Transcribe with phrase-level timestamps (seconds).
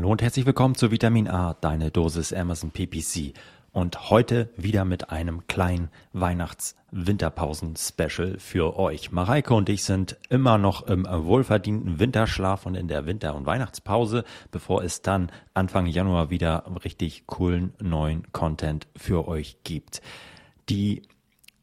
[0.00, 3.34] Hallo und herzlich willkommen zu Vitamin A, deine Dosis Amazon PPC.
[3.70, 9.12] Und heute wieder mit einem kleinen Weihnachts-Winterpausen-Special für euch.
[9.12, 14.24] Mareike und ich sind immer noch im wohlverdienten Winterschlaf und in der Winter- und Weihnachtspause,
[14.50, 20.00] bevor es dann Anfang Januar wieder richtig coolen neuen Content für euch gibt.
[20.70, 21.02] Die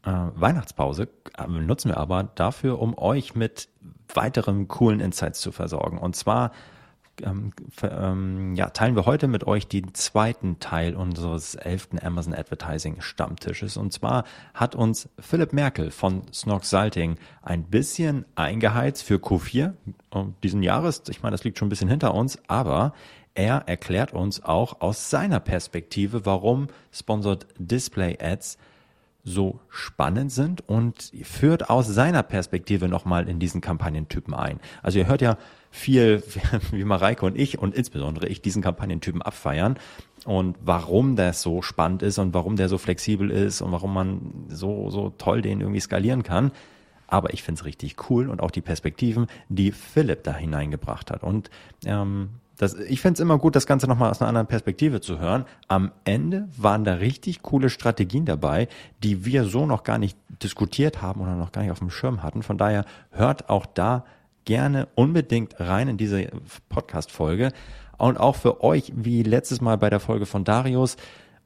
[0.04, 3.68] äh, Weihnachtspause äh, nutzen wir aber dafür, um euch mit
[4.14, 5.98] weiteren coolen Insights zu versorgen.
[5.98, 6.52] Und zwar
[7.22, 13.00] ähm, ähm, ja, teilen wir heute mit euch den zweiten Teil unseres elften Amazon Advertising
[13.00, 13.76] Stammtisches.
[13.76, 14.24] Und zwar
[14.54, 19.74] hat uns Philipp Merkel von Snog Salting ein bisschen eingeheizt für Q4
[20.42, 21.02] diesen Jahres.
[21.08, 22.92] Ich meine, das liegt schon ein bisschen hinter uns, aber
[23.34, 28.58] er erklärt uns auch aus seiner Perspektive, warum Sponsored Display Ads
[29.24, 34.58] so spannend sind und führt aus seiner Perspektive nochmal in diesen Kampagnentypen ein.
[34.82, 35.36] Also ihr hört ja
[35.70, 36.22] viel,
[36.70, 39.78] wie Mareike und ich und insbesondere ich diesen Kampagnentypen abfeiern
[40.24, 44.46] und warum das so spannend ist und warum der so flexibel ist und warum man
[44.48, 46.52] so, so toll den irgendwie skalieren kann.
[47.06, 51.22] Aber ich finde es richtig cool und auch die Perspektiven, die Philipp da hineingebracht hat.
[51.22, 51.48] Und
[51.86, 55.18] ähm, das, ich finde es immer gut, das Ganze nochmal aus einer anderen Perspektive zu
[55.18, 55.46] hören.
[55.68, 58.68] Am Ende waren da richtig coole Strategien dabei,
[59.02, 62.22] die wir so noch gar nicht diskutiert haben oder noch gar nicht auf dem Schirm
[62.22, 62.42] hatten.
[62.42, 64.04] Von daher hört auch da
[64.48, 66.26] gerne unbedingt rein in diese
[66.70, 67.52] Podcast-Folge.
[67.98, 70.96] Und auch für euch, wie letztes Mal bei der Folge von Darius,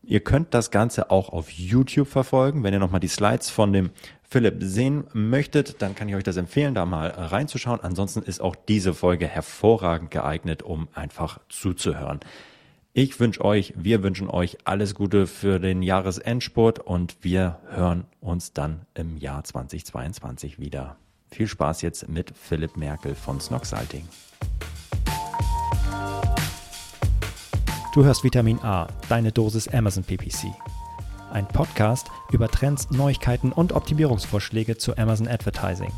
[0.04, 2.62] ihr könnt das Ganze auch auf YouTube verfolgen.
[2.62, 3.90] Wenn ihr nochmal die Slides von dem
[4.22, 7.80] Philipp sehen möchtet, dann kann ich euch das empfehlen, da mal reinzuschauen.
[7.80, 12.20] Ansonsten ist auch diese Folge hervorragend geeignet, um einfach zuzuhören.
[12.92, 18.52] Ich wünsche euch, wir wünschen euch alles Gute für den Jahresendspurt und wir hören uns
[18.52, 20.98] dann im Jahr 2022 wieder.
[21.32, 24.06] Viel Spaß jetzt mit Philipp Merkel von Snoxalting.
[27.94, 30.48] Du hörst Vitamin A, deine Dosis Amazon PPC.
[31.32, 35.90] Ein Podcast über Trends, Neuigkeiten und Optimierungsvorschläge zu Amazon Advertising.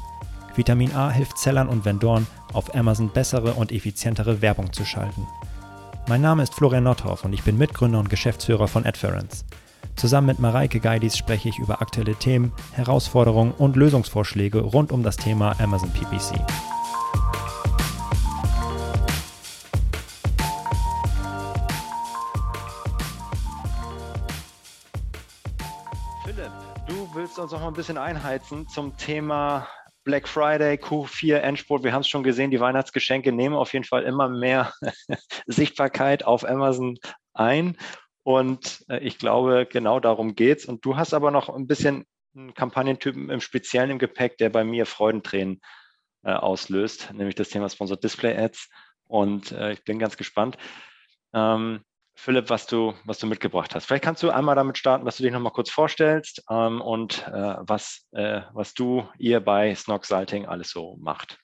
[0.54, 5.26] Vitamin A hilft Sellern und Vendoren, auf Amazon bessere und effizientere Werbung zu schalten.
[6.06, 9.44] Mein Name ist Florian Nordhoff und ich bin Mitgründer und Geschäftsführer von Adference.
[9.96, 15.16] Zusammen mit Mareike Geidis spreche ich über aktuelle Themen, Herausforderungen und Lösungsvorschläge rund um das
[15.16, 16.34] Thema Amazon PPC.
[26.24, 26.52] Philipp,
[26.86, 29.66] du willst uns noch mal ein bisschen einheizen zum Thema
[30.04, 31.82] Black Friday, Q4, Endspurt.
[31.82, 34.72] Wir haben es schon gesehen, die Weihnachtsgeschenke nehmen auf jeden Fall immer mehr
[35.46, 36.98] Sichtbarkeit auf Amazon
[37.32, 37.76] ein.
[38.24, 40.64] Und äh, ich glaube, genau darum geht's.
[40.64, 44.64] Und du hast aber noch ein bisschen einen Kampagnentypen im Speziellen im Gepäck, der bei
[44.64, 45.60] mir Freudentränen
[46.24, 48.68] äh, auslöst, nämlich das Thema Sponsored Display Ads.
[49.04, 50.56] Und äh, ich bin ganz gespannt.
[51.32, 51.84] Ähm,
[52.16, 53.86] Philipp, was du, was du mitgebracht hast.
[53.86, 57.56] Vielleicht kannst du einmal damit starten, dass du dich nochmal kurz vorstellst ähm, und äh,
[57.60, 61.38] was, äh, was du, ihr bei Snog Salting alles so macht.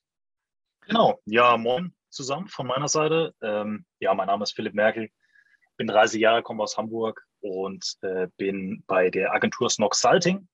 [0.86, 3.34] Genau, ja, moin zusammen von meiner Seite.
[3.42, 5.10] Ähm, ja, mein Name ist Philipp Merkel
[5.80, 10.46] bin 30 Jahre, komme aus Hamburg und äh, bin bei der Agentur Snox Salting.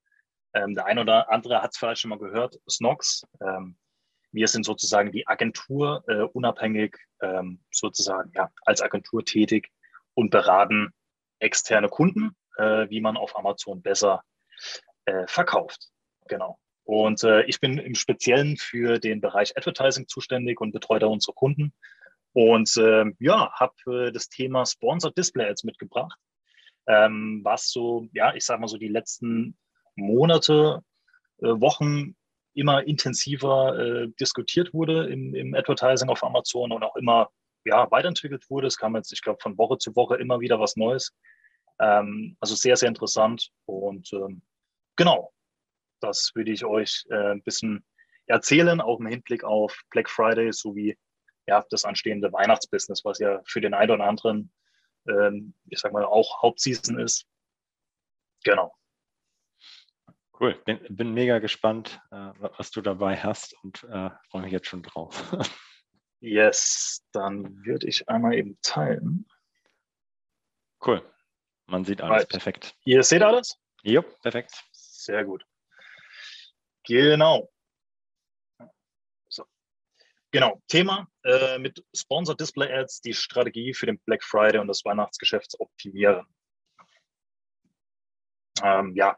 [0.54, 3.24] Ähm, der eine oder andere hat es vielleicht schon mal gehört, Snox.
[3.40, 3.76] Ähm,
[4.30, 9.72] wir sind sozusagen die Agentur, äh, unabhängig ähm, sozusagen ja, als Agentur tätig
[10.14, 10.94] und beraten
[11.40, 14.22] externe Kunden, äh, wie man auf Amazon besser
[15.06, 15.88] äh, verkauft.
[16.28, 16.60] Genau.
[16.84, 21.34] Und äh, ich bin im Speziellen für den Bereich Advertising zuständig und betreue da unsere
[21.34, 21.74] Kunden
[22.36, 26.18] und äh, ja, habe äh, das Thema Sponsored Display Ads mitgebracht,
[26.86, 29.56] ähm, was so, ja, ich sage mal so die letzten
[29.94, 30.82] Monate,
[31.38, 32.14] äh, Wochen
[32.52, 37.30] immer intensiver äh, diskutiert wurde im, im Advertising auf Amazon und auch immer
[37.64, 38.66] ja, weiterentwickelt wurde.
[38.66, 41.16] Es kam jetzt, ich glaube, von Woche zu Woche immer wieder was Neues.
[41.80, 43.48] Ähm, also sehr, sehr interessant.
[43.64, 44.42] Und ähm,
[44.96, 45.32] genau,
[46.00, 47.82] das würde ich euch äh, ein bisschen
[48.26, 50.98] erzählen, auch im Hinblick auf Black Friday sowie
[51.46, 54.52] ja, das anstehende Weihnachtsbusiness, was ja für den einen oder anderen,
[55.08, 57.26] ähm, ich sag mal, auch Hauptseason ist.
[58.44, 58.74] Genau.
[60.38, 64.66] Cool, bin, bin mega gespannt, äh, was du dabei hast und äh, freue mich jetzt
[64.66, 65.32] schon drauf.
[66.20, 69.26] yes, dann würde ich einmal eben teilen.
[70.84, 71.02] Cool,
[71.66, 72.28] man sieht alles right.
[72.28, 72.76] perfekt.
[72.84, 73.58] Ihr seht alles?
[73.82, 74.62] Jo, perfekt.
[74.72, 75.44] Sehr gut.
[76.84, 77.50] Genau.
[80.32, 84.84] Genau, Thema äh, mit Sponsor Display Ads, die Strategie für den Black Friday und das
[84.84, 86.26] Weihnachtsgeschäft optimieren.
[88.62, 89.16] Ähm, ja,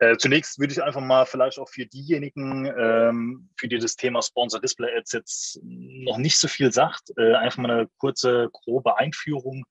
[0.00, 4.22] Äh, zunächst würde ich einfach mal vielleicht auch für diejenigen, ähm, für die das Thema
[4.22, 8.98] Sponsor Display Ads jetzt noch nicht so viel sagt, äh, einfach mal eine kurze, grobe
[8.98, 9.64] Einführung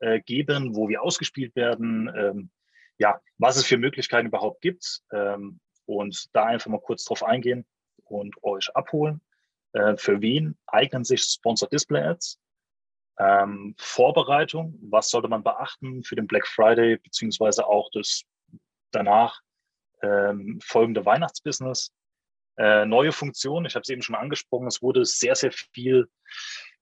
[0.00, 2.50] äh, geben, wo wir ausgespielt werden, ähm,
[2.98, 7.66] ja, was es für Möglichkeiten überhaupt gibt ähm, und da einfach mal kurz drauf eingehen
[8.04, 9.20] und euch abholen.
[9.76, 12.38] Äh, für wen eignen sich Sponsor Display Ads?
[13.18, 18.22] Ähm, Vorbereitung, was sollte man beachten für den Black Friday beziehungsweise auch das
[18.90, 19.40] danach
[20.02, 21.92] ähm, folgende Weihnachtsbusiness.
[22.58, 26.08] Äh, neue Funktionen, ich habe es eben schon angesprochen, es wurde sehr, sehr viel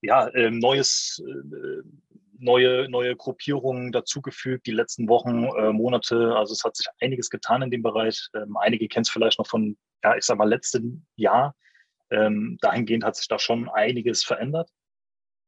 [0.03, 1.23] ja, äh, neues,
[2.39, 6.37] neue, neue Gruppierungen dazugefügt, die letzten Wochen, äh, Monate.
[6.37, 8.29] Also es hat sich einiges getan in dem Bereich.
[8.35, 11.55] Ähm, einige kennen es vielleicht noch von, ja, ich sag mal, letzten Jahr.
[12.15, 14.71] Ähm, dahingehend hat sich da schon einiges verändert.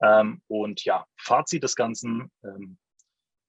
[0.02, 2.78] Ähm, und ja, Fazit des Ganzen, ähm,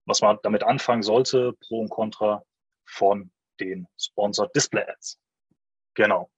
[0.06, 2.44] was man damit anfangen sollte, Pro und Contra
[2.86, 5.19] von den Sponsored Display Ads.
[5.96, 6.30] Genau.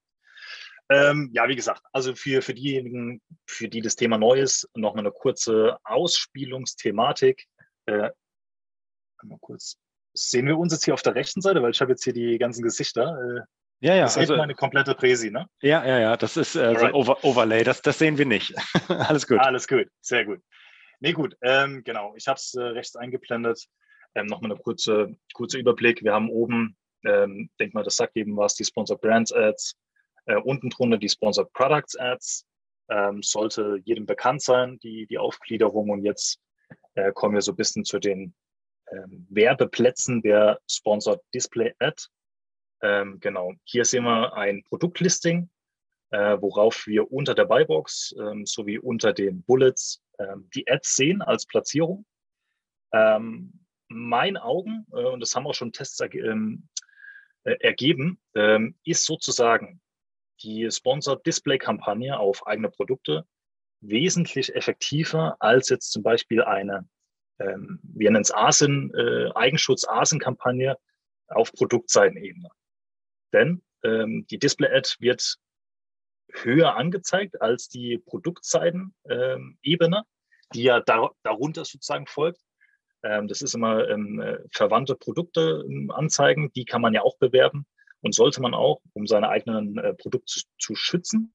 [0.88, 4.94] Ähm, ja, wie gesagt, also für, für diejenigen, für die das Thema neu ist, noch
[4.94, 7.46] mal eine kurze Ausspielungsthematik.
[7.86, 8.10] Äh,
[9.22, 9.76] mal kurz.
[10.14, 12.38] Sehen wir uns jetzt hier auf der rechten Seite, weil ich habe jetzt hier die
[12.38, 13.16] ganzen Gesichter.
[13.22, 13.40] Äh,
[13.80, 14.02] ja, ja.
[14.02, 15.46] Das ist also, meine komplette Präsi, ne?
[15.60, 16.16] Ja, ja, ja.
[16.16, 17.64] Das ist äh, so ein Over Overlay.
[17.64, 18.54] Das, das sehen wir nicht.
[18.88, 19.38] Alles gut.
[19.40, 19.88] Alles gut.
[20.00, 20.40] Sehr gut.
[21.00, 21.36] Nee, gut.
[21.42, 22.14] Ähm, genau.
[22.16, 23.66] Ich habe es äh, rechts eingeblendet.
[24.14, 26.02] Ähm, Nochmal eine kurze, kurze Überblick.
[26.02, 29.76] Wir haben oben ähm, denk mal, das sagt eben was, die Sponsored Brands Ads,
[30.26, 32.46] äh, unten drunter die Sponsored Products Ads,
[32.90, 35.90] ähm, sollte jedem bekannt sein, die, die Aufgliederung.
[35.90, 36.40] Und jetzt
[36.94, 38.34] äh, kommen wir so ein bisschen zu den
[38.90, 42.02] ähm, Werbeplätzen der Sponsored Display Ad.
[42.82, 45.50] Ähm, genau, hier sehen wir ein Produktlisting,
[46.10, 51.22] äh, worauf wir unter der Buybox ähm, sowie unter den Bullets ähm, die Ads sehen
[51.22, 52.06] als Platzierung.
[52.92, 53.52] Ähm,
[53.88, 56.68] mein Augen, äh, und das haben auch schon Tests ähm,
[57.44, 59.80] äh, ergeben, ähm, ist sozusagen
[60.42, 63.26] die Sponsored Display Kampagne auf eigene Produkte
[63.80, 66.88] wesentlich effektiver als jetzt zum Beispiel eine,
[67.38, 70.76] ähm, wir nennen es ASIN, äh, Eigenschutz ASIN Kampagne
[71.28, 72.50] auf Produktseitenebene.
[73.32, 75.36] Denn ähm, die Display Ad wird
[76.32, 80.04] höher angezeigt als die Produktseitenebene, ähm,
[80.54, 82.40] die ja dar darunter sozusagen folgt.
[83.02, 87.16] Ähm, das ist immer ähm, äh, verwandte Produkte ähm, anzeigen, die kann man ja auch
[87.18, 87.66] bewerben
[88.02, 91.34] und sollte man auch, um seine eigenen äh, Produkte zu, zu, schützen.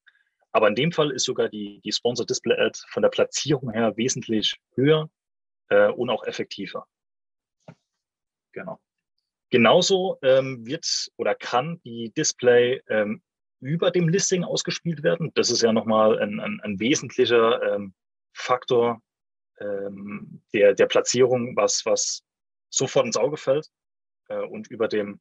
[0.51, 3.97] Aber in dem Fall ist sogar die, die Sponsor Display Ad von der Platzierung her
[3.97, 5.09] wesentlich höher
[5.69, 6.87] äh, und auch effektiver.
[8.53, 8.79] Genau.
[9.49, 10.85] Genauso ähm, wird
[11.17, 13.21] oder kann die Display ähm,
[13.59, 15.31] über dem Listing ausgespielt werden.
[15.35, 17.93] Das ist ja nochmal ein, ein, ein wesentlicher ähm,
[18.33, 19.01] Faktor
[19.59, 22.23] ähm, der, der Platzierung, was, was
[22.69, 23.69] sofort ins Auge fällt
[24.27, 25.19] äh, und über dem,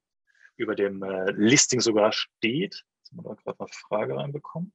[0.56, 2.84] über dem äh, Listing sogar steht.
[2.98, 4.72] Jetzt haben wir da gerade eine Frage reinbekommen.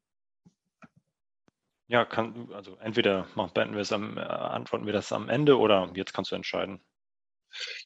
[1.87, 5.91] Ja, kann, also entweder beenden wir es am, äh, antworten wir das am Ende oder
[5.95, 6.81] jetzt kannst du entscheiden.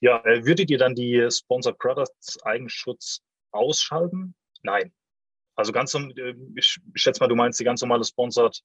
[0.02, 3.22] Ja, äh, würdet ihr dann die Sponsored Products Eigenschutz
[3.52, 4.36] ausschalten?
[4.62, 4.94] Nein.
[5.56, 8.62] Also ganz, äh, ich schätze mal, du meinst die ganz normale Sponsored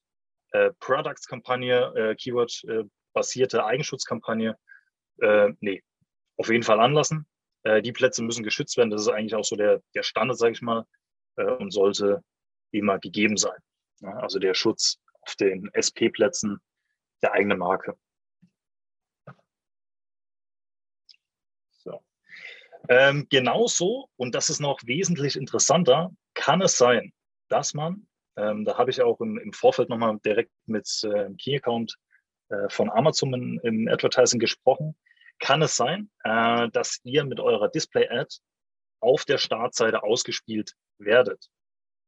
[0.53, 2.63] äh, Products Kampagne, Keyword
[3.13, 4.57] basierte Eigenschutzkampagne,
[5.61, 5.83] nee,
[6.37, 7.27] auf jeden Fall anlassen.
[7.83, 8.91] Die Plätze müssen geschützt werden.
[8.91, 10.85] Das ist eigentlich auch so der, der Standard, sage ich mal,
[11.37, 12.23] und sollte
[12.71, 13.59] immer gegeben sein.
[14.03, 16.61] Also der Schutz auf den SP-Plätzen
[17.23, 17.99] der eigenen Marke.
[21.73, 22.03] So.
[22.89, 27.13] Ähm, genauso, und das ist noch wesentlich interessanter, kann es sein,
[27.49, 31.57] dass man, ähm, da habe ich auch im, im Vorfeld nochmal direkt mit äh, Key
[31.57, 31.97] Account
[32.49, 34.97] äh, von Amazon in, im Advertising gesprochen.
[35.39, 38.37] Kann es sein, äh, dass ihr mit eurer Display-Ad
[39.01, 41.51] auf der Startseite ausgespielt werdet?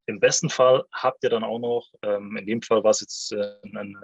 [0.07, 3.33] Im besten Fall habt ihr dann auch noch, ähm, in dem Fall war es jetzt
[3.33, 3.97] äh, ein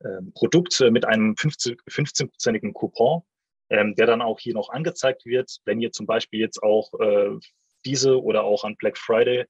[0.00, 3.22] äh, Produkt mit einem 15-prozentigen Coupon,
[3.70, 7.38] ähm, der dann auch hier noch angezeigt wird, wenn ihr zum Beispiel jetzt auch äh,
[7.84, 9.46] diese oder auch an Black Friday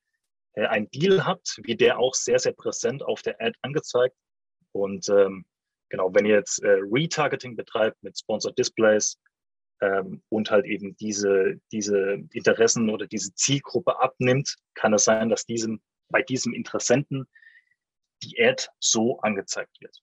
[0.55, 4.17] äh, ein Deal habt, wie der auch sehr, sehr präsent auf der Ad angezeigt.
[4.73, 5.45] Und ähm,
[5.89, 9.19] genau, wenn ihr jetzt äh, Retargeting betreibt mit Sponsored Displays
[9.81, 15.47] ähm, und halt eben diese, diese Interessen oder diese Zielgruppe abnimmt, kann es sein, dass
[15.47, 17.27] diesem, bei diesem Interessenten
[18.23, 19.99] die Ad so angezeigt wird.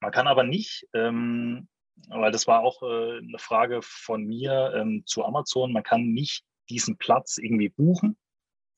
[0.00, 1.68] Man kann aber nicht, ähm,
[2.08, 5.72] weil das war auch äh, eine Frage von mir ähm, zu Amazon.
[5.72, 8.16] Man kann nicht diesen Platz irgendwie buchen,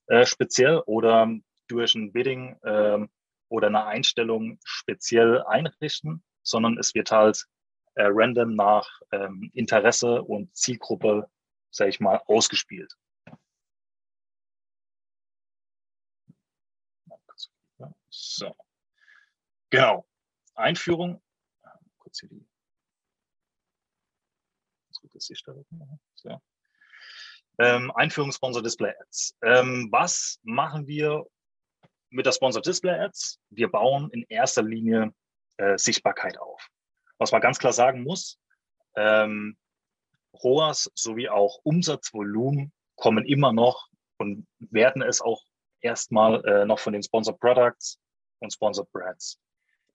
[0.07, 1.29] äh, speziell oder
[1.69, 2.99] durch ein Bidding äh,
[3.49, 7.47] oder eine Einstellung speziell einrichten, sondern es wird halt
[7.95, 11.29] äh, random nach ähm, Interesse und Zielgruppe,
[11.71, 12.97] sage ich mal, ausgespielt.
[18.11, 18.55] So.
[19.71, 20.07] Genau.
[20.55, 21.23] Einführung.
[21.99, 22.50] Kurz hier die
[25.12, 25.30] das
[26.14, 26.40] so.
[27.59, 29.37] Ähm, Einführung Sponsor Display Ads.
[29.42, 31.26] Ähm, was machen wir
[32.11, 33.38] mit der Sponsor Display Ads?
[33.50, 35.12] Wir bauen in erster Linie
[35.59, 36.69] äh, Sichtbarkeit auf.
[37.19, 38.38] Was man ganz klar sagen muss,
[38.97, 39.57] ähm,
[40.42, 43.88] ROAS sowie auch Umsatzvolumen kommen immer noch
[44.19, 45.45] und werden es auch
[45.80, 47.99] erstmal äh, noch von den Sponsor Products
[48.38, 49.38] und Sponsor Brands.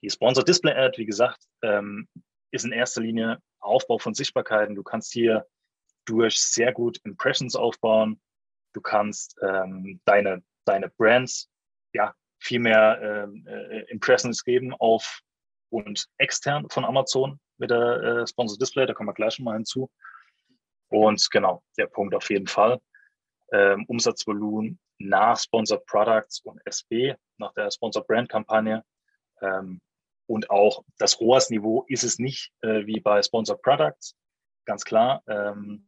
[0.02, 2.08] Die Sponsor Display Ad, wie gesagt, ähm,
[2.52, 4.76] ist in erster Linie Aufbau von Sichtbarkeiten.
[4.76, 5.46] Du kannst hier
[6.06, 8.22] durch sehr gut Impressions aufbauen.
[8.74, 11.50] Du kannst ähm, deine, deine Brands
[11.94, 15.22] ja viel mehr ähm, äh, Impressions geben auf
[15.70, 18.86] und extern von Amazon mit der äh, Sponsor Display.
[18.86, 19.90] Da kommen wir gleich schon mal hinzu.
[20.90, 22.80] Und genau, der Punkt auf jeden Fall.
[23.52, 28.84] Ähm, Umsatzvolumen nach Sponsored Products und SB, nach der Sponsored Brand Kampagne.
[29.42, 29.82] Ähm,
[30.28, 34.16] und auch das ROAS-Niveau ist es nicht äh, wie bei Sponsored Products,
[34.66, 35.24] ganz klar.
[35.28, 35.88] Ähm,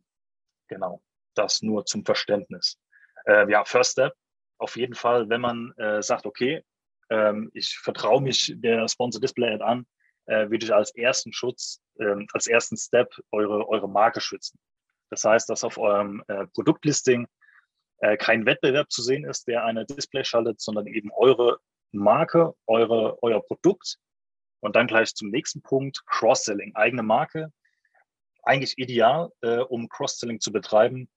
[0.67, 1.01] genau,
[1.33, 2.79] das nur zum Verständnis.
[3.25, 4.13] Äh, ja, First Step,
[4.59, 6.63] auf jeden Fall, wenn man äh, sagt, okay,
[7.09, 9.85] ähm, ich vertraue mich der Sponsor Display Ad an,
[10.25, 14.59] äh, würde ich als ersten Schutz, ähm, als ersten Step eure, eure Marke schützen.
[15.09, 17.27] Das heißt, dass auf eurem äh, Produktlisting
[17.99, 21.59] äh, kein Wettbewerb zu sehen ist, der eine Display schaltet, sondern eben eure
[21.91, 23.97] Marke, eure, euer Produkt.
[24.59, 27.51] Und dann gleich zum nächsten Punkt, Cross-Selling, eigene Marke.
[28.43, 31.09] Eigentlich ideal, äh, um Cross-Selling zu betreiben.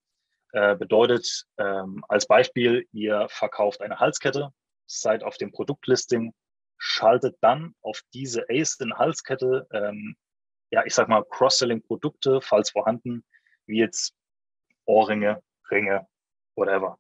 [0.53, 4.53] Äh, bedeutet ähm, als Beispiel, ihr verkauft eine Halskette,
[4.87, 6.35] seid auf dem Produktlisting,
[6.77, 10.17] schaltet dann auf diese ACE-Halskette, ähm,
[10.73, 13.25] ja, ich sag mal, Cross-Selling-Produkte, falls vorhanden,
[13.67, 14.15] wie jetzt
[14.87, 16.09] Ohrringe, Ringe,
[16.57, 16.99] whatever.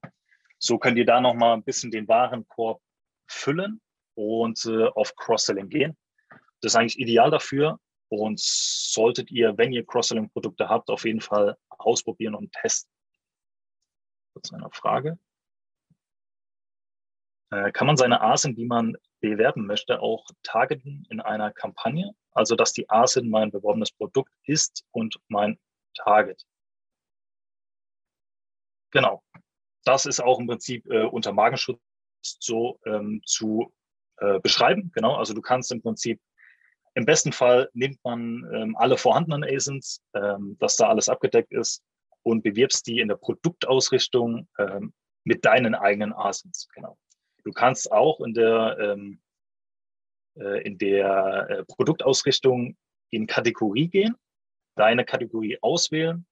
[0.59, 2.81] So könnt ihr da nochmal ein bisschen den Warenkorb
[3.27, 3.81] füllen
[4.15, 5.97] und äh, auf Cross-Selling gehen.
[6.61, 11.57] Das ist eigentlich ideal dafür und solltet ihr, wenn ihr Cross-Selling-Produkte habt, auf jeden Fall
[11.69, 12.90] ausprobieren und testen.
[14.35, 15.19] Kurz eine Frage.
[17.50, 22.14] Äh, kann man seine ASIN, die man bewerben möchte, auch targeten in einer Kampagne?
[22.33, 25.59] Also, dass die ASIN mein beworbenes Produkt ist und mein
[25.95, 26.45] Target.
[28.93, 29.23] Genau.
[29.85, 31.81] Das ist auch im Prinzip äh, unter Magenschutz
[32.23, 33.73] so ähm, zu
[34.19, 34.90] äh, beschreiben.
[34.95, 35.17] Genau.
[35.17, 36.21] Also du kannst im Prinzip
[36.95, 41.83] im besten Fall nimmt man ähm, alle vorhandenen ASINs, ähm, dass da alles abgedeckt ist
[42.23, 44.93] und bewirbst die in der Produktausrichtung ähm,
[45.25, 46.69] mit deinen eigenen ASINs.
[46.75, 46.99] Genau.
[47.45, 49.21] Du kannst auch in der, ähm,
[50.37, 52.77] äh, in der äh, Produktausrichtung
[53.11, 54.17] in Kategorie gehen,
[54.77, 56.27] deine Kategorie auswählen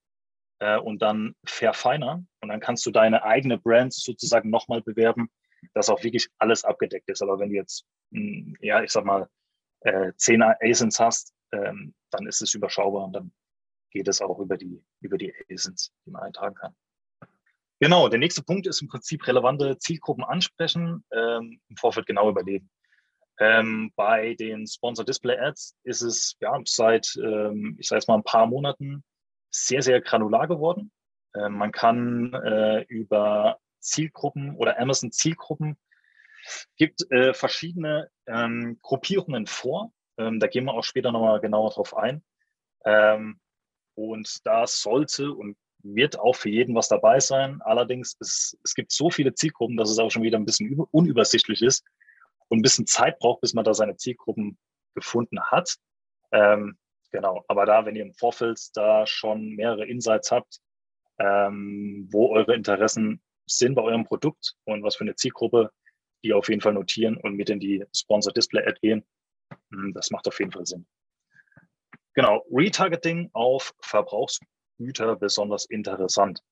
[0.58, 2.28] äh, und dann verfeinern.
[2.40, 5.30] Und dann kannst du deine eigene Brand sozusagen nochmal bewerben,
[5.74, 7.22] dass auch wirklich alles abgedeckt ist.
[7.22, 9.28] Aber wenn du jetzt, mh, hm, ja, ich sag mal,
[9.80, 13.32] äh, 10 ASINs hast, ähm, dann ist es überschaubar und dann
[13.90, 16.74] geht es auch über die, über die ASINs, die man eintragen kann.
[17.80, 22.68] Genau, der nächste Punkt ist im Prinzip relevante Zielgruppen ansprechen, ähm, im Vorfeld genau überlegen.
[23.38, 28.16] Ähm, bei den Sponsor Display Ads ist es ja seit, ähm, ich sage jetzt mal,
[28.16, 29.04] ein paar Monaten
[29.50, 30.90] sehr, sehr granular geworden.
[31.34, 35.76] Äh, man kann äh, über Zielgruppen oder Amazon Zielgruppen
[36.76, 39.92] gibt äh, verschiedene ähm, Gruppierungen vor.
[40.16, 42.22] Ähm, da gehen wir auch später nochmal genauer drauf ein.
[42.84, 43.40] Ähm,
[43.94, 47.60] und da sollte und wird auch für jeden was dabei sein.
[47.62, 50.86] Allerdings, es, es gibt so viele Zielgruppen, dass es auch schon wieder ein bisschen über,
[50.90, 51.84] unübersichtlich ist
[52.48, 54.58] und ein bisschen Zeit braucht, bis man da seine Zielgruppen
[54.94, 55.76] gefunden hat.
[56.32, 56.78] Ähm,
[57.10, 60.60] Genau, aber da, wenn ihr im Vorfeld da schon mehrere Insights habt,
[61.18, 65.72] ähm, wo eure Interessen sind bei eurem Produkt und was für eine Zielgruppe,
[66.24, 69.04] die auf jeden Fall notieren und mit in die Sponsor Display Ad gehen,
[69.70, 70.86] hm, das macht auf jeden Fall Sinn.
[72.14, 76.42] Genau, Retargeting auf Verbrauchsgüter besonders interessant.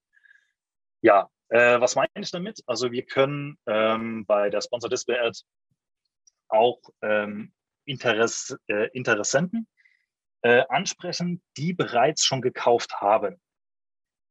[1.02, 2.60] Ja, äh, was meine ich damit?
[2.66, 5.38] Also wir können ähm, bei der Sponsor Display Ad
[6.48, 7.52] auch ähm,
[7.84, 9.68] Interess, äh, Interessenten
[10.42, 13.40] äh, ansprechen, die bereits schon gekauft haben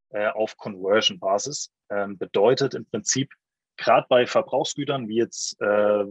[0.09, 1.71] äh, auf Conversion-Basis.
[1.89, 3.33] Ähm, bedeutet im Prinzip,
[3.77, 6.05] gerade bei Verbrauchsgütern wie jetzt äh,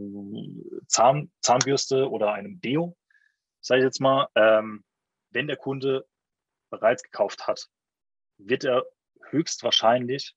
[0.87, 2.97] Zahn, Zahnbürste oder einem Deo,
[3.61, 4.85] sage ich jetzt mal, ähm,
[5.31, 6.07] wenn der Kunde
[6.71, 7.69] bereits gekauft hat,
[8.39, 8.85] wird er
[9.31, 10.35] höchstwahrscheinlich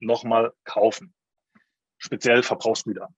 [0.00, 1.14] nochmal kaufen.
[1.98, 3.08] Speziell Verbrauchsgüter.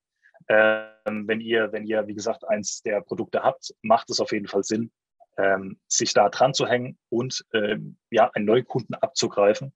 [0.49, 4.47] Ähm, wenn ihr, wenn ihr, wie gesagt, eins der Produkte habt, macht es auf jeden
[4.47, 4.93] Fall Sinn,
[5.37, 9.75] ähm, sich da dran zu hängen und ähm, ja, einen neuen Kunden abzugreifen,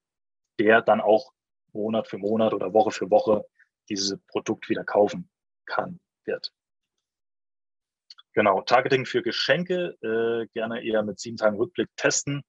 [0.59, 1.33] der dann auch
[1.73, 3.45] Monat für Monat oder Woche für Woche
[3.89, 5.29] dieses Produkt wieder kaufen
[5.65, 5.99] kann.
[6.25, 6.51] wird.
[8.33, 12.43] Genau, Targeting für Geschenke, äh, gerne eher mit sieben Tagen Rückblick testen.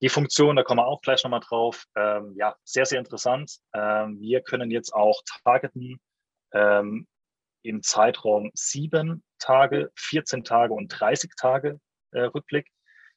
[0.00, 1.84] Die Funktion, da kommen wir auch gleich nochmal drauf.
[1.96, 3.58] Ähm, ja, sehr, sehr interessant.
[3.74, 6.00] Ähm, wir können jetzt auch targeten
[6.52, 7.06] ähm,
[7.62, 11.80] im Zeitraum sieben Tage, 14 Tage und 30 Tage
[12.12, 12.68] äh, Rückblick.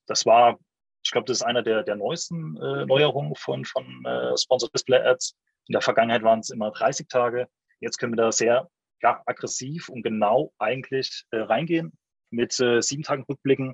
[0.08, 0.60] Das war,
[1.04, 5.00] ich glaube, das ist einer der, der neuesten äh, Neuerungen von, von äh, Sponsored Display
[5.00, 5.36] Ads.
[5.68, 7.48] In der Vergangenheit waren es immer 30 Tage.
[7.80, 8.70] Jetzt können wir da sehr
[9.02, 11.94] ja, aggressiv und genau eigentlich äh, reingehen
[12.30, 13.74] mit äh, sieben Tagen Rückblicken.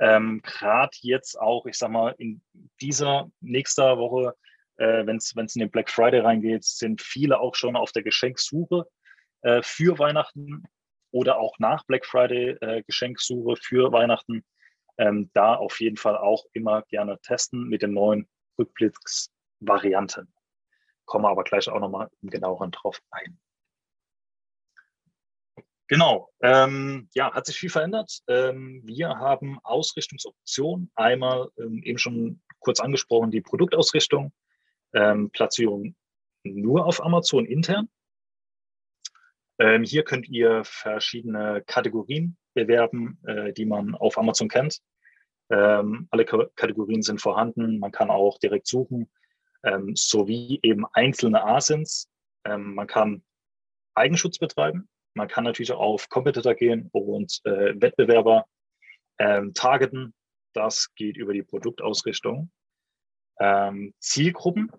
[0.00, 2.42] Ähm, Gerade jetzt auch, ich sag mal, in
[2.80, 4.34] dieser nächster Woche,
[4.76, 8.86] äh, wenn es in den Black Friday reingeht, sind viele auch schon auf der Geschenksuche
[9.42, 10.64] äh, für Weihnachten
[11.12, 14.42] oder auch nach Black Friday äh, Geschenksuche für Weihnachten.
[14.98, 20.32] Ähm, da auf jeden Fall auch immer gerne testen mit den neuen Rückblicksvarianten.
[21.04, 23.38] Komme aber gleich auch nochmal im genaueren drauf ein.
[25.88, 28.20] Genau, ähm, ja, hat sich viel verändert.
[28.26, 30.90] Ähm, wir haben Ausrichtungsoptionen.
[30.94, 34.32] Einmal ähm, eben schon kurz angesprochen, die Produktausrichtung,
[34.94, 35.94] ähm, Platzierung
[36.44, 37.90] nur auf Amazon intern.
[39.58, 44.80] Ähm, hier könnt ihr verschiedene Kategorien bewerben, äh, die man auf Amazon kennt.
[45.50, 47.78] Ähm, alle K Kategorien sind vorhanden.
[47.78, 49.10] Man kann auch direkt suchen,
[49.94, 52.08] sowie eben einzelne ASINs.
[52.44, 53.22] man kann
[53.94, 58.46] Eigenschutz betreiben man kann natürlich auch auf Competitor gehen und äh, Wettbewerber
[59.18, 60.14] ähm, targeten.
[60.54, 62.50] Das geht über die Produktausrichtung.
[63.40, 64.70] Ähm, Zielgruppen.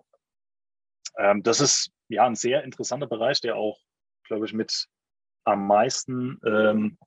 [1.18, 3.78] Ähm, das ist ja ein sehr interessanter Bereich, der auch,
[4.24, 4.88] glaube ich, mit
[5.44, 6.98] am meisten ähm,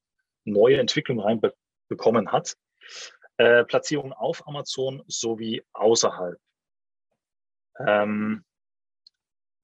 [0.47, 2.55] neue Entwicklungen reinbekommen hat.
[3.37, 6.39] Äh, Platzierung auf Amazon sowie außerhalb.
[7.79, 8.43] Ähm,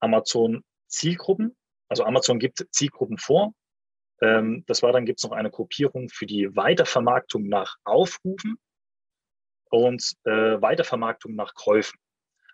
[0.00, 1.56] Amazon Zielgruppen.
[1.88, 3.52] Also Amazon gibt Zielgruppen vor.
[4.20, 8.58] Ähm, das war dann gibt es noch eine Gruppierung für die Weitervermarktung nach Aufrufen
[9.70, 11.98] und äh, Weitervermarktung nach Käufen.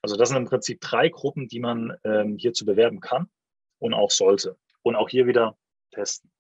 [0.03, 3.31] Also das sind im Prinzip drei Gruppen, die man ähm, hier zu bewerben kann
[3.79, 4.57] und auch sollte.
[4.83, 5.59] Und auch hier wieder
[5.91, 6.31] testen.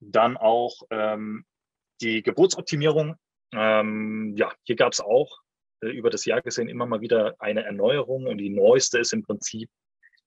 [0.00, 1.44] Dann auch ähm,
[2.00, 3.16] die Geburtsoptimierung.
[3.52, 5.38] Ähm, ja, hier gab es auch
[5.82, 9.22] äh, über das Jahr gesehen immer mal wieder eine Erneuerung und die neueste ist im
[9.22, 9.70] Prinzip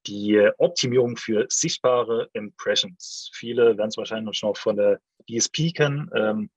[0.06, 3.32] die Optimierung für sichtbare Impressions.
[3.34, 6.50] Viele werden es wahrscheinlich schon von der DSP kennen, ähm,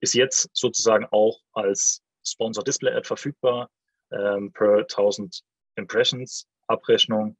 [0.00, 3.70] ist jetzt sozusagen auch als Sponsor Display Ad verfügbar
[4.10, 5.42] ähm, per 1000
[5.76, 7.36] Impressions Abrechnung.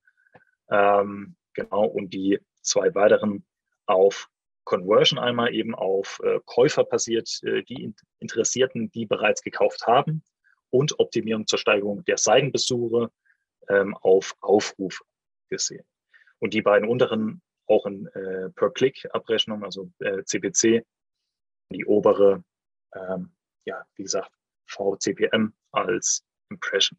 [0.71, 3.47] Ähm, genau, und die zwei weiteren
[3.87, 4.29] auf
[4.67, 10.23] Conversion einmal eben auf äh, Käufer basiert, äh, die Interessierten, die bereits gekauft haben
[10.71, 13.11] und Optimierung zur Steigerung der Seitenbesuche
[13.69, 15.05] ähm, auf Aufrufe
[15.49, 15.87] gesehen.
[16.41, 20.85] Und die beiden unteren auch in äh, Per-Click-Abrechnung, also äh, CPC,
[21.71, 22.45] die obere,
[22.95, 23.33] ähm,
[23.65, 24.31] ja, wie gesagt,
[24.67, 26.99] VCPM als Impression.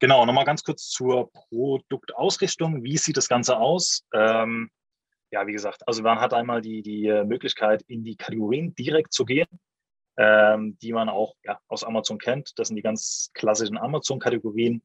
[0.00, 2.84] Genau, nochmal ganz kurz zur Produktausrichtung.
[2.84, 4.04] Wie sieht das Ganze aus?
[4.12, 4.70] Ähm,
[5.30, 9.24] ja, wie gesagt, also man hat einmal die, die Möglichkeit, in die Kategorien direkt zu
[9.24, 9.46] gehen
[10.18, 12.58] ähm, die man auch ja, aus Amazon kennt.
[12.58, 14.82] Das sind die ganz klassischen Amazon-Kategorien.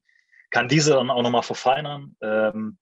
[0.51, 2.77] Kann diese dann auch nochmal verfeinern, ähm,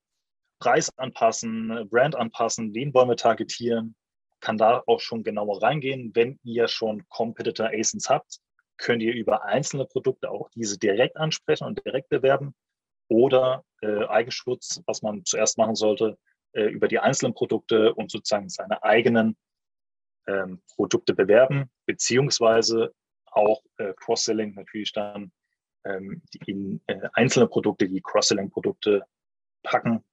[0.59, 3.95] Preis anpassen, Brand anpassen, wen wollen wir targetieren,
[4.41, 6.11] kann da auch schon genauer reingehen.
[6.13, 8.39] Wenn ihr schon Competitor ASINs habt,
[8.77, 12.53] könnt ihr über einzelne Produkte auch diese direkt ansprechen und direkt bewerben
[13.07, 16.17] oder äh, Eigenschutz, was man zuerst machen sollte,
[16.53, 19.37] äh, über die einzelnen Produkte und sozusagen seine eigenen
[20.27, 22.93] ähm, Produkte bewerben, beziehungsweise
[23.25, 25.31] auch äh, Cross-Selling natürlich dann
[25.85, 29.03] ähm, in äh, einzelne Produkte, die Cross-Selling-Produkte
[29.63, 30.03] packen,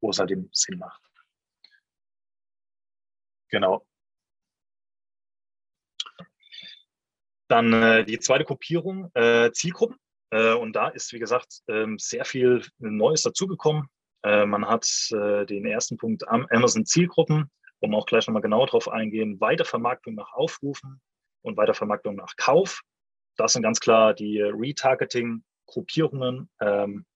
[0.00, 1.02] wo es halt eben Sinn macht.
[3.48, 3.84] Genau.
[7.48, 9.98] Dann äh, die zweite Gruppierung, äh, Zielgruppen.
[10.30, 13.88] Äh, und da ist, wie gesagt, ähm, sehr viel Neues dazugekommen.
[14.22, 18.88] Äh, man hat äh, den ersten Punkt Amazon Zielgruppen um auch gleich nochmal genau darauf
[18.88, 21.00] eingehen, Weitervermarktung nach Aufrufen
[21.42, 22.82] und Weitervermarktung nach Kauf.
[23.36, 26.48] Das sind ganz klar die Retargeting-Gruppierungen.
[26.60, 27.06] Ähm,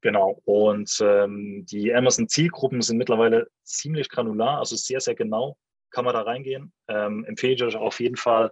[0.00, 0.42] genau.
[0.44, 5.56] Und ähm, die Amazon-Zielgruppen sind mittlerweile ziemlich granular, also sehr, sehr genau
[5.90, 6.74] kann man da reingehen.
[6.88, 8.50] Ähm, empfehle ich euch auf jeden Fall,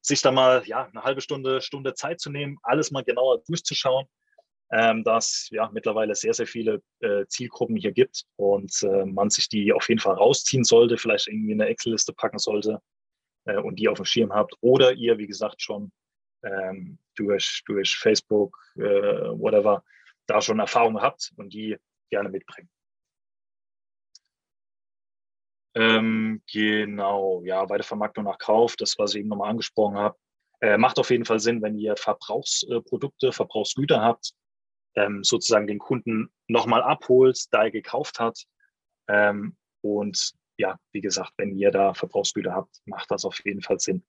[0.00, 4.06] sich da mal ja, eine halbe Stunde, Stunde Zeit zu nehmen, alles mal genauer durchzuschauen
[4.72, 9.48] ähm, dass ja mittlerweile sehr, sehr viele äh, Zielgruppen hier gibt und äh, man sich
[9.48, 12.80] die auf jeden Fall rausziehen sollte, vielleicht irgendwie in eine Excel-Liste packen sollte
[13.44, 14.54] äh, und die auf dem Schirm habt.
[14.62, 15.92] Oder ihr, wie gesagt, schon
[16.42, 19.84] ähm, durch, durch Facebook, äh, whatever,
[20.26, 21.76] da schon Erfahrung habt und die
[22.10, 22.70] gerne mitbringen.
[25.74, 30.16] Ähm, genau, ja, Weitervermarktung nach Kauf, das, was ich eben nochmal angesprochen habe.
[30.60, 34.32] Äh, macht auf jeden Fall Sinn, wenn ihr Verbrauchsprodukte, Verbrauchsgüter habt,
[34.94, 38.44] ähm, sozusagen den Kunden nochmal abholt, da er gekauft hat.
[39.08, 43.78] Ähm, und ja, wie gesagt, wenn ihr da Verbrauchsgüter habt, macht das auf jeden Fall
[43.78, 44.04] Sinn.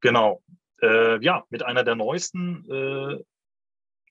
[0.00, 0.42] Genau.
[0.80, 3.24] Äh, ja, mit einer der neuesten äh,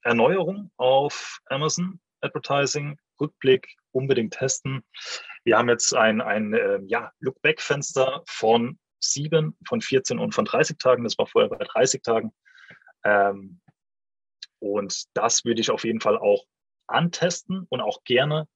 [0.04, 4.84] Erneuerungen auf Amazon Advertising, Rückblick, unbedingt testen.
[5.44, 10.78] Wir haben jetzt ein, ein äh, ja, Look-Back-Fenster von sieben, von 14 und von 30
[10.78, 11.04] Tagen.
[11.04, 12.32] Das war vorher bei 30 Tagen.
[13.08, 13.62] Ähm,
[14.60, 16.46] und das würde ich auf jeden Fall auch
[16.88, 18.48] antesten und auch gerne,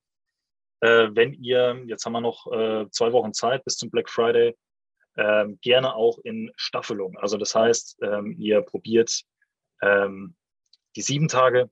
[0.81, 4.57] äh, wenn ihr, jetzt haben wir noch äh, zwei Wochen Zeit bis zum Black Friday,
[5.15, 7.17] äh, gerne auch in Staffelung.
[7.17, 9.21] Also das heißt, ähm, ihr probiert
[9.81, 10.35] ähm,
[10.95, 11.69] die sieben Tage,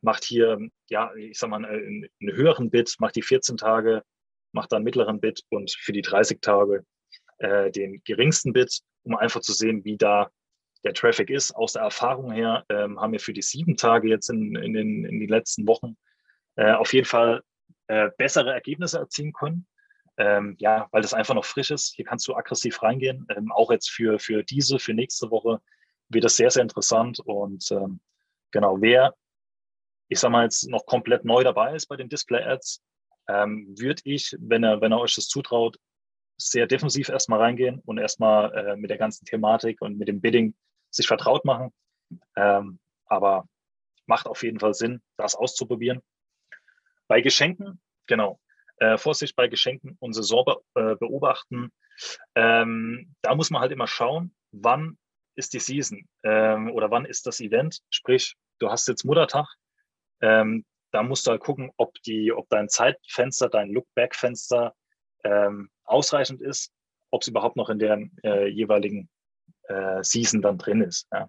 [0.00, 0.58] macht hier,
[0.88, 4.04] ja, ich sag mal, einen, einen höheren Bit, macht die 14 Tage,
[4.52, 6.84] macht dann mittleren Bit und für die 30 Tage
[7.38, 10.30] äh, den geringsten Bit, um einfach zu sehen, wie da
[10.84, 11.54] der Traffic ist.
[11.54, 15.04] Aus der Erfahrung her ähm, haben wir für die sieben Tage jetzt in, in, den,
[15.04, 15.96] in den letzten Wochen
[16.56, 17.42] äh, auf jeden Fall
[17.86, 19.66] äh, bessere Ergebnisse erzielen können.
[20.18, 21.94] Ähm, ja, weil das einfach noch frisch ist.
[21.94, 23.26] Hier kannst du aggressiv reingehen.
[23.34, 25.60] Ähm, auch jetzt für, für diese, für nächste Woche
[26.08, 27.20] wird das sehr, sehr interessant.
[27.20, 28.00] Und ähm,
[28.50, 29.14] genau, wer,
[30.08, 32.82] ich sag mal, jetzt noch komplett neu dabei ist bei den Display-Ads,
[33.28, 35.78] ähm, würde ich, wenn er, wenn er euch das zutraut,
[36.36, 40.54] sehr defensiv erstmal reingehen und erstmal äh, mit der ganzen Thematik und mit dem Bidding
[40.94, 41.72] sich vertraut machen.
[42.36, 43.46] Ähm, aber
[44.06, 46.02] macht auf jeden Fall Sinn, das auszuprobieren.
[47.08, 48.40] Bei Geschenken, genau,
[48.78, 51.72] äh, Vorsicht bei Geschenken und Saison be äh, beobachten.
[52.34, 54.98] Ähm, da muss man halt immer schauen, wann
[55.34, 57.80] ist die Season ähm, oder wann ist das Event.
[57.90, 59.46] Sprich, du hast jetzt Muttertag.
[60.20, 64.74] Ähm, da musst du halt gucken, ob, die, ob dein Zeitfenster, dein Look-Back-Fenster
[65.24, 66.72] ähm, ausreichend ist,
[67.10, 69.08] ob es überhaupt noch in der äh, jeweiligen
[69.68, 71.06] äh, Season dann drin ist.
[71.12, 71.28] Ja.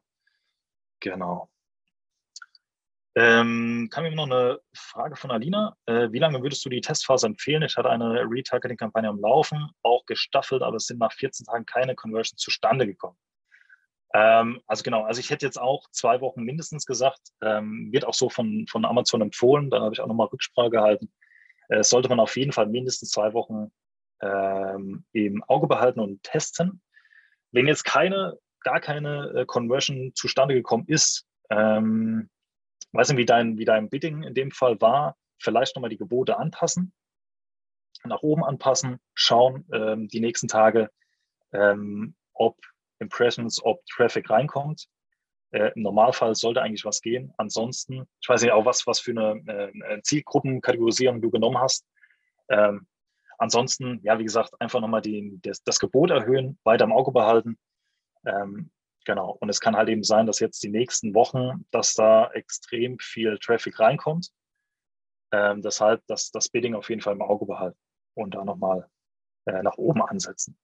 [0.99, 1.49] Genau.
[3.15, 5.75] Ähm, kam mir noch eine Frage von Alina.
[5.85, 7.61] Äh, wie lange würdest du die Testphase empfehlen?
[7.61, 11.93] Ich hatte eine Retargeting-Kampagne am Laufen, auch gestaffelt, aber es sind nach 14 Tagen keine
[11.93, 13.17] Conversions zustande gekommen.
[14.15, 18.13] Ähm, also genau, also ich hätte jetzt auch zwei Wochen mindestens gesagt, ähm, wird auch
[18.13, 21.11] so von, von Amazon empfohlen, da habe ich auch nochmal Rücksprache gehalten.
[21.69, 23.71] Äh, sollte man auf jeden Fall mindestens zwei Wochen
[24.21, 26.81] ähm, im Auge behalten und testen.
[27.53, 32.29] Wenn jetzt keine, gar keine äh, Conversion zustande gekommen ist, ähm,
[32.91, 36.37] weiß nicht, wie dein, wie dein Bidding in dem Fall war, vielleicht nochmal die Gebote
[36.37, 36.93] anpassen,
[38.03, 40.89] nach oben anpassen, schauen ähm, die nächsten Tage,
[41.53, 42.57] ähm, ob
[42.99, 44.87] Impressions, ob Traffic reinkommt.
[45.51, 47.33] Äh, Im Normalfall sollte eigentlich was gehen.
[47.37, 51.85] Ansonsten, ich weiß nicht auch, was, was für eine äh, Zielgruppenkategorisierung du genommen hast.
[52.49, 52.87] Ähm,
[53.37, 57.57] Ansonsten, ja, wie gesagt, einfach nochmal die, das, das Gebot erhöhen, weiter im Auge behalten.
[58.25, 58.71] Ähm,
[59.05, 59.37] genau.
[59.39, 63.37] Und es kann halt eben sein, dass jetzt die nächsten Wochen, dass da extrem viel
[63.39, 64.31] Traffic reinkommt.
[65.31, 67.79] Ähm, deshalb das, das Bidding auf jeden Fall im Auge behalten
[68.15, 68.87] und da nochmal
[69.45, 70.57] äh, nach oben ansetzen.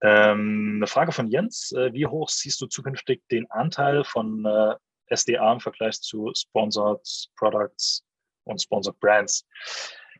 [0.00, 1.72] Ähm, eine Frage von Jens.
[1.72, 4.74] Äh, wie hoch siehst du zukünftig den Anteil von äh,
[5.14, 8.04] SDA im Vergleich zu Sponsored Products
[8.44, 9.46] und Sponsored Brands?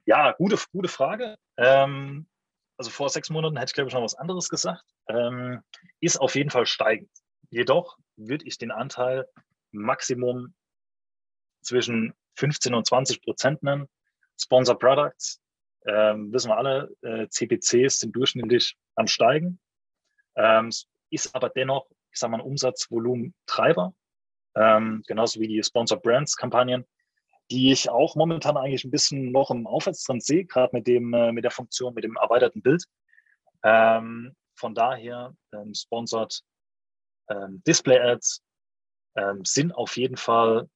[0.09, 1.37] Ja, gute, gute Frage.
[1.59, 2.27] Ähm,
[2.79, 4.83] also vor sechs Monaten hätte ich, glaube ich, noch was anderes gesagt.
[5.07, 5.61] Ähm,
[6.01, 7.11] ist auf jeden Fall steigend.
[7.51, 9.29] Jedoch würde ich den Anteil
[9.71, 10.55] Maximum
[11.61, 13.87] zwischen 15 und 20 Prozent nennen.
[14.41, 15.43] Sponsor Products,
[15.87, 19.61] ähm, wissen wir alle, äh, CPCs sind durchschnittlich am Steigen.
[20.37, 20.71] Ähm,
[21.11, 23.93] ist aber dennoch, ich sage mal, ein Umsatzvolumentreiber,
[24.55, 26.87] ähm, genauso wie die Sponsor Brands Kampagnen
[27.51, 31.33] die ich auch momentan eigentlich ein bisschen noch im Aufwärtstrend sehe, gerade mit dem äh,
[31.33, 32.85] mit der Funktion, mit dem erweiterten Bild.
[33.63, 36.41] Ähm, von daher ähm, sponsored
[37.31, 38.43] ähm, Display Ads
[39.17, 40.69] ähm, sind auf jeden Fall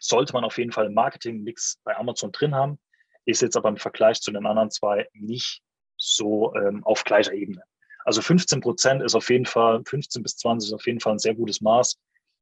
[0.00, 2.78] sollte man auf jeden Fall im Marketing-Mix bei Amazon drin haben.
[3.26, 5.62] Ist jetzt aber im Vergleich zu den anderen zwei nicht
[5.96, 7.62] so ähm, auf gleicher Ebene.
[8.04, 11.18] Also 15 Prozent ist auf jeden Fall, 15 bis 20 ist auf jeden Fall ein
[11.18, 11.98] sehr gutes Maß.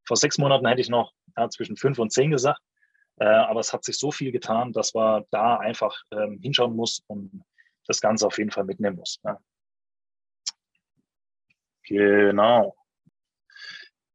[0.07, 2.61] Vor sechs Monaten hätte ich noch ja, zwischen fünf und zehn gesagt.
[3.21, 7.03] Äh, aber es hat sich so viel getan, dass man da einfach ähm, hinschauen muss
[7.07, 7.45] und
[7.87, 9.19] das Ganze auf jeden Fall mitnehmen muss.
[9.25, 9.41] Ja.
[11.85, 12.77] Genau.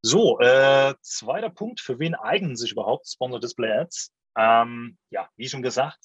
[0.01, 4.13] So, äh, zweiter Punkt, für wen eignen sich überhaupt Sponsor Display Ads?
[4.37, 5.99] Ähm, ja, wie schon gesagt,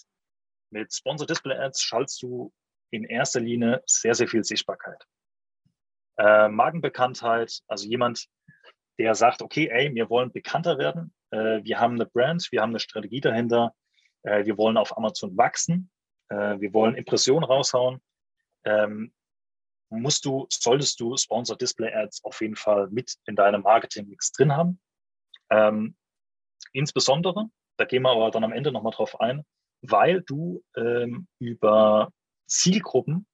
[0.71, 2.53] mit Sponsor Display Ads schaltest du
[2.91, 5.05] in erster Linie sehr, sehr viel Sichtbarkeit.
[6.17, 8.29] Äh, Markenbekanntheit, also jemand,
[8.99, 12.71] der sagt, okay, ey, wir wollen bekannter werden, äh, wir haben eine Brand, wir haben
[12.71, 13.75] eine Strategie dahinter,
[14.23, 15.91] äh, wir wollen auf Amazon wachsen,
[16.29, 18.01] äh, wir wollen Impressionen raushauen,
[18.65, 19.13] ähm,
[19.91, 24.55] musst du, solltest du Sponsored Display Ads auf jeden Fall mit in deinem Marketing-Mix drin
[24.55, 24.81] haben.
[25.51, 25.97] Ähm,
[26.73, 27.47] insbesondere,
[27.79, 29.45] da gehen wir aber dann am Ende nochmal drauf ein,
[29.81, 32.13] weil du ähm, über
[32.47, 33.27] Zielgruppen,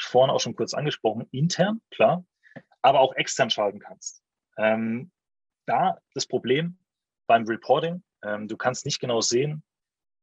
[0.00, 2.24] vorhin auch schon kurz angesprochen, intern, klar,
[2.82, 4.22] aber auch extern schalten kannst.
[4.58, 5.10] Ähm,
[5.66, 6.78] da das Problem
[7.26, 9.62] beim Reporting, ähm, du kannst nicht genau sehen,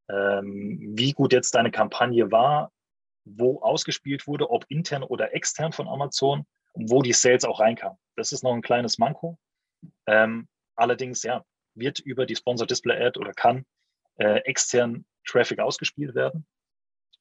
[0.10, 2.72] ähm, wie gut jetzt deine Kampagne war,
[3.26, 7.98] wo ausgespielt wurde, ob intern oder extern von Amazon und wo die Sales auch reinkamen.
[8.16, 9.40] Das ist noch ein kleines Manko.
[10.08, 11.44] Ähm, allerdings, ja,
[11.76, 13.66] wird über die Sponsor Display Ad oder kann
[14.18, 16.46] äh, extern Traffic ausgespielt werden.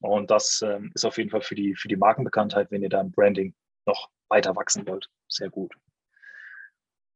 [0.00, 3.00] Und das ähm, ist auf jeden Fall für die, für die Markenbekanntheit, wenn ihr da
[3.00, 3.54] im Branding
[3.86, 5.74] noch weiter wachsen wollt, sehr gut.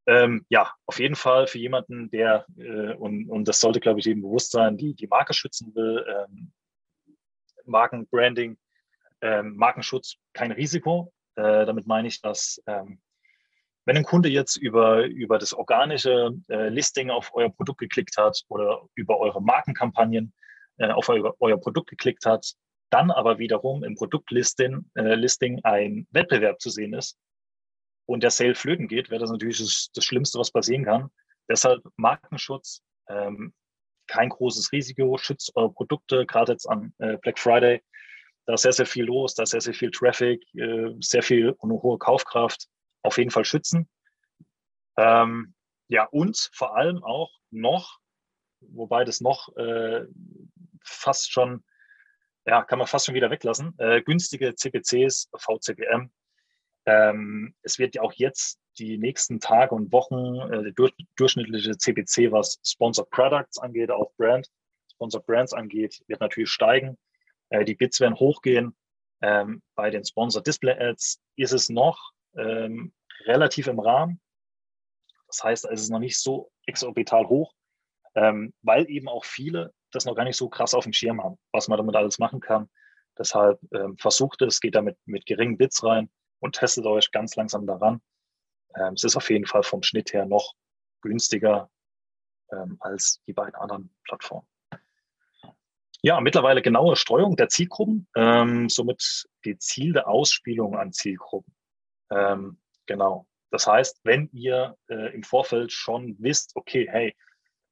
[0.09, 4.07] Ähm, ja, auf jeden Fall für jemanden, der, äh, und, und das sollte, glaube ich,
[4.07, 6.51] jedem bewusst sein, die die Marke schützen will, ähm,
[7.65, 8.57] Markenbranding,
[9.21, 11.13] ähm, Markenschutz kein Risiko.
[11.35, 12.99] Äh, damit meine ich, dass ähm,
[13.85, 18.41] wenn ein Kunde jetzt über, über das organische äh, Listing auf euer Produkt geklickt hat
[18.47, 20.33] oder über eure Markenkampagnen
[20.77, 22.53] äh, auf euer, euer Produkt geklickt hat,
[22.89, 27.19] dann aber wiederum im Produktlisting äh, Listing ein Wettbewerb zu sehen ist,
[28.09, 31.11] und der Sale flöten geht, wäre das natürlich das, das, Schlimmste, was passieren kann.
[31.47, 33.53] Deshalb Markenschutz, ähm,
[34.07, 37.83] kein großes Risiko, schützt eure Produkte, gerade jetzt am äh, Black Friday.
[38.47, 41.51] Da ist sehr, sehr viel los, da ist sehr, sehr viel Traffic, äh, sehr viel
[41.51, 42.67] und eine hohe Kaufkraft.
[43.03, 43.87] Auf jeden Fall schützen.
[44.97, 45.53] Ähm,
[45.87, 47.99] ja, und vor allem auch noch,
[48.59, 50.05] wobei das noch äh,
[50.83, 51.63] fast schon,
[52.47, 56.11] ja, kann man fast schon wieder weglassen, äh, günstige CPCs, VCPM,
[56.89, 61.77] ähm, es wird ja auch jetzt die nächsten Tage und Wochen äh, der durch, durchschnittliche
[61.77, 64.47] CPC, was Sponsored Products angeht, auch Brand,
[64.91, 66.97] Sponsored Brands angeht, wird natürlich steigen.
[67.49, 68.75] Äh, die Bits werden hochgehen.
[69.21, 72.91] Ähm, bei den Sponsored Display Ads ist es noch ähm,
[73.25, 74.19] relativ im Rahmen.
[75.27, 77.53] Das heißt, es ist noch nicht so exorbital hoch,
[78.15, 81.37] ähm, weil eben auch viele das noch gar nicht so krass auf dem Schirm haben,
[81.51, 82.67] was man damit alles machen kann.
[83.17, 87.65] Deshalb ähm, versucht es, geht damit mit geringen Bits rein und testet euch ganz langsam
[87.67, 88.01] daran.
[88.75, 90.53] Ähm, es ist auf jeden Fall vom Schnitt her noch
[91.01, 91.69] günstiger
[92.51, 94.47] ähm, als die beiden anderen Plattformen.
[96.01, 101.53] Ja, mittlerweile genaue Streuung der Zielgruppen, ähm, somit gezielte Ausspielung an Zielgruppen.
[102.09, 103.27] Ähm, genau.
[103.51, 107.15] Das heißt, wenn ihr äh, im Vorfeld schon wisst, okay, hey,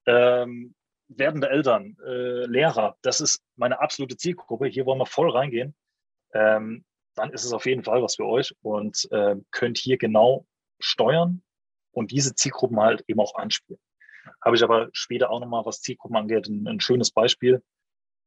[0.07, 0.75] ähm,
[1.07, 5.75] werdende Eltern, äh, Lehrer, das ist meine absolute Zielgruppe, hier wollen wir voll reingehen,
[6.33, 6.83] ähm,
[7.17, 10.45] dann ist es auf jeden Fall was für euch und äh, könnt hier genau
[10.79, 11.41] steuern
[11.91, 13.79] und diese Zielgruppen halt eben auch anspielen.
[14.41, 17.63] Habe ich aber später auch nochmal, was Zielgruppen angeht, ein, ein schönes Beispiel.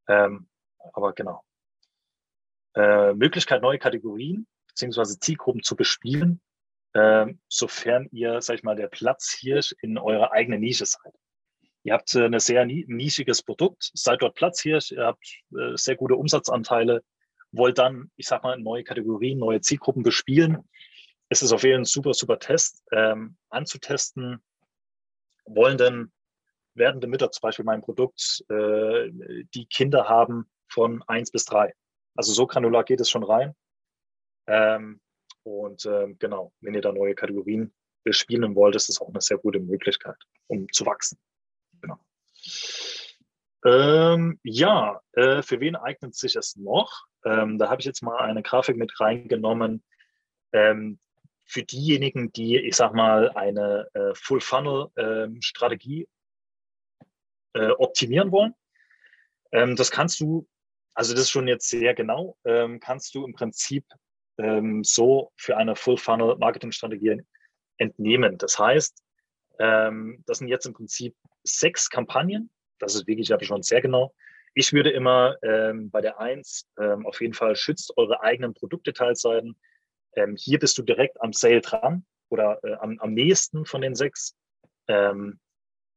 [0.07, 0.47] Ähm,
[0.93, 1.43] aber genau.
[2.75, 6.41] Äh, Möglichkeit, neue Kategorien beziehungsweise Zielgruppen zu bespielen,
[6.93, 11.13] äh, sofern ihr, sag ich mal, der Platzhirsch in eurer eigenen Nische seid.
[11.83, 16.15] Ihr habt äh, ein sehr nischiges Produkt, seid dort Platzhirsch, ihr habt äh, sehr gute
[16.15, 17.03] Umsatzanteile,
[17.51, 20.69] wollt dann, ich sag mal, neue Kategorien, neue Zielgruppen bespielen.
[21.29, 24.43] Es ist auf jeden Fall ein super, super Test, ähm, anzutesten.
[25.45, 26.11] Wollen denn
[26.73, 29.09] werdende Mütter zum Beispiel mein Produkt, äh,
[29.53, 31.73] die Kinder haben von eins bis drei.
[32.15, 33.55] Also so granular geht es schon rein.
[34.47, 34.99] Ähm,
[35.43, 39.37] und ähm, genau, wenn ihr da neue Kategorien bespielen wollt, ist das auch eine sehr
[39.37, 41.17] gute Möglichkeit, um zu wachsen.
[41.81, 41.99] Genau.
[43.63, 47.05] Ähm, ja, äh, für wen eignet sich es noch?
[47.23, 49.83] Ähm, da habe ich jetzt mal eine Grafik mit reingenommen.
[50.51, 50.99] Ähm,
[51.45, 56.07] für diejenigen, die, ich sag mal, eine äh, Full-Funnel-Strategie
[57.53, 58.55] ähm, äh, optimieren wollen.
[59.51, 60.47] Ähm, das kannst du,
[60.93, 63.85] also das ist schon jetzt sehr genau, ähm, kannst du im Prinzip
[64.81, 67.21] so für eine Full-Funnel-Marketing-Strategie
[67.77, 68.39] entnehmen.
[68.39, 69.03] Das heißt,
[69.59, 72.49] das sind jetzt im Prinzip sechs Kampagnen.
[72.81, 74.13] Das ist wirklich aber schon sehr genau.
[74.53, 79.55] Ich würde immer ähm, bei der Eins ähm, auf jeden Fall schützt eure eigenen Produktdetailseiten.
[80.15, 83.95] Ähm, hier bist du direkt am Sale dran oder äh, am, am nächsten von den
[83.95, 84.35] sechs
[84.87, 85.39] ähm,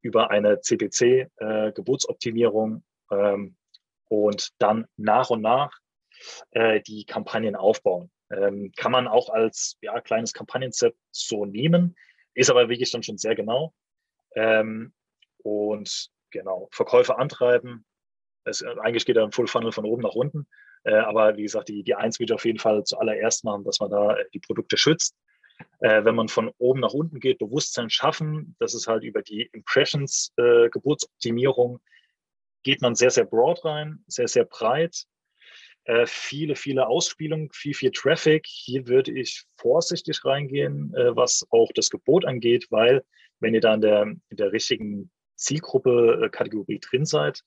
[0.02, 1.72] über eine CPC äh,
[3.10, 3.56] ähm,
[4.08, 5.80] und dann nach und nach
[6.50, 8.10] äh, die Kampagnen aufbauen.
[8.30, 11.96] Ähm, kann man auch als ja, kleines Kampagnenset so nehmen,
[12.34, 13.74] ist aber wirklich dann schon sehr genau.
[14.34, 14.92] Ähm,
[15.38, 17.86] und genau, Verkäufe antreiben,
[18.44, 20.46] es, äh, eigentlich geht er im Full Funnel von oben nach unten.
[20.84, 23.80] Äh, aber wie gesagt, die, die Eins würde ich auf jeden Fall zuallererst machen, dass
[23.80, 25.16] man da äh, die Produkte schützt.
[25.80, 29.48] Äh, wenn man von oben nach unten geht, Bewusstsein schaffen, das ist halt über die
[29.52, 31.80] Impressions, äh, Geburtsoptimierung,
[32.64, 35.04] geht man sehr, sehr broad rein, sehr, sehr breit.
[35.84, 38.46] Äh, viele, viele Ausspielungen, viel, viel Traffic.
[38.46, 43.04] Hier würde ich vorsichtig reingehen, was auch das Gebot angeht, weil
[43.40, 47.42] wenn ihr da in der, in der richtigen Zielgruppe, äh, Kategorie drin seid,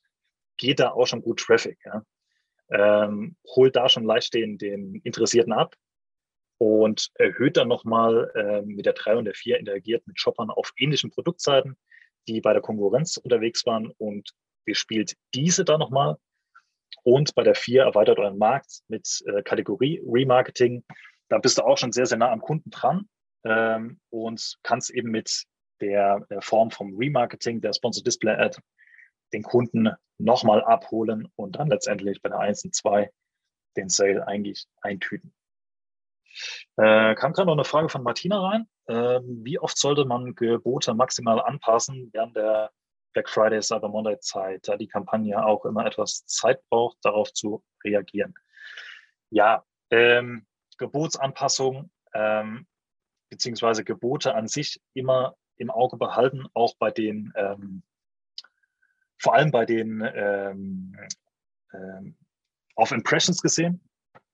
[0.57, 1.77] geht da auch schon gut Traffic.
[1.85, 2.03] Ja?
[2.69, 5.75] Ähm, holt da schon leicht den, den Interessierten ab
[6.57, 10.73] und erhöht dann nochmal äh, mit der 3 und der 4 interagiert mit Shoppern auf
[10.77, 11.77] ähnlichen Produktseiten,
[12.27, 14.31] die bei der Konkurrenz unterwegs waren und
[14.65, 16.17] bespielt diese dann nochmal.
[17.03, 20.83] Und bei der 4 erweitert euren Markt mit äh, Kategorie Remarketing.
[21.29, 23.07] Da bist du auch schon sehr, sehr nah am Kunden dran
[23.43, 25.43] ähm, und kannst eben mit
[25.81, 28.59] der, der Form vom Remarketing, der Sponsor Display Ad,
[29.33, 33.11] den Kunden nochmal abholen und dann letztendlich bei der 1 und 2
[33.75, 35.33] den Sale eigentlich eintüten.
[36.77, 38.67] Äh, kam gerade noch eine Frage von Martina rein.
[38.87, 42.71] Äh, wie oft sollte man Gebote maximal anpassen während der
[43.13, 47.63] Black Friday, Cyber Monday Zeit, da die Kampagne auch immer etwas Zeit braucht, darauf zu
[47.83, 48.33] reagieren?
[49.29, 50.45] Ja, ähm,
[50.77, 52.67] Gebotsanpassung ähm,
[53.29, 57.83] beziehungsweise Gebote an sich immer im Auge behalten, auch bei den, ähm,
[59.17, 60.95] vor allem bei den ähm,
[61.73, 62.15] ähm,
[62.75, 63.81] auf Impressions gesehen,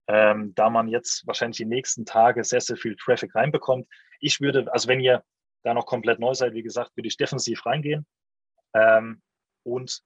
[0.08, 3.88] ähm, da man jetzt wahrscheinlich die nächsten Tage sehr, sehr viel Traffic reinbekommt.
[4.20, 5.24] Ich würde, also wenn ihr
[5.64, 8.06] da noch komplett neu seid, wie gesagt, würde ich defensiv reingehen
[8.74, 9.22] ähm,
[9.64, 10.04] und,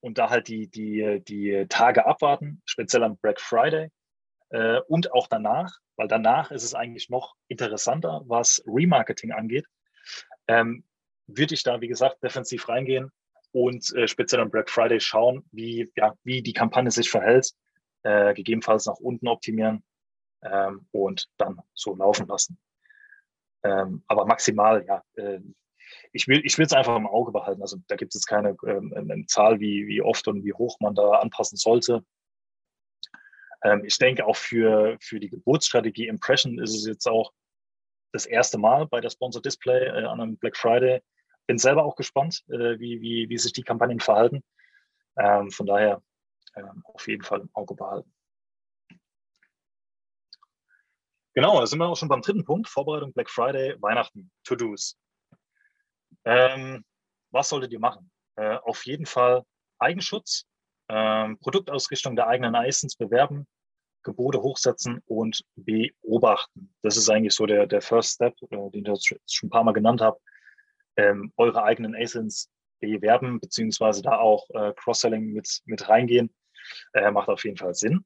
[0.00, 3.90] und da halt die, die, die Tage abwarten, speziell am Black Friday
[4.50, 9.66] äh, und auch danach, weil danach ist es eigentlich noch interessanter, was Remarketing angeht.
[10.48, 10.84] Ähm,
[11.26, 13.12] würde ich da, wie gesagt, defensiv reingehen
[13.52, 17.52] und äh, speziell am Black Friday schauen, wie, ja, wie die Kampagne sich verhält
[18.02, 19.82] äh, gegebenenfalls nach unten optimieren
[20.42, 22.58] ähm, und dann so laufen lassen.
[23.62, 25.40] Ähm, aber maximal, ja, äh,
[26.12, 27.62] ich will ich es einfach im Auge behalten.
[27.62, 31.12] Also da gibt es keine ähm, Zahl, wie, wie oft und wie hoch man da
[31.12, 32.04] anpassen sollte.
[33.62, 37.32] Ähm, ich denke auch für, für die Geburtsstrategie Impression ist es jetzt auch
[38.12, 41.02] das erste Mal bei der Sponsor Display äh, an einem Black Friday.
[41.46, 44.42] Bin selber auch gespannt, äh, wie, wie, wie sich die Kampagnen verhalten.
[45.18, 46.02] Ähm, von daher
[46.56, 48.12] ähm, auf jeden Fall im Auge behalten.
[51.34, 54.98] Genau, da sind wir auch schon beim dritten Punkt, Vorbereitung Black Friday, Weihnachten, To-Dos.
[56.24, 56.84] Ähm,
[57.30, 58.10] was solltet ihr machen?
[58.36, 59.44] Äh, auf jeden Fall
[59.78, 60.44] Eigenschutz,
[60.88, 63.46] ähm, Produktausrichtung der eigenen Icons bewerben,
[64.02, 66.74] Gebote hochsetzen und beobachten.
[66.82, 69.64] Das ist eigentlich so der, der First Step, äh, den ich jetzt schon ein paar
[69.64, 70.18] Mal genannt habe.
[70.96, 76.34] Ähm, eure eigenen ASINs bewerben, beziehungsweise da auch äh, Cross-Selling mit, mit reingehen.
[76.92, 78.04] Äh, macht auf jeden Fall Sinn.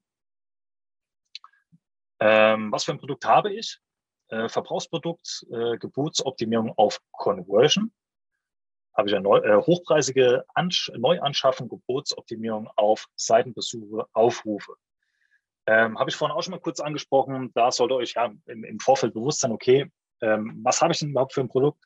[2.21, 3.79] Ähm, was für ein Produkt habe ich?
[4.29, 7.93] Äh, Verbrauchsprodukt, äh, Geburtsoptimierung auf Conversion.
[8.97, 14.75] Habe ich eine neu, äh, hochpreisige Ansch Neuanschaffung, Geburtsoptimierung auf Seitenbesuche, Aufrufe.
[15.66, 17.50] Ähm, habe ich vorhin auch schon mal kurz angesprochen.
[17.55, 21.11] Da sollte euch ja im, im Vorfeld bewusst sein, okay, ähm, was habe ich denn
[21.11, 21.83] überhaupt für ein Produkt?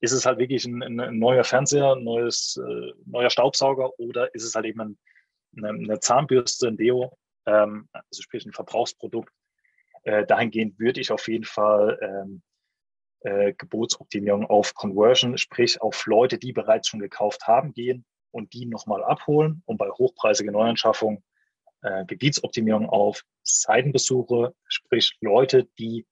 [0.00, 4.34] Ist es halt wirklich ein, ein, ein neuer Fernseher, ein neues, äh, neuer Staubsauger oder
[4.34, 4.98] ist es halt eben ein
[5.56, 9.32] eine, eine Zahnbürste, ein Deo, ähm, also sprich ein Verbrauchsprodukt.
[10.04, 12.42] Äh, dahingehend würde ich auf jeden Fall ähm,
[13.20, 18.66] äh, Gebotsoptimierung auf Conversion, sprich auf Leute, die bereits schon gekauft haben, gehen und die
[18.66, 21.22] nochmal abholen und bei hochpreisiger Neuanschaffung
[21.82, 26.06] äh, Gebietsoptimierung auf Seitenbesuche, sprich Leute, die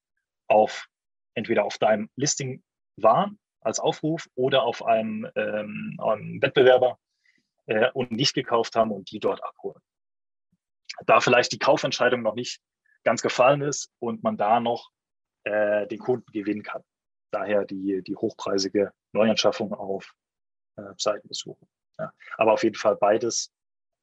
[0.46, 0.88] auf
[1.34, 2.62] entweder auf deinem Listing
[2.96, 6.98] waren als Aufruf oder auf einem, ähm, einem Wettbewerber
[7.66, 9.80] äh, und nicht gekauft haben und die dort abholen.
[11.06, 12.60] Da vielleicht die Kaufentscheidung noch nicht
[13.04, 14.90] ganz gefallen ist und man da noch
[15.44, 16.82] äh, den Kunden gewinnen kann.
[17.30, 20.14] Daher die, die hochpreisige Neuanschaffung auf
[20.76, 21.66] äh, Seitenbesuche.
[21.98, 22.12] Ja.
[22.36, 23.52] Aber auf jeden Fall beides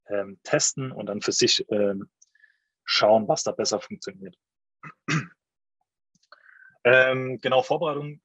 [0.09, 2.09] ähm, testen und dann für sich ähm,
[2.83, 4.35] schauen, was da besser funktioniert.
[6.83, 8.21] ähm, genau, Vorbereitung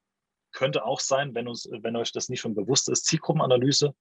[0.52, 3.94] könnte auch sein, wenn, uns, wenn euch das nicht schon bewusst ist, Zielgruppenanalyse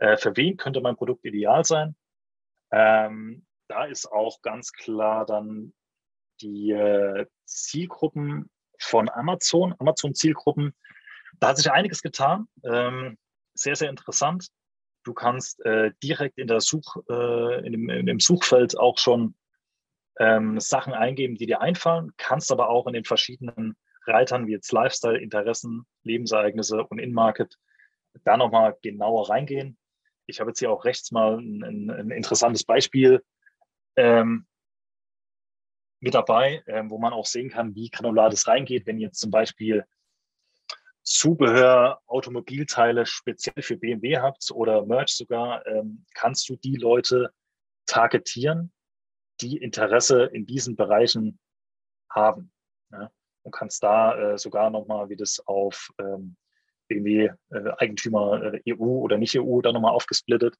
[0.00, 1.94] äh, für wen könnte mein Produkt ideal sein?
[2.72, 5.72] Ähm, da ist auch ganz klar dann
[6.40, 10.74] die äh, Zielgruppen von Amazon, Amazon-Zielgruppen.
[11.38, 12.48] Da hat sich einiges getan.
[12.64, 13.18] Ähm,
[13.54, 14.48] sehr, sehr interessant.
[15.02, 19.34] Du kannst äh, direkt in, der Such, äh, in, dem, in dem Suchfeld auch schon
[20.18, 23.76] ähm, Sachen eingeben, die dir einfallen, kannst aber auch in den verschiedenen
[24.06, 27.56] Reitern wie jetzt Lifestyle, Interessen, Lebensereignisse und In-Market
[28.24, 29.78] da nochmal genauer reingehen.
[30.26, 33.22] Ich habe jetzt hier auch rechts mal ein, ein, ein interessantes Beispiel.
[33.96, 34.46] Ähm,
[36.00, 38.86] mit dabei, äh, wo man auch sehen kann, wie granular das reingeht.
[38.86, 39.84] Wenn jetzt zum Beispiel
[41.02, 47.32] Zubehör, Automobilteile speziell für BMW habt oder Merch sogar, ähm, kannst du die Leute
[47.86, 48.72] targetieren,
[49.40, 51.38] die Interesse in diesen Bereichen
[52.10, 52.52] haben.
[52.92, 53.10] Ja?
[53.42, 56.36] Und kannst da äh, sogar nochmal, wie das auf ähm,
[56.88, 60.56] BMW äh, Eigentümer äh, EU oder nicht EU da nochmal aufgesplittet.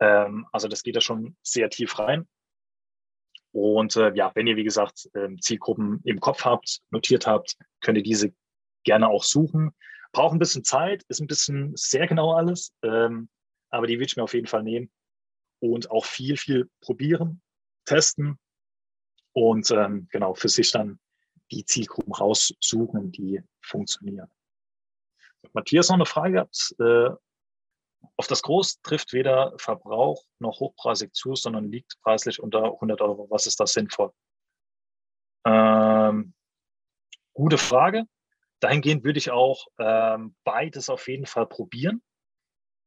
[0.00, 2.26] Ähm, also das geht da schon sehr tief rein.
[3.52, 7.98] Und äh, ja, wenn ihr, wie gesagt, ähm, Zielgruppen im Kopf habt, notiert habt, könnt
[7.98, 8.32] ihr diese
[8.84, 9.74] gerne auch suchen.
[10.12, 13.28] Braucht ein bisschen Zeit, ist ein bisschen sehr genau alles, ähm,
[13.70, 14.90] aber die will ich mir auf jeden Fall nehmen
[15.60, 17.40] und auch viel, viel probieren,
[17.86, 18.38] testen
[19.32, 20.98] und ähm, genau für sich dann
[21.50, 24.30] die Zielgruppen raussuchen, die funktionieren.
[25.52, 26.74] Matthias noch eine Frage gehabt.
[26.78, 27.10] Äh,
[28.16, 33.28] auf das Groß trifft weder Verbrauch noch hochpreisig zu, sondern liegt preislich unter 100 Euro.
[33.30, 34.12] Was ist da sinnvoll?
[35.44, 36.34] Ähm,
[37.32, 38.04] gute Frage.
[38.62, 42.00] Dahingehend würde ich auch ähm, beides auf jeden Fall probieren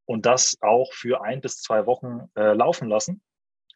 [0.05, 3.21] und das auch für ein bis zwei Wochen äh, laufen lassen.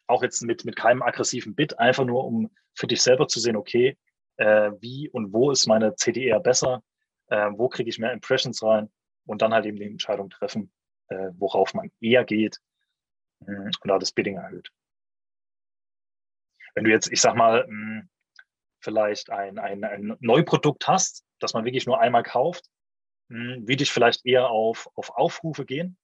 [0.06, 3.54] Auch jetzt mit, mit keinem aggressiven Bit, einfach nur um für dich selber zu sehen,
[3.54, 3.98] okay,
[4.38, 6.82] äh, wie und wo ist meine CDR besser,
[7.26, 8.90] äh, wo kriege ich mehr Impressions rein
[9.26, 10.72] und dann halt eben die Entscheidung treffen,
[11.08, 12.60] äh, worauf man eher geht
[13.40, 14.70] mh, und da das Bidding erhöht.
[16.74, 18.04] Wenn du jetzt, ich sag mal, mh,
[18.80, 22.66] vielleicht ein, ein, ein Neuprodukt hast, das man wirklich nur einmal kauft,
[23.28, 25.96] mh, würde ich vielleicht eher auf, auf Aufrufe gehen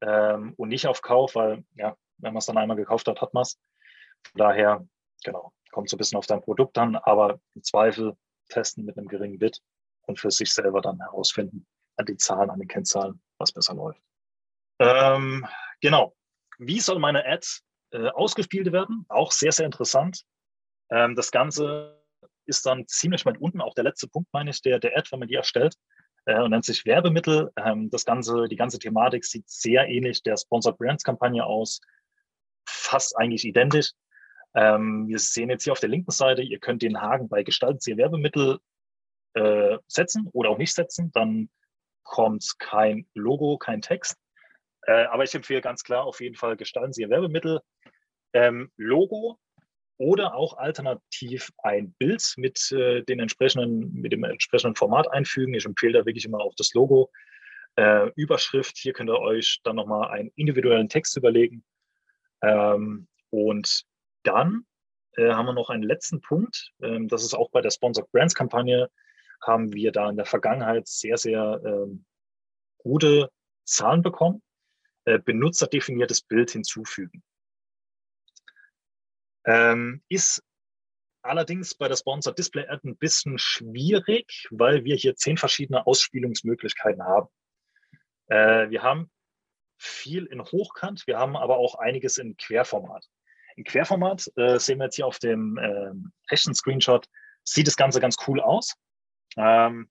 [0.00, 3.34] ähm, und nicht auf Kauf, weil ja, wenn man es dann einmal gekauft hat, hat
[3.34, 3.58] man es.
[4.30, 4.86] Von daher,
[5.24, 8.16] genau, kommt so ein bisschen auf dein Produkt an, aber im Zweifel
[8.48, 9.60] testen mit einem geringen Bit
[10.06, 14.00] und für sich selber dann herausfinden an den Zahlen, an den Kennzahlen, was besser läuft.
[14.78, 15.46] Ähm,
[15.80, 16.14] genau.
[16.58, 17.46] Wie soll meine Ad
[17.92, 19.04] äh, ausgespielt werden?
[19.08, 20.24] Auch sehr, sehr interessant.
[20.90, 21.98] Ähm, das Ganze
[22.46, 25.20] ist dann ziemlich weit unten, auch der letzte Punkt, meine ich, der, der Ad, wenn
[25.20, 25.74] man die erstellt,
[26.24, 27.52] äh, und nennt sich Werbemittel.
[27.56, 31.80] Ähm, das ganze, die ganze Thematik sieht sehr ähnlich der Sponsored Brands Kampagne aus,
[32.68, 33.92] fast eigentlich identisch.
[34.54, 37.80] Ähm, wir sehen jetzt hier auf der linken Seite, ihr könnt den Haken bei Gestalten
[37.80, 38.58] Sie Werbemittel
[39.34, 41.50] äh, setzen oder auch nicht setzen, dann
[42.02, 44.16] kommt kein Logo, kein Text.
[44.86, 47.60] Äh, aber ich empfehle ganz klar auf jeden Fall, gestalten Sie Ihr Werbemittel.
[48.32, 49.38] Ähm, Logo
[49.98, 55.54] oder auch alternativ ein Bild mit, äh, den entsprechenden, mit dem entsprechenden Format einfügen.
[55.54, 57.10] Ich empfehle da wirklich immer auch das Logo.
[57.76, 61.64] Äh, Überschrift, hier könnt ihr euch dann nochmal einen individuellen Text überlegen.
[62.42, 63.84] Ähm, und
[64.22, 64.64] dann
[65.16, 66.72] äh, haben wir noch einen letzten Punkt.
[66.80, 68.88] Ähm, das ist auch bei der Sponsored Brands Kampagne,
[69.42, 72.04] haben wir da in der Vergangenheit sehr, sehr ähm,
[72.78, 73.30] gute
[73.64, 74.42] Zahlen bekommen.
[75.04, 77.22] Äh, benutzerdefiniertes Bild hinzufügen.
[79.48, 80.44] Ähm, ist
[81.22, 87.02] allerdings bei der Sponsor Display Ad ein bisschen schwierig, weil wir hier zehn verschiedene Ausspielungsmöglichkeiten
[87.02, 87.28] haben.
[88.26, 89.10] Äh, wir haben
[89.78, 93.06] viel in Hochkant, wir haben aber auch einiges in Querformat.
[93.56, 95.92] In Querformat äh, sehen wir jetzt hier auf dem äh,
[96.30, 97.06] rechten Screenshot,
[97.42, 98.74] sieht das Ganze ganz cool aus.
[99.38, 99.88] Ähm,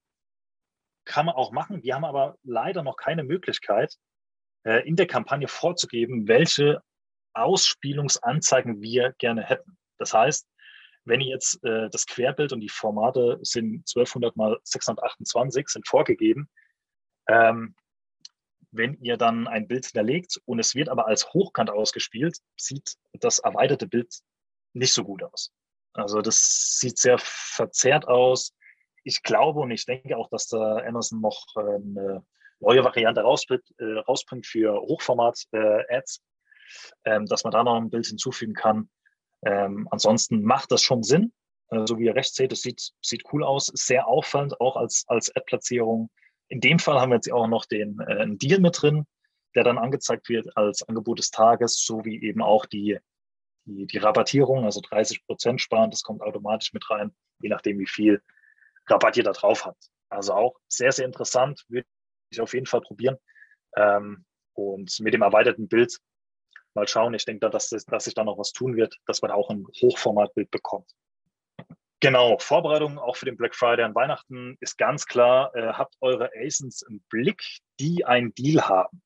[1.04, 1.82] kann man auch machen.
[1.82, 3.96] Wir haben aber leider noch keine Möglichkeit,
[4.66, 6.84] äh, in der Kampagne vorzugeben, welche
[7.38, 9.78] Ausspielungsanzeigen wir gerne hätten.
[9.98, 10.48] Das heißt,
[11.06, 16.50] wenn ihr jetzt äh, das Querbild und die Formate sind 1200 mal 628 sind vorgegeben,
[17.28, 17.76] ähm,
[18.72, 23.40] wenn ihr dann ein Bild hinterlegt und es wird aber als hochkant ausgespielt, sieht das
[23.40, 24.14] erweiterte Bild
[24.74, 25.54] nicht so gut aus.
[25.94, 28.54] Also das sieht sehr verzerrt aus.
[29.04, 32.26] Ich glaube und ich denke auch, dass da Amazon noch eine
[32.60, 36.22] neue Variante rausbringt, äh, rausbringt für Hochformat-Ads, äh,
[37.04, 38.90] dass man da noch ein Bild hinzufügen kann.
[39.46, 41.32] Ähm, ansonsten macht das schon Sinn.
[41.70, 44.76] Äh, so wie ihr rechts seht, es sieht, sieht cool aus, ist sehr auffallend, auch
[44.76, 46.10] als, als Ad-Platzierung.
[46.50, 49.06] In dem Fall haben wir jetzt auch noch den äh, Deal mit drin,
[49.56, 53.00] der dann angezeigt wird als Angebot des Tages, sowie eben auch die,
[53.66, 57.88] die, die Rabattierung, also 30 Prozent sparen, das kommt automatisch mit rein, je nachdem, wie
[57.88, 58.22] viel
[58.88, 59.90] Rabatt ihr da drauf habt.
[60.10, 61.88] Also auch sehr, sehr interessant, würde
[62.30, 63.18] ich auf jeden Fall probieren.
[63.76, 65.98] Ähm, und mit dem erweiterten Bild
[66.78, 67.14] mal schauen.
[67.14, 70.50] Ich denke, dass, dass sich da noch was tun wird, dass man auch ein Hochformatbild
[70.52, 70.90] bekommt.
[72.00, 76.30] Genau, Vorbereitung auch für den Black Friday an Weihnachten ist ganz klar, äh, habt eure
[76.38, 77.42] ASINs im Blick,
[77.80, 79.02] die einen Deal haben.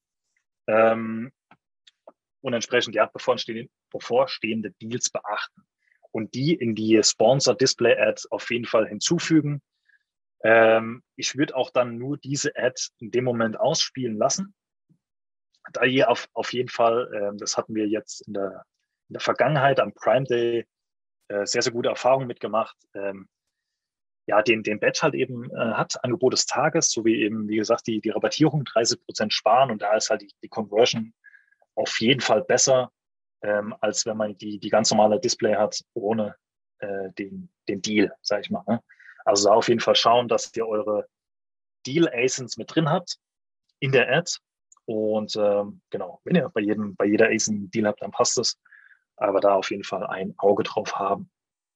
[0.67, 1.31] Ähm,
[2.41, 5.63] und entsprechend ja bevorstehende, bevorstehende Deals beachten
[6.11, 9.61] und die in die Sponsor Display Ads auf jeden Fall hinzufügen.
[10.43, 14.53] Ähm, ich würde auch dann nur diese Ad in dem Moment ausspielen lassen.
[15.73, 18.65] Da ihr auf, auf jeden Fall, äh, das hatten wir jetzt in der,
[19.09, 20.65] in der Vergangenheit am Prime Day
[21.27, 22.75] äh, sehr, sehr gute Erfahrungen mitgemacht.
[22.93, 23.27] Ähm,
[24.27, 27.87] ja, den, den Badge halt eben äh, hat, Angebot des Tages, sowie eben, wie gesagt,
[27.87, 31.13] die, die Rabattierung 30 Prozent sparen und da ist halt die, die Conversion
[31.75, 32.91] auf jeden Fall besser,
[33.41, 36.35] ähm, als wenn man die, die ganz normale Display hat, ohne
[36.79, 38.63] äh, den, den Deal, sage ich mal.
[38.67, 38.81] Ne?
[39.25, 41.07] Also auf jeden Fall schauen, dass ihr eure
[41.85, 43.17] Deal-ASINs mit drin habt
[43.79, 44.31] in der Ad.
[44.85, 48.59] Und ähm, genau, wenn ihr bei jedem, bei jeder ASIN Deal habt, dann passt es.
[49.17, 51.29] Aber da auf jeden Fall ein Auge drauf haben.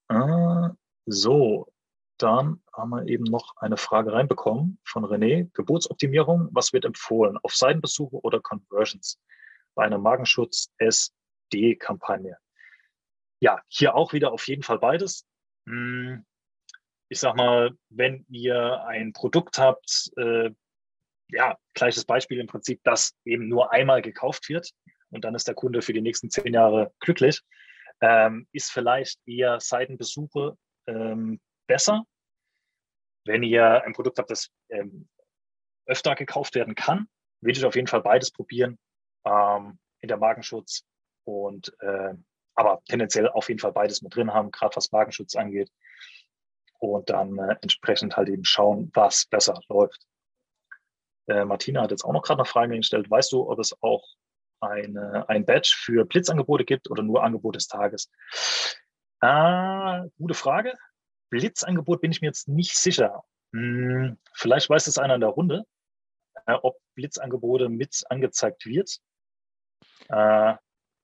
[0.09, 0.69] Äh,
[1.05, 1.71] so,
[2.17, 5.51] dann haben wir eben noch eine Frage reinbekommen von René.
[5.53, 7.37] Geburtsoptimierung, was wird empfohlen?
[7.43, 9.19] Auf Seitenbesuche oder Conversions?
[9.75, 12.37] Bei einer Magenschutz-SD-Kampagne.
[13.41, 15.27] Ja, hier auch wieder auf jeden Fall beides.
[15.67, 16.25] Hm,
[17.09, 20.51] ich sag mal, wenn ihr ein Produkt habt, äh,
[21.29, 24.71] ja, gleiches Beispiel im Prinzip, das eben nur einmal gekauft wird
[25.09, 27.41] und dann ist der Kunde für die nächsten zehn Jahre glücklich,
[28.01, 30.57] ähm, ist vielleicht eher Seitenbesuche
[30.87, 32.03] ähm, besser.
[33.25, 35.07] Wenn ihr ein Produkt habt, das ähm,
[35.87, 37.07] öfter gekauft werden kann,
[37.41, 38.77] würde ich auf jeden Fall beides probieren
[39.25, 40.83] ähm, in der Magenschutz
[41.23, 42.13] und äh,
[42.55, 45.71] aber tendenziell auf jeden Fall beides mit drin haben, gerade was Magenschutz angeht
[46.79, 50.05] und dann äh, entsprechend halt eben schauen, was besser läuft.
[51.27, 53.09] Äh, Martina hat jetzt auch noch gerade eine Frage gestellt.
[53.09, 54.03] Weißt du, ob es auch
[54.59, 58.11] eine, ein Badge für Blitzangebote gibt oder nur Angebot des Tages?
[59.21, 60.73] Ah, gute Frage.
[61.29, 63.23] Blitzangebot bin ich mir jetzt nicht sicher.
[63.53, 65.63] Hm, vielleicht weiß es einer in der Runde,
[66.45, 68.99] äh, ob Blitzangebote mit angezeigt wird.
[70.09, 70.55] Äh,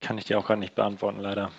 [0.02, 1.52] Kann ich dir auch gar nicht beantworten, leider.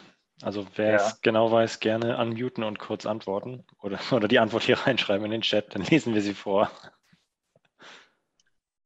[0.43, 0.97] Also wer ja.
[0.97, 5.31] es genau weiß, gerne unmuten und kurz antworten oder, oder die Antwort hier reinschreiben in
[5.31, 6.71] den Chat, dann lesen wir sie vor.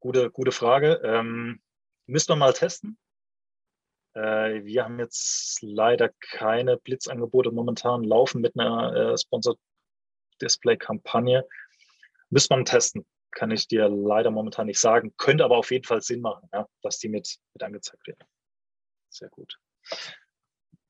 [0.07, 1.01] Gute, gute Frage.
[1.03, 1.61] Ähm,
[2.05, 2.97] müssen wir mal testen.
[4.13, 9.59] Äh, wir haben jetzt leider keine Blitzangebote momentan laufen mit einer äh, Sponsored
[10.41, 11.45] Display-Kampagne.
[12.29, 13.05] Müssen wir testen.
[13.31, 15.13] Kann ich dir leider momentan nicht sagen.
[15.17, 18.23] Könnte aber auf jeden Fall Sinn machen, ja, dass die mit, mit angezeigt werden.
[19.09, 19.59] Sehr gut.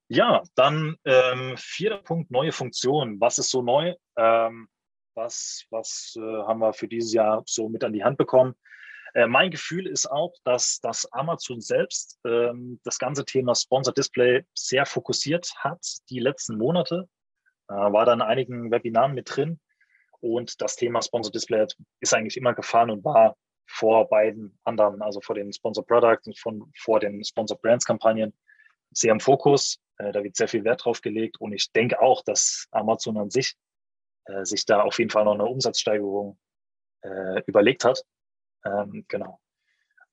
[0.09, 3.19] Ja, dann ähm, vierter Punkt, neue Funktionen.
[3.19, 3.95] Was ist so neu?
[4.15, 4.69] Ähm,
[5.15, 8.53] was was äh, haben wir für dieses Jahr so mit an die Hand bekommen?
[9.13, 14.45] Äh, mein Gefühl ist auch, dass, dass Amazon selbst ähm, das ganze Thema Sponsor Display
[14.53, 17.07] sehr fokussiert hat die letzten Monate.
[17.69, 19.59] Äh, war da in einigen Webinaren mit drin.
[20.19, 21.65] Und das Thema Sponsor Display
[21.99, 23.35] ist eigentlich immer gefahren und war
[23.67, 28.33] vor beiden anderen, also vor den Sponsor Products und von, vor den Sponsor Brands Kampagnen
[28.91, 29.79] sehr im Fokus.
[29.97, 33.29] Äh, da wird sehr viel Wert drauf gelegt und ich denke auch, dass Amazon an
[33.29, 33.55] sich
[34.25, 36.37] äh, sich da auf jeden Fall noch eine Umsatzsteigerung
[37.01, 38.01] äh, überlegt hat.
[38.65, 39.39] Ähm, genau.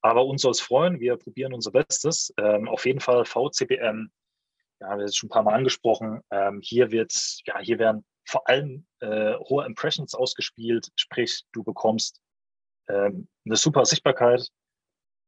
[0.01, 2.33] Aber uns soll es freuen, wir probieren unser Bestes.
[2.39, 4.11] Ähm, auf jeden Fall VCPM,
[4.81, 6.21] ja, haben wir jetzt schon ein paar Mal angesprochen.
[6.31, 7.13] Ähm, hier wird,
[7.47, 12.21] ja, hier werden vor allem äh, hohe Impressions ausgespielt, sprich, du bekommst
[12.89, 14.49] ähm, eine super Sichtbarkeit,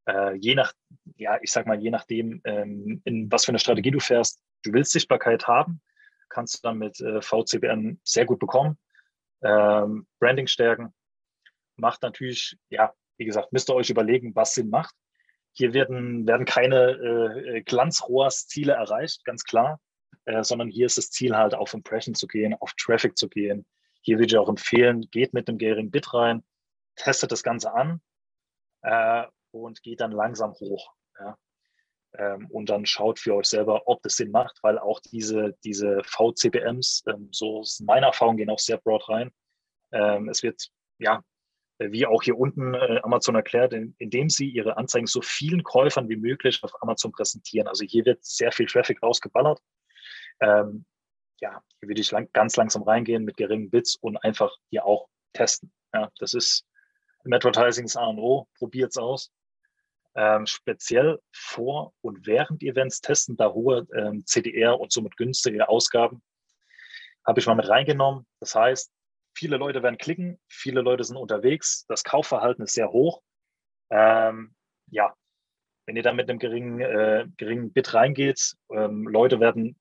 [0.07, 0.73] äh, je nach,
[1.15, 4.73] ja, ich sag mal, je nachdem, ähm, in was für eine Strategie du fährst, du
[4.73, 5.81] willst Sichtbarkeit haben,
[6.29, 8.77] kannst du dann mit äh, VCBN sehr gut bekommen.
[9.43, 10.93] Ähm, Branding stärken
[11.75, 14.95] macht natürlich, ja, wie gesagt, müsst ihr euch überlegen, was Sinn macht.
[15.53, 19.79] Hier werden, werden keine äh, Glanzrohrsziele erreicht, ganz klar,
[20.25, 23.65] äh, sondern hier ist das Ziel halt auf Impression zu gehen, auf Traffic zu gehen.
[24.01, 26.43] Hier würde ich auch empfehlen, geht mit einem geringen Bit rein,
[26.95, 28.01] testet das Ganze an
[28.83, 30.93] äh, und geht dann langsam hoch.
[31.19, 31.37] Ja.
[32.17, 36.01] Ähm, und dann schaut für euch selber, ob das Sinn macht, weil auch diese, diese
[36.03, 39.31] VCPMs, ähm, so ist meine Erfahrung, gehen auch sehr broad rein.
[39.91, 40.67] Ähm, es wird,
[40.99, 41.21] ja,
[41.79, 46.09] wie auch hier unten äh, Amazon erklärt, in, indem sie ihre Anzeigen so vielen Käufern
[46.09, 47.67] wie möglich auf Amazon präsentieren.
[47.67, 49.61] Also hier wird sehr viel Traffic rausgeballert.
[50.39, 50.85] Ähm,
[51.39, 55.07] ja, hier würde ich lang, ganz langsam reingehen mit geringen Bits und einfach hier auch
[55.33, 55.71] testen.
[55.93, 56.65] Ja, das ist
[57.23, 58.47] im Advertising das A und O.
[58.57, 59.31] Probiert es aus
[60.17, 66.23] ähm, speziell vor und während Events testen, da hohe ähm, CDR und somit günstige Ausgaben,
[67.25, 68.25] habe ich mal mit reingenommen.
[68.39, 68.91] Das heißt,
[69.37, 73.21] viele Leute werden klicken, viele Leute sind unterwegs, das Kaufverhalten ist sehr hoch.
[73.91, 74.55] Ähm,
[74.89, 75.13] ja,
[75.85, 79.79] wenn ihr da mit einem geringen, äh, geringen Bit reingeht, ähm, Leute werden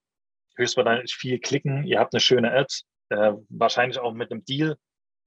[0.56, 2.72] höchstwahrscheinlich viel klicken, ihr habt eine schöne Ad,
[3.08, 4.76] äh, wahrscheinlich auch mit einem Deal.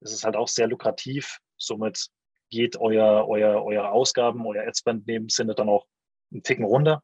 [0.00, 1.38] Das ist halt auch sehr lukrativ.
[1.56, 2.08] Somit
[2.50, 5.86] geht euer, euer, eure Ausgaben, euer Adspend in dem Sinne dann auch
[6.32, 7.02] einen Ticken runter.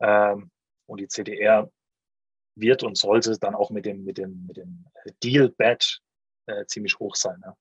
[0.00, 0.50] Ähm,
[0.86, 1.70] und die CDR
[2.56, 4.86] wird und sollte dann auch mit dem, mit dem, mit dem
[5.22, 6.00] Deal-Badge
[6.50, 7.40] äh, ziemlich hoch sein.
[7.44, 7.56] Ja.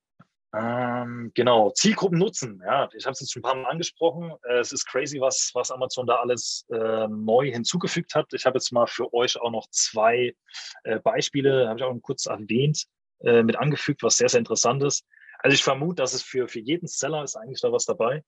[0.51, 2.61] Ähm, genau, Zielgruppen nutzen.
[2.65, 4.33] Ja, ich habe es jetzt schon ein paar Mal angesprochen.
[4.43, 8.33] Äh, es ist crazy, was, was Amazon da alles äh, neu hinzugefügt hat.
[8.33, 10.35] Ich habe jetzt mal für euch auch noch zwei
[10.83, 12.85] äh, Beispiele, habe ich auch kurz erwähnt,
[13.19, 15.05] äh, mit angefügt, was sehr, sehr interessant ist.
[15.39, 18.23] Also ich vermute, dass es für, für jeden Seller ist eigentlich da was dabei.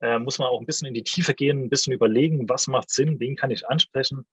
[0.00, 2.90] Äh, muss man auch ein bisschen in die Tiefe gehen, ein bisschen überlegen, was macht
[2.90, 4.26] Sinn, wen kann ich ansprechen.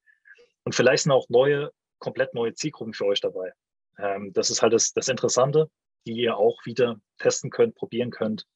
[0.64, 3.54] Und vielleicht sind auch neue, komplett neue Zielgruppen für euch dabei.
[3.98, 5.70] Ähm, das ist halt das, das Interessante
[6.06, 8.48] die ihr auch wieder testen könnt, probieren könnt.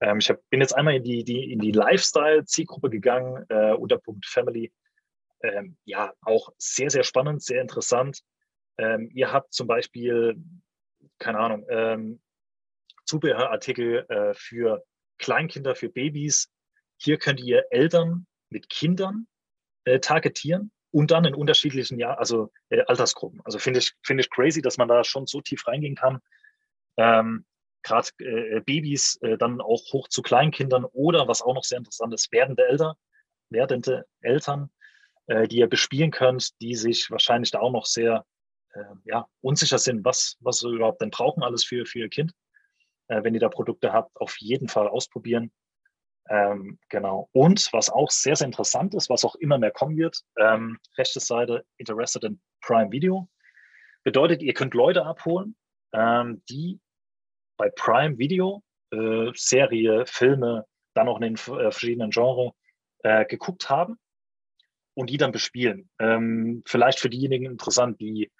[0.00, 3.98] Ähm, ich hab, bin jetzt einmal in die, die, in die Lifestyle-Zielgruppe gegangen, äh, unter
[3.98, 4.72] Punkt Family.
[5.42, 8.20] Ähm, ja, auch sehr, sehr spannend, sehr interessant.
[8.78, 10.36] Ähm, ihr habt zum Beispiel,
[11.18, 12.20] keine Ahnung, ähm,
[13.04, 14.84] Zubehörartikel äh, für
[15.18, 16.50] Kleinkinder, für Babys.
[16.96, 19.26] Hier könnt ihr Eltern mit Kindern
[19.84, 23.40] äh, targetieren und dann in unterschiedlichen Jahr, also äh, Altersgruppen.
[23.44, 26.20] Also finde ich, finde ich crazy, dass man da schon so tief reingehen kann
[26.96, 27.44] ähm,
[27.82, 32.14] gerade äh, Babys äh, dann auch hoch zu Kleinkindern oder was auch noch sehr interessant
[32.14, 32.94] ist, werdende Eltern,
[33.50, 34.70] werdende Eltern,
[35.26, 38.24] äh, die ihr bespielen könnt, die sich wahrscheinlich da auch noch sehr
[38.72, 42.32] äh, ja, unsicher sind, was, was sie überhaupt denn brauchen alles für, für ihr Kind.
[43.08, 45.52] Äh, wenn ihr da Produkte habt, auf jeden Fall ausprobieren.
[46.28, 47.28] Ähm, genau.
[47.32, 51.20] Und was auch sehr, sehr interessant ist, was auch immer mehr kommen wird, ähm, rechte
[51.20, 53.28] Seite Interested in Prime Video.
[54.04, 55.56] Bedeutet, ihr könnt Leute abholen,
[55.92, 56.80] ähm, die
[57.56, 62.52] bei Prime Video äh, Serie, Filme, dann auch in den äh, verschiedenen Genres
[63.02, 63.98] äh, geguckt haben
[64.94, 65.90] und die dann bespielen.
[65.98, 68.30] Ähm, vielleicht für diejenigen interessant, die,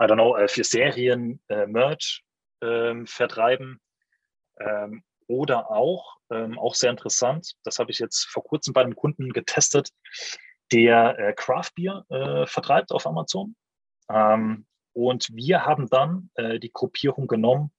[0.00, 2.24] I don't know, äh, für Serien äh, Merch
[2.62, 3.80] ähm, vertreiben
[4.58, 8.96] ähm, oder auch, ähm, auch sehr interessant, das habe ich jetzt vor kurzem bei einem
[8.96, 9.90] Kunden getestet,
[10.72, 13.56] der äh, Craft Beer äh, vertreibt auf Amazon.
[14.08, 17.72] Ähm, und wir haben dann äh, die Gruppierung genommen,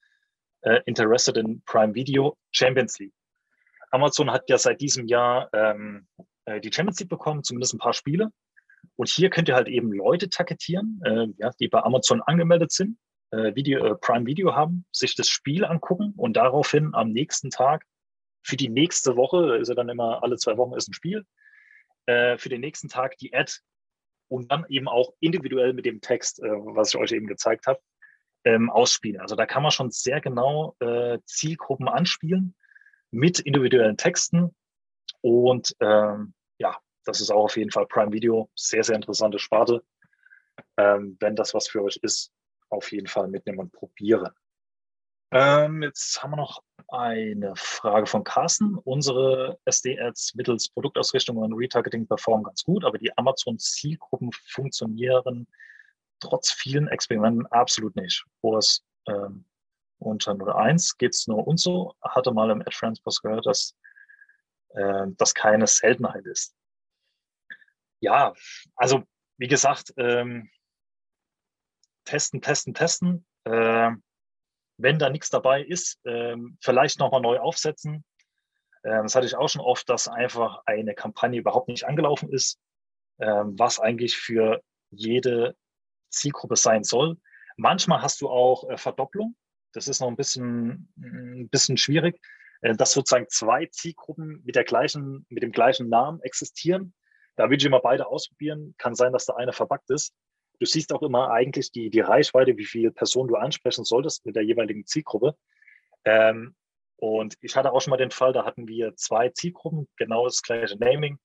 [0.62, 3.14] äh, Interested in Prime Video Champions League.
[3.92, 6.08] Amazon hat ja seit diesem Jahr ähm,
[6.46, 8.32] äh, die Champions League bekommen, zumindest ein paar Spiele.
[8.96, 12.98] Und hier könnt ihr halt eben Leute targetieren, äh, ja, die bei Amazon angemeldet sind,
[13.34, 17.86] äh, Video, äh, Prime Video haben, sich das Spiel angucken und daraufhin am nächsten Tag
[18.44, 21.26] für die nächste Woche, ist ja dann immer alle zwei Wochen ist ein Spiel,
[22.06, 23.54] äh, für den nächsten Tag die Ad
[24.28, 27.80] und dann eben auch individuell mit dem Text, äh, was ich euch eben gezeigt habe,
[28.46, 29.22] ähm, ausspielen.
[29.22, 32.56] Also da kann man schon sehr genau äh, Zielgruppen anspielen
[33.12, 34.54] mit individuellen Texten.
[35.22, 38.50] Und ähm, ja, das ist auch auf jeden Fall Prime Video.
[38.56, 39.84] Sehr, sehr interessante Sparte.
[40.78, 42.32] Ähm, wenn das was für euch ist,
[42.74, 44.32] auf jeden Fall mitnehmen und probieren.
[45.32, 48.78] Ähm, jetzt haben wir noch eine Frage von Carsten.
[48.78, 55.48] Unsere SD-Ads mittels Produktausrichtung und Retargeting performen ganz gut, aber die Amazon-Zielgruppen funktionieren
[56.24, 58.26] trotz vielen Experimenten absolut nicht.
[58.42, 59.46] Kurs ähm,
[60.00, 61.96] unter 0,1 geht es nur uns so.
[62.02, 63.76] Hatte mal im Ad Transport gehört, dass
[64.70, 66.56] äh, das keine Seltenheit ist.
[68.00, 68.34] Ja,
[68.76, 69.04] also
[69.38, 70.50] wie gesagt, ähm,
[72.06, 73.26] testen, testen, testen.
[73.46, 73.92] Äh,
[74.78, 78.04] wenn da nichts dabei ist, äh, vielleicht nochmal neu aufsetzen.
[78.84, 82.60] Äh, das hatte ich auch schon oft, dass einfach eine Kampagne überhaupt nicht angelaufen ist,
[83.20, 85.56] äh, was eigentlich für jede
[86.10, 87.18] Zielgruppe sein soll.
[87.58, 89.36] Manchmal hast du auch äh, Verdopplung.
[89.74, 92.20] Das ist noch ein bisschen, ein bisschen schwierig,
[92.62, 96.94] äh, dass sozusagen zwei Zielgruppen mit der gleichen, mit dem gleichen Namen existieren.
[97.36, 98.76] Da würde ich immer beide ausprobieren.
[98.78, 100.14] Kann sein, dass der eine verbuggt ist.
[100.60, 104.36] Du siehst auch immer eigentlich die, die Reichweite, wie viele Personen du ansprechen solltest mit
[104.36, 105.36] der jeweiligen Zielgruppe.
[106.06, 106.56] Ähm,
[106.98, 110.42] und ich hatte auch schon mal den Fall, da hatten wir zwei Zielgruppen, genau das
[110.42, 111.20] gleiche Naming.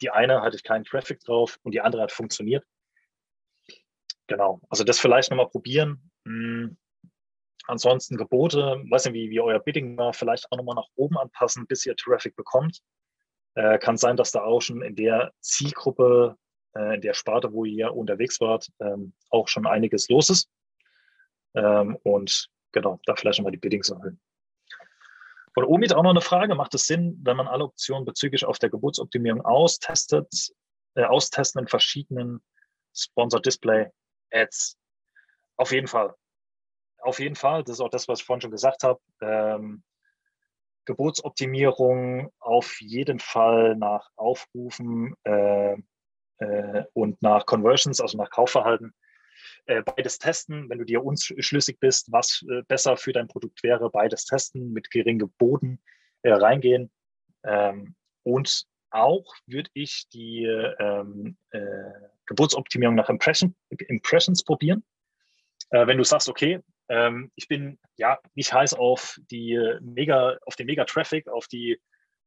[0.00, 2.64] Die eine hatte ich keinen Traffic drauf und die andere hat funktioniert.
[4.28, 6.10] Genau, also das vielleicht nochmal probieren.
[6.24, 6.78] Hm.
[7.66, 11.66] Ansonsten Gebote, weiß nicht, wie, wie euer Bidding war, vielleicht auch nochmal nach oben anpassen,
[11.66, 12.80] bis ihr Traffic bekommt.
[13.54, 16.36] Äh, kann sein, dass da auch schon in der Zielgruppe,
[16.74, 20.50] äh, in der Sparte, wo ihr unterwegs wart, ähm, auch schon einiges los ist.
[21.54, 24.20] Ähm, und genau, da vielleicht nochmal die Biddings erhöhen.
[25.54, 26.54] Von Omid auch noch eine Frage.
[26.54, 30.52] Macht es Sinn, wenn man alle Optionen bezüglich auf der Geburtsoptimierung austestet,
[30.94, 32.40] äh, austesten in verschiedenen
[32.94, 33.90] Sponsor Display
[34.30, 34.78] Ads.
[35.56, 36.14] Auf jeden Fall.
[36.98, 37.64] Auf jeden Fall.
[37.64, 39.00] Das ist auch das, was ich vorhin schon gesagt habe.
[39.20, 39.82] Ähm,
[40.84, 45.76] Geburtsoptimierung auf jeden Fall nach Aufrufen äh,
[46.40, 48.92] äh, und nach Conversions, also nach Kaufverhalten.
[49.66, 53.88] Äh, beides testen, wenn du dir unschlüssig bist, was äh, besser für dein Produkt wäre,
[53.88, 55.80] beides testen, mit geringem Boden
[56.22, 56.90] äh, reingehen.
[57.44, 61.60] Ähm, und auch würde ich die ähm, äh,
[62.26, 63.54] Geburtsoptimierung nach Impression,
[63.88, 64.82] Impressions probieren.
[65.70, 66.60] Äh, wenn du sagst, okay,
[66.92, 71.78] Ähm, ich bin ja nicht heiß auf die mega, auf den Mega-Traffic, auf die,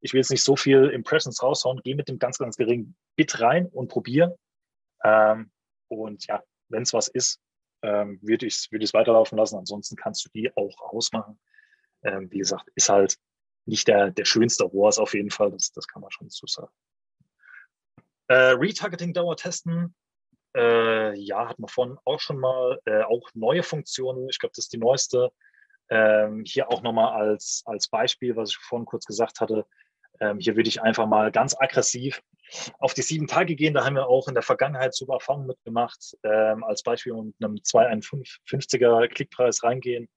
[0.03, 3.39] ich will jetzt nicht so viel Impressions raushauen, gehe mit dem ganz, ganz geringen Bit
[3.39, 4.37] rein und probiere.
[5.03, 5.49] Ähm,
[5.87, 7.39] und ja, wenn es was ist,
[7.83, 9.57] ähm, würde ich es würd weiterlaufen lassen.
[9.57, 11.39] Ansonsten kannst du die auch ausmachen.
[12.03, 13.17] Ähm, wie gesagt, ist halt
[13.65, 16.71] nicht der, der schönste ROAS auf jeden Fall, das, das kann man schon so sagen.
[18.27, 19.95] Äh, Retargeting-Dauer testen,
[20.53, 24.65] äh, ja, hat man vorhin auch schon mal, äh, auch neue Funktionen, ich glaube, das
[24.65, 25.31] ist die neueste.
[25.89, 29.65] Ähm, hier auch nochmal als, als Beispiel, was ich vorhin kurz gesagt hatte,
[30.19, 32.21] ähm, hier würde ich einfach mal ganz aggressiv
[32.79, 33.73] auf die sieben Tage gehen.
[33.73, 36.17] Da haben wir auch in der Vergangenheit super Erfahrungen mitgemacht.
[36.23, 40.07] Ähm, als Beispiel mit einem 2,51er Klickpreis reingehen,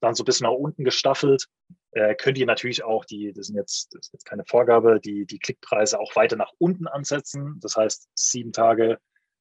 [0.00, 1.46] dann so ein bisschen nach unten gestaffelt.
[1.92, 5.26] Äh, könnt ihr natürlich auch die, das, sind jetzt, das ist jetzt keine Vorgabe, die,
[5.26, 7.58] die Klickpreise auch weiter nach unten ansetzen.
[7.60, 8.98] Das heißt, sieben Tage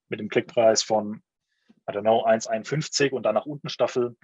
[0.07, 1.21] mit dem Klickpreis von,
[1.89, 4.17] I don't know, 1,51 und dann nach unten staffeln,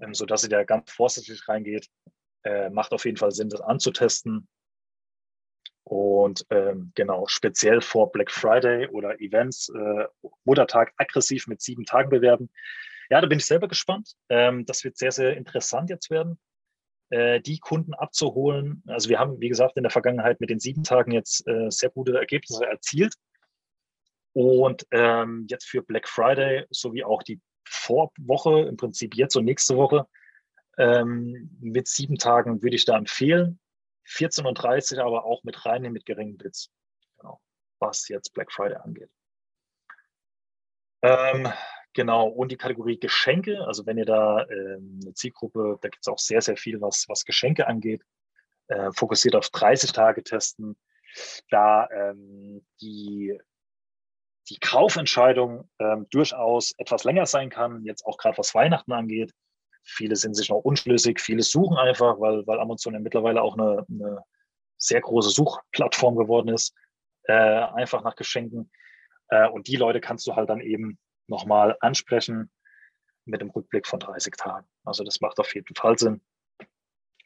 [0.00, 1.88] ähm, sodass ihr da ganz vorsichtig reingeht.
[2.44, 4.46] Äh, macht auf jeden Fall Sinn, das anzutesten.
[5.84, 10.06] Und ähm, genau, speziell vor Black Friday oder Events, äh,
[10.44, 12.50] Muttertag aggressiv mit sieben Tagen bewerben.
[13.10, 14.14] Ja, da bin ich selber gespannt.
[14.30, 16.38] Ähm, das wird sehr, sehr interessant jetzt werden,
[17.10, 18.82] äh, die Kunden abzuholen.
[18.86, 21.90] Also wir haben, wie gesagt, in der Vergangenheit mit den sieben Tagen jetzt äh, sehr
[21.90, 23.14] gute Ergebnisse erzielt.
[24.32, 29.76] Und ähm, jetzt für Black Friday sowie auch die Vorwoche, im Prinzip jetzt und nächste
[29.76, 30.06] Woche,
[30.78, 33.60] ähm, mit sieben Tagen würde ich da empfehlen.
[34.06, 36.70] 14.30 Uhr aber auch mit reinnehmen mit geringen Bits,
[37.18, 37.40] genau,
[37.78, 39.10] was jetzt Black Friday angeht.
[41.02, 41.52] Ähm,
[41.92, 46.08] genau, und die Kategorie Geschenke, also wenn ihr da ähm, eine Zielgruppe, da gibt es
[46.08, 48.02] auch sehr, sehr viel, was, was Geschenke angeht,
[48.68, 50.76] äh, fokussiert auf 30 Tage testen,
[51.50, 53.38] da ähm, die
[54.48, 59.32] die Kaufentscheidung ähm, durchaus etwas länger sein kann, jetzt auch gerade was Weihnachten angeht.
[59.84, 63.86] Viele sind sich noch unschlüssig, viele suchen einfach, weil, weil Amazon ja mittlerweile auch eine,
[63.88, 64.24] eine
[64.78, 66.74] sehr große Suchplattform geworden ist,
[67.24, 68.70] äh, einfach nach Geschenken.
[69.28, 72.50] Äh, und die Leute kannst du halt dann eben nochmal ansprechen
[73.26, 74.66] mit dem Rückblick von 30 Tagen.
[74.84, 76.22] Also das macht auf jeden Fall Sinn.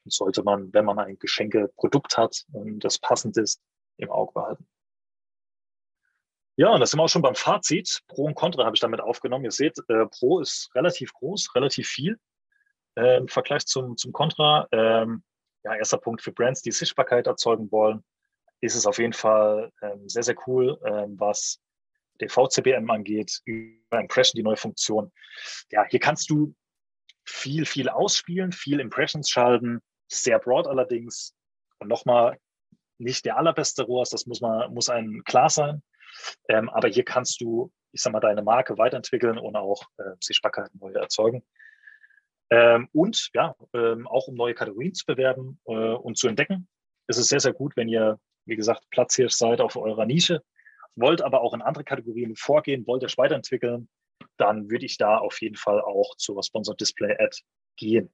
[0.05, 3.61] Und sollte man, wenn man ein Geschenkeprodukt hat und das passend ist,
[3.99, 4.69] im Auge behalten.
[6.57, 8.03] Ja, und das sind wir auch schon beim Fazit.
[8.09, 9.45] Pro und Contra habe ich damit aufgenommen.
[9.45, 12.19] Ihr seht, äh, Pro ist relativ groß, relativ viel
[12.97, 14.67] äh, im Vergleich zum, zum Contra.
[14.73, 15.23] Ähm,
[15.65, 18.05] ja, erster Punkt für Brands, die Sichtbarkeit erzeugen wollen,
[18.61, 21.61] ist es auf jeden Fall ähm, sehr, sehr cool, ähm, was
[22.21, 25.13] der VCBM angeht, über Impression, die neue Funktion.
[25.71, 26.55] Ja, hier kannst du
[27.25, 31.35] viel, viel ausspielen, viel Impressions schalten, sehr broad allerdings.
[31.79, 32.39] Und nochmal,
[32.99, 35.83] nicht der allerbeste ROAS, das muss man, muss einem klar sein.
[36.49, 40.79] Ähm, aber hier kannst du, ich sag mal, deine Marke weiterentwickeln und auch äh, Sichtbarkeiten
[40.81, 41.45] neu erzeugen.
[42.51, 46.69] Ähm, und ja, ähm, auch um neue Kategorien zu bewerben äh, und zu entdecken.
[47.07, 50.43] Es ist sehr, sehr gut, wenn ihr, wie gesagt, Platzhirsch seid auf eurer Nische,
[50.97, 53.89] wollt aber auch in andere Kategorien vorgehen, wollt euch weiterentwickeln,
[54.37, 57.37] dann würde ich da auf jeden Fall auch zur Sponsored Display Ad
[57.77, 58.13] gehen.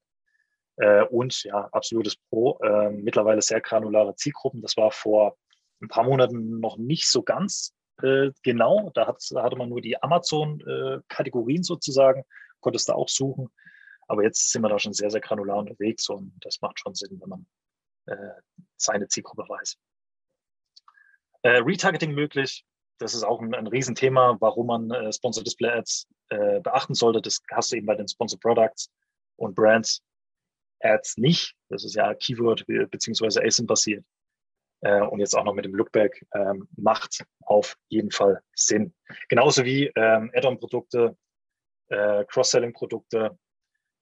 [0.76, 2.58] Äh, und ja, absolutes Pro.
[2.62, 4.62] Äh, mittlerweile sehr granulare Zielgruppen.
[4.62, 5.36] Das war vor
[5.80, 8.90] ein paar Monaten noch nicht so ganz äh, genau.
[8.94, 12.24] Da, da, hatte man nur die Amazon-Kategorien äh, sozusagen,
[12.60, 13.48] konntest du auch suchen.
[14.08, 17.20] Aber jetzt sind wir da schon sehr, sehr granular unterwegs und das macht schon Sinn,
[17.20, 17.46] wenn man
[18.06, 18.40] äh,
[18.76, 19.76] seine Zielgruppe weiß.
[21.42, 22.64] Äh, Retargeting möglich.
[22.98, 27.20] Das ist auch ein, ein Riesenthema, warum man äh, Sponsor Display Ads äh, beachten sollte.
[27.20, 28.90] Das hast du eben bei den Sponsor Products
[29.36, 30.02] und Brands
[30.80, 31.54] Ads nicht.
[31.68, 33.44] Das ist ja Keyword bzw.
[33.44, 34.04] ASIN basiert
[34.84, 38.94] äh, und jetzt auch noch mit dem Lookback ähm, macht auf jeden Fall Sinn.
[39.28, 41.16] Genauso wie ähm, Add-on-Produkte,
[41.88, 43.38] äh, Cross-Selling-Produkte,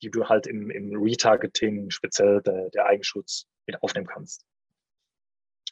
[0.03, 4.45] die du halt im, im Retargeting, speziell der, der Eigenschutz, mit aufnehmen kannst.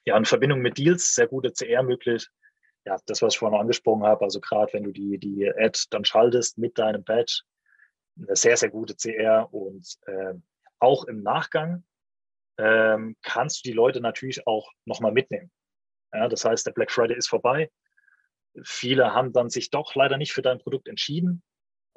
[0.05, 2.29] Ja, in Verbindung mit Deals, sehr gute CR möglich.
[2.85, 6.05] Ja, das, was ich vorhin angesprochen habe, also gerade wenn du die, die Ad dann
[6.05, 7.43] schaltest mit deinem Badge,
[8.17, 10.35] eine sehr, sehr gute CR und äh,
[10.79, 11.85] auch im Nachgang
[12.59, 15.51] ähm, kannst du die Leute natürlich auch nochmal mitnehmen.
[16.13, 17.71] Ja, das heißt, der Black Friday ist vorbei.
[18.63, 21.43] Viele haben dann sich doch leider nicht für dein Produkt entschieden,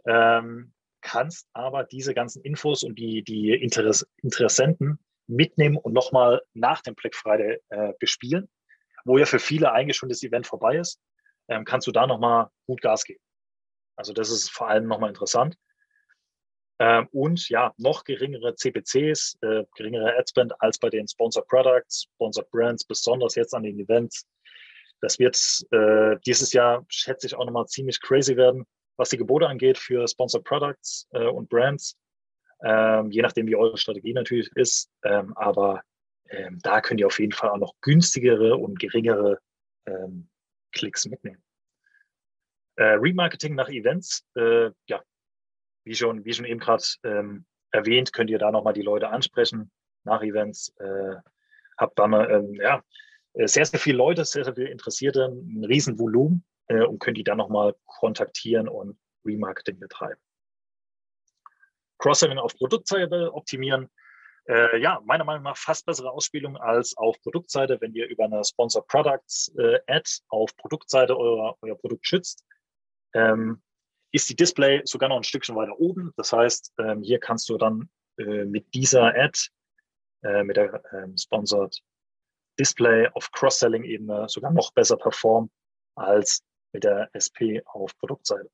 [0.05, 0.73] ähm,
[1.03, 6.95] kannst aber diese ganzen Infos und die, die Interess Interessenten mitnehmen und nochmal nach dem
[6.95, 8.49] Black Friday äh, bespielen,
[9.05, 10.99] wo ja für viele eigentlich schon das Event vorbei ist,
[11.49, 13.21] ähm, kannst du da nochmal gut Gas geben.
[13.95, 15.55] Also das ist vor allem nochmal interessant.
[16.79, 22.49] Ähm, und ja, noch geringere CPCs, äh, geringere Adspend als bei den Sponsored Products, Sponsored
[22.49, 24.25] Brands, besonders jetzt an den Events.
[25.01, 25.37] Das wird
[25.71, 28.65] äh, dieses Jahr, schätze ich, auch nochmal ziemlich crazy werden,
[28.97, 31.97] was die Gebote angeht für Sponsored Products äh, und Brands.
[32.63, 34.89] ähm, je nachdem, wie eure Strategie natürlich ist.
[35.03, 35.83] Ähm, aber
[36.29, 39.39] ähm, da könnt ihr auf jeden Fall auch noch günstigere und geringere
[39.85, 40.29] ähm,
[40.71, 41.43] Klicks mitnehmen.
[42.75, 45.01] Äh, Remarketing nach Events, äh, ja,
[45.83, 49.71] wie schon, wie schon eben gerade ähm, erwähnt, könnt ihr da nochmal die Leute ansprechen
[50.05, 50.73] nach Events.
[50.79, 51.15] Äh,
[51.77, 52.81] habt dann ähm, ja,
[53.33, 57.17] äh, sehr, sehr viele Leute, sehr, sehr viele Interessierte, ein riesen Volumen äh, und könnt
[57.17, 60.19] die dann nochmal kontaktieren und Remarketing betreiben.
[61.99, 63.89] Cross-Selling auf Produktseite optimieren.
[64.45, 68.43] Äh, ja, meiner Meinung nach fast bessere Ausspielung als auf Produktseite, wenn ihr über eine
[68.43, 72.43] Sponsored Products äh, Ad auf Produktseite euer, euer Produkt schützt.
[73.13, 73.61] Ähm,
[74.11, 76.11] ist die Display sogar noch ein Stückchen weiter oben.
[76.17, 79.39] Das heißt, ähm, hier kannst du dann äh, mit dieser Ad,
[80.23, 81.79] äh, mit der ähm, Sponsored
[82.59, 85.49] Display auf Cross-Selling-Ebene sogar noch besser performen
[85.95, 86.43] als
[86.73, 88.49] mit der SP auf Produktseite.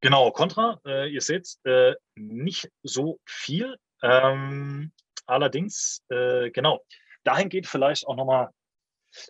[0.00, 3.76] Genau, Contra, äh, ihr seht, äh, nicht so viel.
[4.02, 4.92] Ähm,
[5.24, 6.84] allerdings, äh, genau,
[7.24, 8.50] dahin geht vielleicht auch nochmal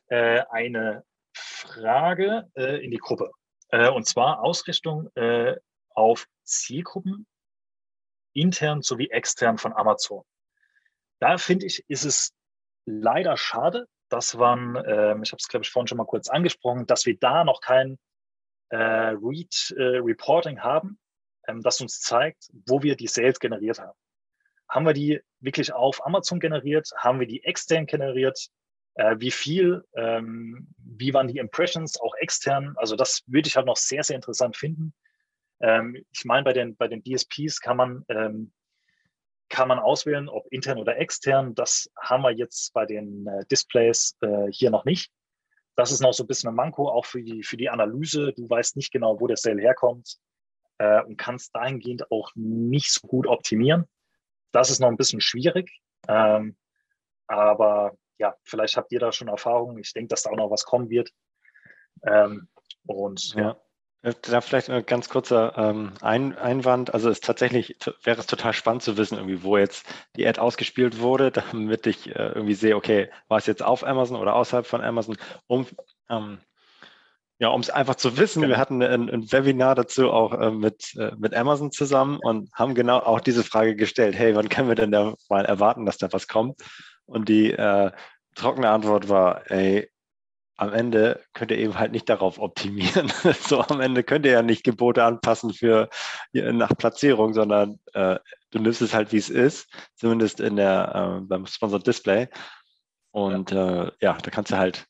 [0.09, 3.31] äh, eine Frage äh, in die Gruppe.
[3.69, 5.57] Äh, und zwar Ausrichtung äh,
[5.91, 7.27] auf Zielgruppen,
[8.35, 10.25] intern sowie extern von Amazon.
[11.21, 12.35] Da finde ich, ist es
[12.85, 16.87] leider schade, dass man, äh, ich habe es glaube ich vorhin schon mal kurz angesprochen,
[16.87, 17.99] dass wir da noch kein
[18.71, 20.99] äh, Read äh, Reporting haben,
[21.47, 23.99] ähm, das uns zeigt, wo wir die Sales generiert haben.
[24.69, 26.91] Haben wir die wirklich auf Amazon generiert?
[26.97, 28.49] Haben wir die extern generiert?
[28.95, 29.85] Äh, wie viel?
[29.95, 32.75] Ähm, wie waren die Impressions auch extern?
[32.77, 34.95] Also das würde ich halt noch sehr, sehr interessant finden.
[35.61, 38.53] Ähm, ich meine, bei den, bei den DSPs kann man, ähm,
[39.49, 41.55] kann man auswählen, ob intern oder extern.
[41.55, 45.13] Das haben wir jetzt bei den äh, Displays äh, hier noch nicht.
[45.77, 48.33] Das ist noch so ein bisschen ein Manko, auch für die, für die Analyse.
[48.33, 50.17] Du weißt nicht genau, wo der Sale herkommt
[50.79, 53.87] äh, und kannst dahingehend auch nicht so gut optimieren.
[54.53, 55.71] Das ist noch ein bisschen schwierig.
[56.09, 56.57] Ähm,
[57.27, 59.79] aber ja, vielleicht habt ihr da schon Erfahrung.
[59.79, 61.11] Ich denke, dass da auch noch was kommen wird.
[62.05, 62.49] Ähm,
[62.87, 63.51] und ja.
[63.51, 63.55] Äh,
[64.15, 66.95] da vielleicht ein ganz kurzer ähm, ein Einwand.
[66.95, 69.87] Also es tatsächlich wäre es total spannend zu wissen, irgendwie, wo jetzt
[70.17, 74.19] die Ad ausgespielt wurde, damit ich äh, irgendwie sehe, okay, war es jetzt auf Amazon
[74.21, 75.67] oder außerhalb von Amazon, um
[76.09, 76.39] ähm,
[77.39, 78.55] ja, um es einfach zu wissen, genau.
[78.55, 82.75] wir hatten ein, ein, Webinar dazu auch äh, mit, äh, mit Amazon zusammen und haben
[82.75, 86.11] genau auch diese Frage gestellt, hey, wann können wir denn da mal erwarten, dass da
[86.13, 86.63] was kommt?
[87.05, 87.91] Und die äh,
[88.35, 89.91] trockene Antwort war, ey,
[90.57, 93.13] am Ende könnt ihr eben halt nicht darauf optimieren.
[93.41, 95.89] so am Ende könnt ihr ja nicht Gebote anpassen für
[96.33, 98.19] nach Platzierung, sondern äh,
[98.51, 102.29] du nimmst es halt, wie es ist, zumindest in der äh, beim Sponsored Display.
[103.13, 103.85] Und ja.
[103.85, 104.87] Äh, ja, da kannst du halt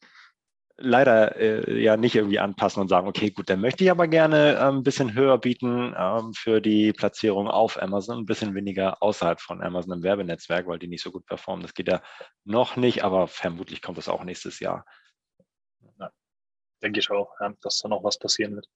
[0.78, 4.54] leider äh, ja nicht irgendwie anpassen und sagen, okay, gut, dann möchte ich aber gerne
[4.54, 9.40] äh, ein bisschen höher bieten ähm, für die Platzierung auf Amazon, ein bisschen weniger außerhalb
[9.40, 11.62] von Amazon im Werbenetzwerk, weil die nicht so gut performen.
[11.62, 12.02] Das geht ja
[12.44, 14.84] noch nicht, aber vermutlich kommt das auch nächstes Jahr.
[16.86, 18.68] Denke ich auch, ja, dass da noch was passieren wird.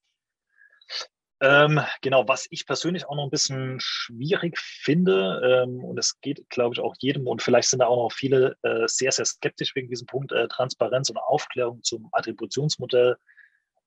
[1.40, 6.50] Ähm, genau, was ich persönlich auch noch ein bisschen schwierig finde, ähm, und es geht,
[6.50, 9.76] glaube ich, auch jedem, und vielleicht sind da auch noch viele äh, sehr, sehr skeptisch
[9.76, 13.16] wegen diesem Punkt, äh, Transparenz und Aufklärung zum Attributionsmodell,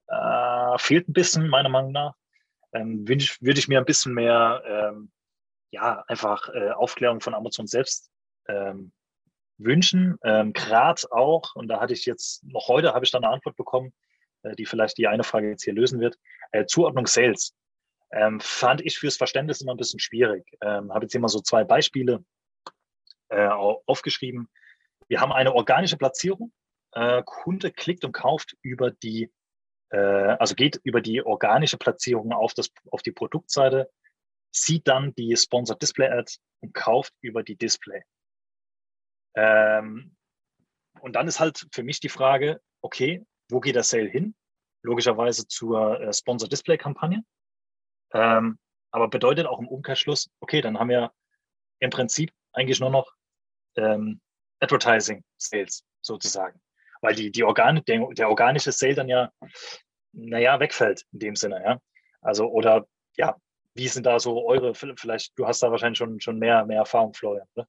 [0.07, 2.13] äh, fehlt ein bisschen, meiner Meinung nach.
[2.71, 5.11] Ähm, Würde ich, würd ich mir ein bisschen mehr, ähm,
[5.71, 8.09] ja, einfach äh, Aufklärung von Amazon selbst
[8.47, 8.93] ähm,
[9.57, 10.17] wünschen.
[10.23, 13.57] Ähm, Gerade auch, und da hatte ich jetzt, noch heute habe ich da eine Antwort
[13.57, 13.93] bekommen,
[14.57, 16.17] die vielleicht die eine Frage jetzt hier lösen wird.
[16.51, 17.55] Äh, Zuordnung Sales.
[18.11, 20.45] Ähm, fand ich fürs Verständnis immer ein bisschen schwierig.
[20.61, 22.23] Ähm, habe jetzt hier mal so zwei Beispiele
[23.29, 24.49] äh, aufgeschrieben.
[25.07, 26.53] Wir haben eine organische Platzierung.
[26.91, 29.31] Äh, Kunde klickt und kauft über die,
[29.89, 33.89] äh, also geht über die organische Platzierung auf, das, auf die Produktseite,
[34.51, 36.31] sieht dann die Sponsored Display Ad
[36.61, 38.03] und kauft über die Display.
[39.35, 40.15] Ähm,
[41.01, 44.35] und dann ist halt für mich die Frage, okay, wo geht der Sale hin?
[44.81, 47.23] Logischerweise zur äh, Sponsor Display Kampagne.
[48.13, 48.57] Ähm,
[48.91, 51.11] aber bedeutet auch im Umkehrschluss, okay, dann haben wir
[51.79, 53.11] im Prinzip eigentlich nur noch
[53.75, 54.21] ähm,
[54.59, 56.61] Advertising Sales sozusagen.
[57.01, 59.31] Weil die, die Organ der, der organische Sale dann ja,
[60.13, 61.81] naja, wegfällt in dem Sinne, ja.
[62.21, 62.87] Also, oder
[63.17, 63.35] ja,
[63.73, 67.13] wie sind da so eure, vielleicht, du hast da wahrscheinlich schon, schon mehr, mehr Erfahrung,
[67.13, 67.67] Florian, oder?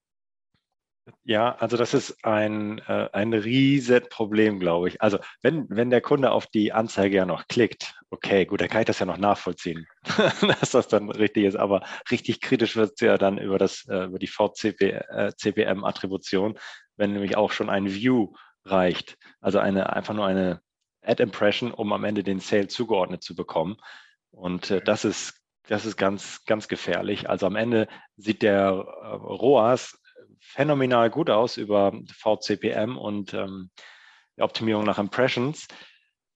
[1.24, 5.02] Ja, also das ist ein, äh, ein Riesenproblem, glaube ich.
[5.02, 8.80] Also wenn, wenn der Kunde auf die Anzeige ja noch klickt, okay, gut, dann kann
[8.80, 9.86] ich das ja noch nachvollziehen,
[10.60, 11.56] dass das dann richtig ist.
[11.56, 16.58] Aber richtig kritisch wird es ja dann über, das, äh, über die VCPM-Attribution,
[16.96, 18.32] wenn nämlich auch schon ein View
[18.64, 19.18] reicht.
[19.40, 20.62] Also eine, einfach nur eine
[21.02, 23.76] Ad-Impression, um am Ende den Sale zugeordnet zu bekommen.
[24.30, 27.30] Und äh, das ist das ist ganz, ganz gefährlich.
[27.30, 29.98] Also am Ende sieht der äh, ROAS
[30.40, 33.70] phänomenal gut aus über VCPM und ähm,
[34.36, 35.66] die Optimierung nach Impressions.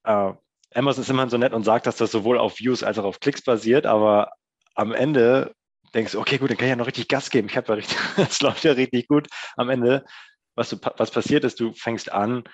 [0.04, 0.32] Äh,
[0.74, 3.20] Amazon ist immerhin so nett und sagt, dass das sowohl auf Views als auch auf
[3.20, 4.32] Klicks basiert, aber
[4.74, 5.54] am Ende
[5.94, 7.48] denkst du, okay, gut, dann kann ich ja noch richtig Gas geben.
[7.48, 9.28] Ich habe ja richtig, das läuft ja richtig gut.
[9.56, 10.04] Am Ende,
[10.54, 12.44] was, du, was passiert ist, du fängst an,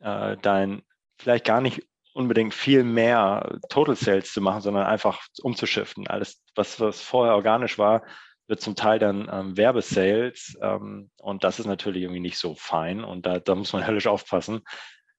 [0.00, 0.82] äh, dein
[1.18, 1.82] vielleicht gar nicht
[2.12, 6.06] unbedingt viel mehr Total Sales zu machen, sondern einfach umzuschiften.
[6.06, 8.02] Alles, was, was vorher organisch war,
[8.48, 13.04] wird zum Teil dann ähm, Werbesales ähm, und das ist natürlich irgendwie nicht so fein
[13.04, 14.62] und da, da muss man höllisch aufpassen,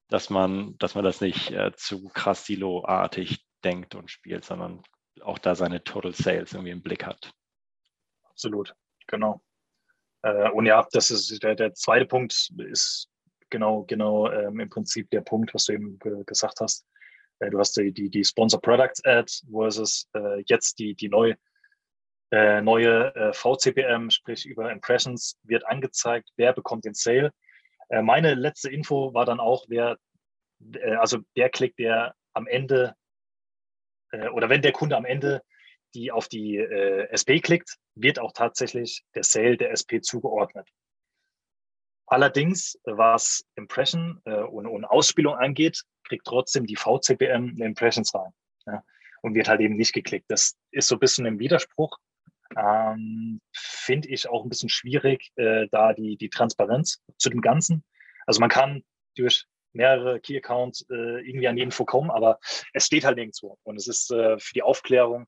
[0.07, 4.81] dass man, dass man das nicht äh, zu krass siloartig denkt und spielt, sondern
[5.21, 7.31] auch da seine Total Sales irgendwie im Blick hat.
[8.23, 8.73] Absolut,
[9.07, 9.41] genau.
[10.21, 13.09] Äh, und ja, das ist der, der zweite Punkt ist
[13.49, 16.85] genau, genau ähm, im Prinzip der Punkt, was du eben ge gesagt hast.
[17.39, 21.37] Äh, du hast die, die, die Sponsor Products Ad versus äh, jetzt die, die neue,
[22.31, 27.31] äh, neue äh, VCPM, sprich über Impressions, wird angezeigt, wer bekommt den Sale.
[27.89, 29.97] Äh, meine letzte Info war dann auch, wer,
[30.73, 32.93] äh, also der Klick, der am Ende
[34.31, 35.41] oder wenn der Kunde am Ende
[35.93, 36.57] die auf die
[37.11, 40.69] SP klickt, wird auch tatsächlich der Sale der SP zugeordnet.
[42.07, 48.31] Allerdings, was Impression äh, und, und, Ausspielung angeht, kriegt trotzdem die VCPM eine Impressions rein
[48.65, 48.81] ja,
[49.21, 50.25] und wird halt eben nicht geklickt.
[50.29, 51.97] Das ist so ein bisschen im Widerspruch.
[52.55, 57.83] Ähm, Finde ich auch ein bisschen schwierig, äh, da die, die Transparenz zu dem Ganzen.
[58.25, 58.83] Also man kann
[59.15, 62.39] durch mehrere Key Accounts äh, irgendwie an die Info kommen, aber
[62.73, 63.57] es steht halt nirgendwo.
[63.63, 65.27] Und es ist äh, für die Aufklärung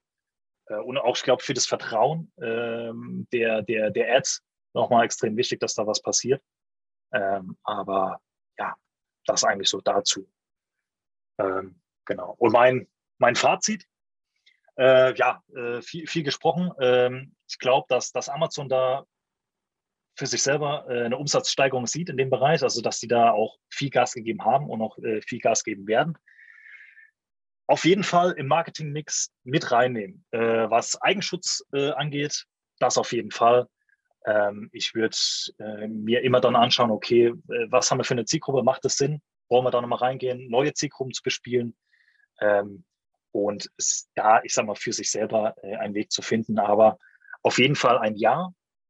[0.68, 4.42] äh, und auch, ich glaube, für das Vertrauen ähm, der, der, der Ads
[4.74, 6.42] nochmal extrem wichtig, dass da was passiert.
[7.12, 8.22] Ähm, aber
[8.58, 8.76] ja,
[9.26, 10.30] das eigentlich so dazu.
[11.40, 12.36] Ähm, genau.
[12.38, 13.86] Und mein, mein Fazit,
[14.80, 16.72] äh, ja, äh, viel, viel gesprochen.
[16.80, 19.06] Ähm, ich glaube, dass, dass Amazon da
[20.18, 23.58] für sich selber äh, eine Umsatzsteigerung sieht in dem Bereich, also dass sie da auch
[23.70, 26.18] viel Gas gegeben haben und auch äh, viel Gas geben werden.
[27.68, 30.26] Auf jeden Fall im Marketingmix mit reinnehmen.
[30.32, 32.46] Äh, was Eigenschutz angeht,
[32.80, 33.68] das auf jeden Fall.
[34.26, 35.16] Ähm, ich würde
[35.88, 37.34] mir immer dann anschauen, okay,
[37.70, 38.64] was haben wir für eine Zielgruppe?
[38.64, 39.22] Macht es Sinn?
[39.50, 41.76] Wollen wir da nochmal reingehen, neue Zielgruppen zu bespielen?
[43.32, 46.60] Und es, da, ich sag mal, für sich selber äh, einen Weg zu finden.
[46.60, 46.98] Aber
[47.44, 48.50] auf jeden Fall ein Ja.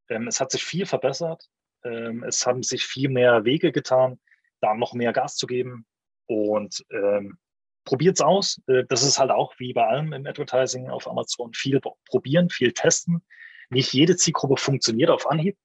[0.09, 1.43] Ähm, es hat sich viel verbessert.
[1.83, 4.19] Ähm, es haben sich viel mehr Wege getan,
[4.61, 5.85] da noch mehr Gas zu geben.
[6.27, 7.37] Und ähm,
[7.85, 8.61] probiert es aus.
[8.67, 12.71] Äh, das ist halt auch wie bei allem im Advertising auf Amazon viel probieren, viel
[12.71, 13.23] testen.
[13.69, 15.57] Nicht jede Zielgruppe funktioniert auf Anhieb.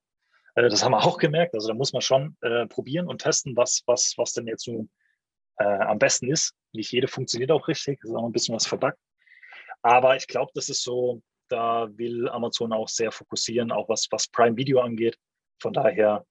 [0.54, 1.54] Äh, das haben wir auch gemerkt.
[1.54, 4.88] Also da muss man schon äh, probieren und testen, was, was, was denn jetzt so
[5.58, 6.54] äh, am besten ist.
[6.72, 8.98] Nicht jede funktioniert auch richtig, ist auch ein bisschen was verbuggt.
[9.82, 14.26] Aber ich glaube, das ist so, da will Amazon auch sehr fokussieren, auch was, was
[14.26, 15.18] Prime Video angeht.
[15.60, 16.24] Von daher,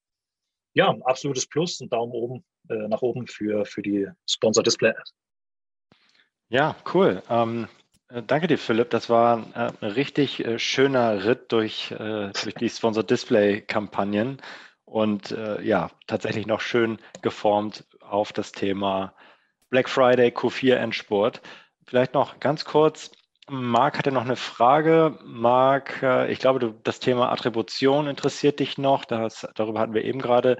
[0.73, 5.11] ja, absolutes Plus und Daumen oben, äh, nach oben für, für die Sponsor Display Ad.
[6.49, 7.21] Ja, cool.
[7.29, 7.67] Ähm,
[8.09, 8.89] äh, danke dir, Philipp.
[8.89, 14.41] Das war äh, ein richtig äh, schöner Ritt durch, durch die Sponsor Display Kampagnen
[14.85, 17.83] und ja, tatsächlich noch schön geformt
[18.13, 19.13] auf das Thema
[19.69, 21.41] Black Friday Q4 Endsport.
[21.85, 23.11] Vielleicht noch ganz kurz.
[23.49, 25.17] Marc hatte noch eine Frage.
[25.25, 29.03] Marc, ich glaube, du, das Thema Attribution interessiert dich noch.
[29.03, 30.59] Das, darüber hatten wir eben gerade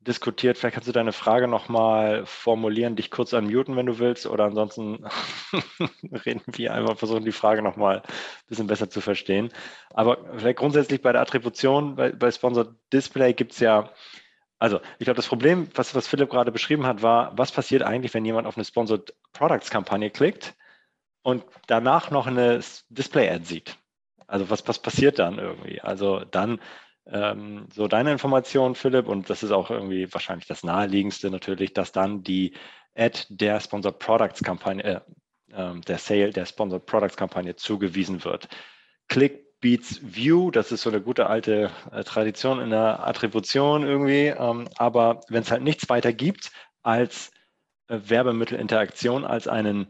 [0.00, 0.56] diskutiert.
[0.56, 5.04] Vielleicht kannst du deine Frage nochmal formulieren, dich kurz unmuten, wenn du willst, oder ansonsten
[6.24, 8.02] reden wir einfach, versuchen die Frage nochmal ein
[8.48, 9.50] bisschen besser zu verstehen.
[9.90, 13.90] Aber vielleicht grundsätzlich bei der Attribution, bei, bei Sponsor Display gibt es ja,
[14.58, 18.14] also ich glaube, das Problem, was, was Philipp gerade beschrieben hat, war, was passiert eigentlich,
[18.14, 20.54] wenn jemand auf eine Sponsored Products Kampagne klickt
[21.22, 23.76] und danach noch eine Display-Ad sieht?
[24.26, 25.80] Also was, was passiert dann irgendwie?
[25.80, 26.60] Also dann
[27.06, 31.92] ähm, so deine Information, Philipp, und das ist auch irgendwie wahrscheinlich das naheliegendste natürlich, dass
[31.92, 32.54] dann die
[32.94, 35.00] Ad der Sponsored Products Kampagne, äh,
[35.52, 38.48] äh, der Sale der Sponsored Products Kampagne zugewiesen wird.
[39.08, 44.26] Click Beats View, das ist so eine gute alte äh, Tradition in der Attribution irgendwie,
[44.28, 46.52] ähm, aber wenn es halt nichts weiter gibt
[46.82, 47.32] als
[47.88, 49.88] äh, Werbemittelinteraktion, als einen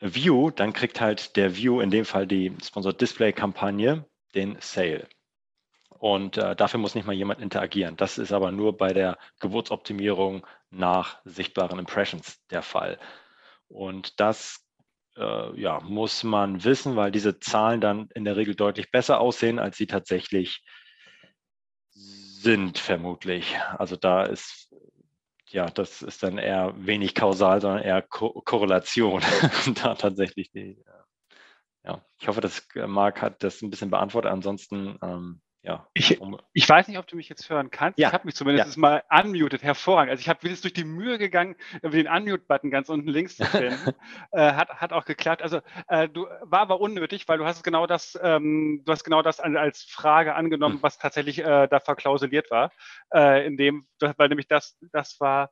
[0.00, 5.08] View, dann kriegt halt der View, in dem Fall die Sponsored Display Kampagne, den Sale.
[5.90, 7.96] Und äh, dafür muss nicht mal jemand interagieren.
[7.96, 12.98] Das ist aber nur bei der Geburtsoptimierung nach sichtbaren Impressions der Fall.
[13.68, 14.65] Und das
[15.16, 19.58] äh, ja, muss man wissen, weil diese Zahlen dann in der Regel deutlich besser aussehen,
[19.58, 20.62] als sie tatsächlich
[21.92, 23.56] sind, vermutlich.
[23.78, 24.72] Also da ist,
[25.48, 29.22] ja, das ist dann eher wenig kausal, sondern eher Ko Korrelation,
[29.82, 30.78] da tatsächlich die,
[31.84, 34.30] ja, ich hoffe, dass äh, Marc hat das ein bisschen beantwortet.
[34.30, 35.84] Ansonsten ähm, ja.
[35.94, 36.20] Ich,
[36.52, 37.98] ich, weiß nicht, ob du mich jetzt hören kannst.
[37.98, 38.08] Ja.
[38.08, 38.80] Ich habe mich zumindest ja.
[38.80, 40.12] mal unmuted, hervorragend.
[40.12, 43.92] Also ich habe jetzt durch die Mühe gegangen, den Unmute-Button ganz unten links zu finden.
[44.30, 45.42] äh, hat, hat auch geklappt.
[45.42, 49.22] Also äh, du war aber unnötig, weil du hast genau das, ähm, du hast genau
[49.22, 50.82] das als Frage angenommen, hm.
[50.84, 52.70] was tatsächlich äh, da verklausuliert war.
[53.12, 55.50] Äh, in dem, weil nämlich das, das war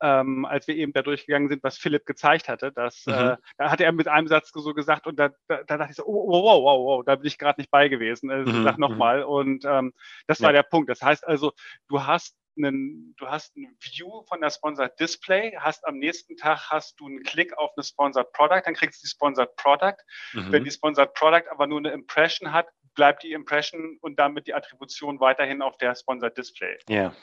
[0.00, 2.72] ähm, als wir eben da durchgegangen sind, was Philipp gezeigt hatte.
[2.72, 3.12] Dass, mhm.
[3.12, 5.96] äh, da hatte er mit einem Satz so gesagt und da, da, da dachte ich
[5.96, 8.30] so, oh, wow, wow, wow, wow, da bin ich gerade nicht bei gewesen.
[8.30, 8.64] Also, mhm.
[8.64, 9.20] Sag nochmal.
[9.20, 9.28] Mhm.
[9.28, 9.92] Und ähm,
[10.26, 10.62] das war ja.
[10.62, 10.90] der Punkt.
[10.90, 11.52] Das heißt also,
[11.88, 16.70] du hast einen, du hast ein View von der Sponsored Display, hast am nächsten Tag
[16.70, 19.96] hast du einen Klick auf eine Sponsored Product, dann kriegst du die Sponsored Product.
[20.32, 20.52] Mhm.
[20.52, 24.54] Wenn die Sponsored Product aber nur eine Impression hat, bleibt die Impression und damit die
[24.54, 26.76] Attribution weiterhin auf der Sponsored Display.
[26.88, 27.14] Ja.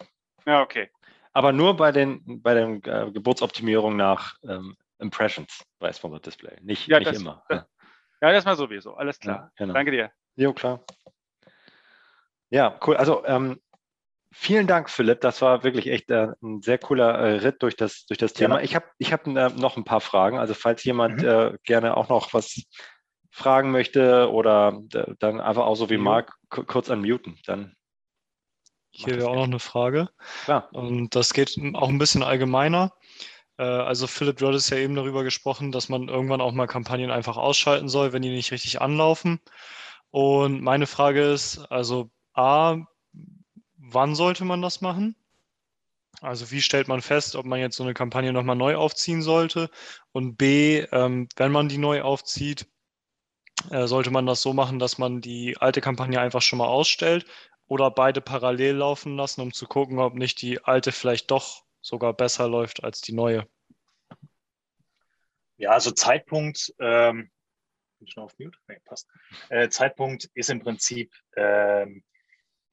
[0.46, 0.90] Ja, okay.
[1.38, 6.88] Aber nur bei den, bei den äh, Geburtsoptimierung nach ähm, Impressions bei Sponsored Display, nicht,
[6.88, 7.44] ja, nicht das, immer.
[7.48, 7.64] Das,
[8.22, 9.36] ja, das mal sowieso, alles klar.
[9.36, 9.76] Ja, genau.
[9.76, 10.12] Danke dir.
[10.36, 10.84] Jo, klar.
[12.50, 12.98] Ja, cool.
[12.98, 13.62] Also ähm,
[14.32, 15.22] vielen Dank, Philipp.
[15.22, 18.56] Das war wirklich echt äh, ein sehr cooler äh, Ritt durch das, durch das Thema.
[18.56, 18.64] Ja.
[18.64, 20.40] Ich habe ich hab, äh, noch ein paar Fragen.
[20.40, 21.28] Also falls jemand mhm.
[21.28, 22.64] Äh, gerne auch noch was
[23.30, 27.77] fragen möchte oder äh, dann einfach auch so wie Marc kurz unmuten, dann
[28.98, 30.10] hier wäre auch noch eine Frage.
[30.46, 30.70] Klar.
[30.74, 32.94] Und das geht auch ein bisschen allgemeiner.
[33.60, 37.12] Äh, also Philipp, du hattest ja eben darüber gesprochen, dass man irgendwann auch mal Kampagnen
[37.12, 39.40] einfach ausschalten soll, wenn die nicht richtig anlaufen.
[40.10, 42.78] Und meine Frage ist, also A,
[43.78, 45.16] wann sollte man das machen?
[46.22, 49.70] Also wie stellt man fest, ob man jetzt so eine Kampagne nochmal neu aufziehen sollte?
[50.12, 52.66] Und B, ähm, wenn man die neu aufzieht,
[53.72, 57.26] äh, sollte man das so machen, dass man die alte Kampagne einfach schon mal ausstellt
[57.68, 62.14] oder beide parallel laufen lassen, um zu gucken, ob nicht die alte vielleicht doch sogar
[62.14, 63.48] besser läuft als die neue.
[65.58, 67.32] Ja, also Zeitpunkt, ähm,
[68.00, 68.58] bin ich noch auf Mute?
[68.68, 69.08] Nee, passt.
[69.50, 72.04] Äh, Zeitpunkt ist im Prinzip, ähm,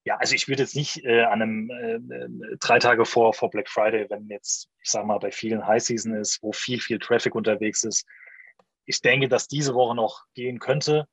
[0.05, 3.71] ja, also ich würde jetzt nicht äh, an einem äh, drei Tage vor, vor Black
[3.71, 7.35] Friday, wenn jetzt, ich sage mal, bei vielen High Season ist, wo viel, viel Traffic
[7.35, 8.07] unterwegs ist.
[8.87, 11.07] Ich denke, dass diese Woche noch gehen könnte,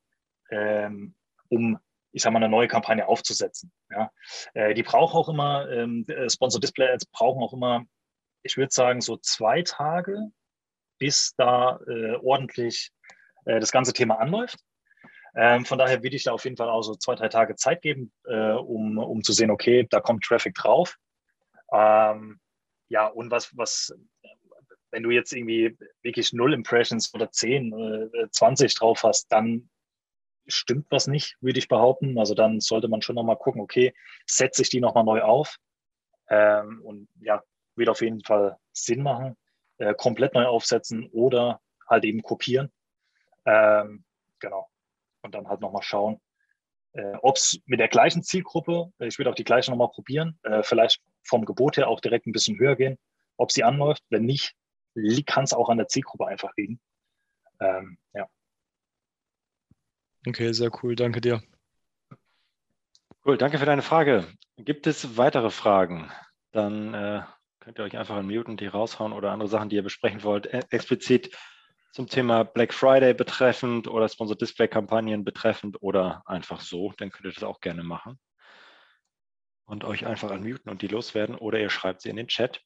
[0.50, 1.14] ähm,
[1.48, 1.78] um
[2.12, 3.72] ich sage mal, eine neue Kampagne aufzusetzen.
[3.90, 4.10] Ja.
[4.54, 7.84] Äh, die brauchen auch immer, ähm, äh, Sponsor Display Ads brauchen auch immer,
[8.42, 10.30] ich würde sagen, so zwei Tage,
[10.98, 12.90] bis da äh, ordentlich
[13.46, 14.58] äh, das ganze Thema anläuft.
[15.34, 17.80] Ähm, von daher würde ich da auf jeden Fall auch so zwei, drei Tage Zeit
[17.80, 20.98] geben, äh, um, um zu sehen, okay, da kommt Traffic drauf.
[21.72, 22.38] Ähm,
[22.88, 23.94] ja, und was, was,
[24.92, 29.68] wenn du jetzt irgendwie wirklich null Impressions oder 10, 20 drauf hast, dann
[30.46, 32.18] stimmt was nicht, würde ich behaupten.
[32.18, 33.94] Also dann sollte man schon nochmal gucken, okay,
[34.26, 35.56] setze ich die nochmal neu auf?
[36.28, 37.42] Ähm, und ja,
[37.74, 39.36] wird auf jeden Fall Sinn machen,
[39.78, 42.70] äh, komplett neu aufsetzen oder halt eben kopieren.
[43.44, 44.04] Ähm,
[44.38, 44.68] genau.
[45.22, 46.20] Und dann halt nochmal schauen,
[46.92, 50.38] äh, ob es mit der gleichen Zielgruppe, äh, ich würde auch die gleiche nochmal probieren,
[50.42, 52.98] äh, vielleicht vom Gebot her auch direkt ein bisschen höher gehen,
[53.36, 54.02] ob sie anläuft.
[54.10, 54.54] Wenn nicht,
[55.26, 56.80] kann es auch an der Zielgruppe einfach liegen.
[57.60, 58.28] Ähm, ja.
[60.26, 60.96] Okay, sehr cool.
[60.96, 61.42] Danke dir.
[63.24, 64.26] Cool, danke für deine Frage.
[64.56, 66.10] Gibt es weitere Fragen?
[66.50, 67.22] Dann äh,
[67.60, 70.62] könnt ihr euch einfach unmuten, die raushauen oder andere Sachen, die ihr besprechen wollt, e
[70.70, 71.36] explizit
[71.92, 77.26] zum Thema Black Friday betreffend oder Sponsor Display Kampagnen betreffend oder einfach so, dann könnt
[77.26, 78.18] ihr das auch gerne machen
[79.66, 82.62] und euch einfach unmuten und die loswerden oder ihr schreibt sie in den Chat.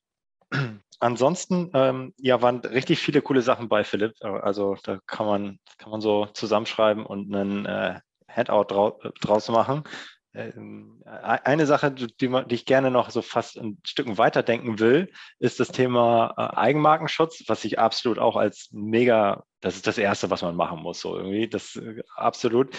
[0.98, 4.14] Ansonsten, ähm, ja, waren richtig viele coole Sachen bei Philipp.
[4.22, 9.84] Also da kann man, kann man so zusammenschreiben und einen äh, Headout drau draus machen.
[10.36, 11.10] Ähm, e-,
[11.44, 15.68] eine Sache, die, die, ich gerne noch so fast ein Stück weiterdenken will, ist das
[15.68, 20.56] Thema äh, Eigenmarkenschutz, was ich absolut auch als mega, das ist das Erste, was man
[20.56, 22.74] machen muss, so irgendwie, das äh, absolut.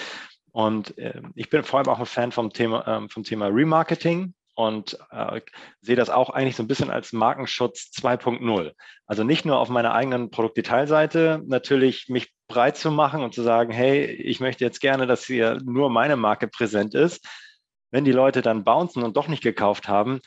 [0.51, 4.33] Und äh, ich bin vor allem auch ein Fan vom Thema, ähm, vom Thema Remarketing
[4.57, 5.39] und äh,
[5.81, 8.73] sehe das auch eigentlich so ein bisschen als Markenschutz 2.0.
[9.05, 13.71] Also nicht nur auf meiner eigenen Produktdetailseite natürlich mich breit zu machen und zu sagen,
[13.71, 17.23] hey, ich möchte jetzt gerne, dass hier nur meine Marke präsent ist.
[17.91, 20.21] Wenn die Leute dann bouncen und doch nicht gekauft haben,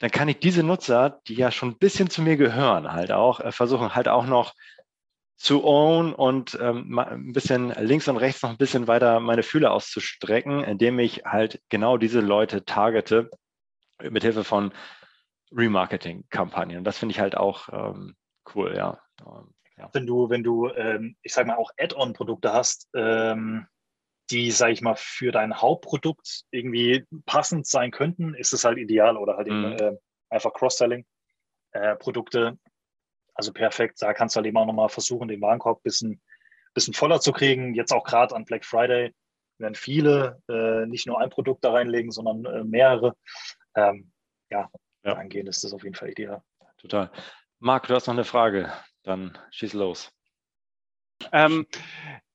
[0.00, 3.40] dann kann ich diese Nutzer, die ja schon ein bisschen zu mir gehören, halt auch
[3.40, 4.52] äh, versuchen, halt auch noch
[5.38, 9.72] zu own und ähm, ein bisschen links und rechts noch ein bisschen weiter meine Fühler
[9.72, 13.30] auszustrecken, indem ich halt genau diese Leute targete
[14.10, 14.72] mithilfe von
[15.52, 16.84] Remarketing-Kampagnen.
[16.84, 18.16] Das finde ich halt auch ähm,
[18.54, 19.00] cool, ja.
[19.20, 19.90] Ähm, ja.
[19.92, 23.66] Wenn du, wenn du, ähm, ich sage mal, auch Add-on-Produkte hast, ähm,
[24.30, 29.16] die, sage ich mal, für dein Hauptprodukt irgendwie passend sein könnten, ist es halt ideal
[29.16, 29.64] oder halt mhm.
[29.64, 29.96] eben, äh,
[30.30, 32.58] einfach Cross-Selling-Produkte.
[32.58, 32.70] Äh,
[33.34, 36.22] also perfekt, da kannst du halt eben auch nochmal versuchen, den Warenkorb ein bisschen
[36.74, 37.74] bisschen voller zu kriegen.
[37.74, 39.14] Jetzt auch gerade an Black Friday
[39.58, 43.14] werden viele äh, nicht nur ein Produkt da reinlegen, sondern äh, mehrere.
[43.74, 44.12] Ähm,
[44.50, 44.70] ja,
[45.04, 46.42] ja, angehen ist das auf jeden Fall ideal.
[46.78, 47.10] Total.
[47.58, 48.72] Marc, du hast noch eine Frage.
[49.02, 50.12] Dann schieß los.
[51.32, 51.66] Ähm,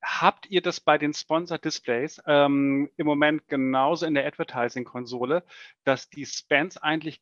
[0.02, 5.44] habt ihr das bei den Sponsored Displays ähm, im Moment genauso in der Advertising-Konsole,
[5.84, 7.22] dass die Spans eigentlich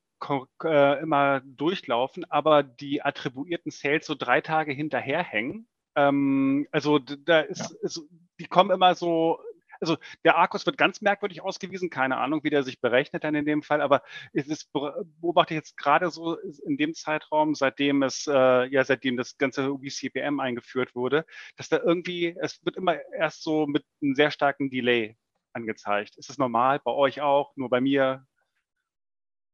[0.63, 5.67] äh, immer durchlaufen, aber die attribuierten Sales so drei Tage hinterherhängen?
[5.95, 7.77] Ähm, also da ist, ja.
[7.81, 8.01] ist,
[8.39, 9.39] die kommen immer so
[9.79, 13.45] also der Arcus wird ganz merkwürdig ausgewiesen, keine Ahnung, wie der sich berechnet dann in
[13.45, 14.01] dem Fall, aber
[14.33, 19.17] es ist, beobachte ich jetzt gerade so in dem Zeitraum, seitdem es, äh, ja, seitdem
[19.17, 21.25] das ganze UBCPM eingeführt wurde,
[21.57, 25.17] dass da irgendwie, es wird immer erst so mit einem sehr starken Delay
[25.53, 26.17] angezeigt.
[26.17, 28.25] Ist das normal bei euch auch, nur bei mir?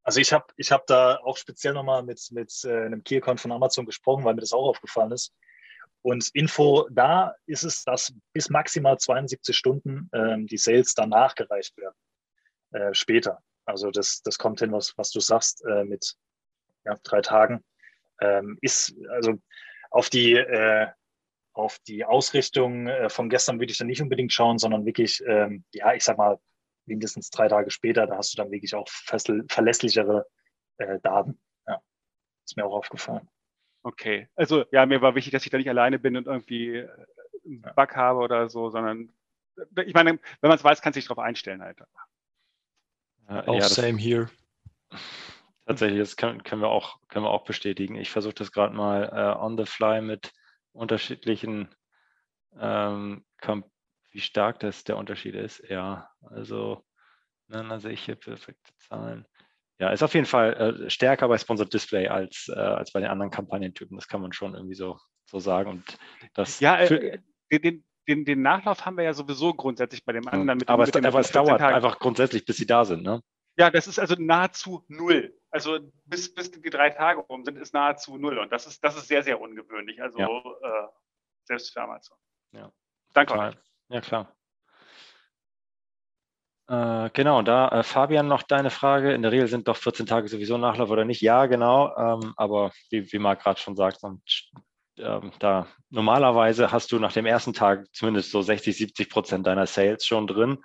[0.04, 3.52] Also ich habe ich hab da auch speziell nochmal mit, mit äh, einem Key-Account von
[3.52, 5.34] Amazon gesprochen, weil mir das auch aufgefallen ist.
[6.04, 11.78] Und Info da ist es, dass bis maximal 72 Stunden ähm, die Sales dann nachgereicht
[11.78, 11.96] werden,
[12.72, 13.44] äh, später.
[13.66, 16.16] Also das, das kommt hin, was, was du sagst, äh, mit
[16.86, 17.64] ja, drei Tagen.
[18.20, 19.36] Ähm, ist, also
[19.92, 20.88] auf die, äh,
[21.54, 25.66] auf die Ausrichtung äh, von gestern würde ich dann nicht unbedingt schauen, sondern wirklich, ähm,
[25.74, 26.40] ja, ich sag mal,
[26.86, 30.26] mindestens drei Tage später, da hast du dann wirklich auch verlässlichere
[30.78, 31.40] äh, Daten.
[31.68, 31.80] Ja,
[32.46, 33.30] ist mir auch aufgefallen.
[33.84, 36.90] Okay, also ja, mir war wichtig, dass ich da nicht alleine bin und irgendwie äh,
[37.46, 39.12] einen Bug habe oder so, sondern
[39.76, 41.80] äh, ich meine, wenn man es weiß, kann sich darauf einstellen halt.
[43.28, 44.30] Ja, auch ja, same here.
[45.66, 47.96] Tatsächlich, das können, können, wir auch, können wir auch bestätigen.
[47.96, 50.34] Ich versuche das gerade mal äh, on the fly mit
[50.74, 51.74] unterschiedlichen,
[52.60, 53.26] ähm,
[54.12, 55.64] wie stark das der Unterschied ist.
[55.70, 56.84] Ja, also,
[57.48, 59.26] dann sehe ich hier perfekte Zahlen.
[59.82, 60.54] Ja, ist auf jeden Fall
[60.86, 63.98] äh, stärker bei Sponsored Display als, äh, als bei den anderen Kampagnentypen.
[63.98, 65.72] Das kann man schon irgendwie so, so sagen.
[65.72, 65.98] Und
[66.36, 67.18] das ja, äh,
[67.52, 70.60] den, den, den Nachlauf haben wir ja sowieso grundsätzlich bei dem anderen.
[70.60, 71.74] Mit aber, dem, es, aber es dauert Tagen.
[71.74, 73.24] einfach grundsätzlich, bis sie da sind, ne?
[73.58, 75.36] Ja, das ist also nahezu null.
[75.50, 78.38] Also bis, bis die drei Tage rum sind, ist nahezu null.
[78.38, 80.00] Und das ist, das ist sehr, sehr ungewöhnlich.
[80.00, 80.28] Also ja.
[80.28, 80.88] äh,
[81.46, 82.18] selbst für Amazon.
[82.52, 82.72] Ja.
[83.14, 83.56] Danke euch.
[83.90, 84.36] Ja, klar.
[86.72, 89.14] Äh, genau, da äh, Fabian noch deine Frage.
[89.14, 91.22] In der Regel sind doch 14 Tage sowieso Nachlauf oder nicht?
[91.22, 91.94] Ja, genau.
[91.98, 94.22] Ähm, aber wie, wie Marc gerade schon sagt, und,
[94.98, 99.68] ähm, da normalerweise hast du nach dem ersten Tag zumindest so 60, 70 Prozent deiner
[99.68, 100.60] Sales schon drin.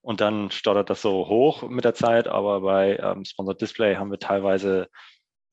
[0.00, 2.26] Und dann stottert das so hoch mit der Zeit.
[2.26, 4.88] Aber bei ähm, Sponsored Display haben wir teilweise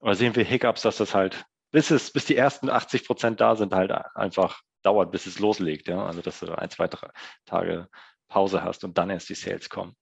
[0.00, 3.56] oder sehen wir Hiccups, dass das halt bis es, bis die ersten 80 Prozent da
[3.56, 5.88] sind, halt einfach dauert, bis es loslegt.
[5.88, 6.06] Ja?
[6.06, 7.08] Also dass du ein, zwei, drei
[7.44, 7.88] Tage
[8.28, 9.96] Pause hast und dann erst die Sales kommen.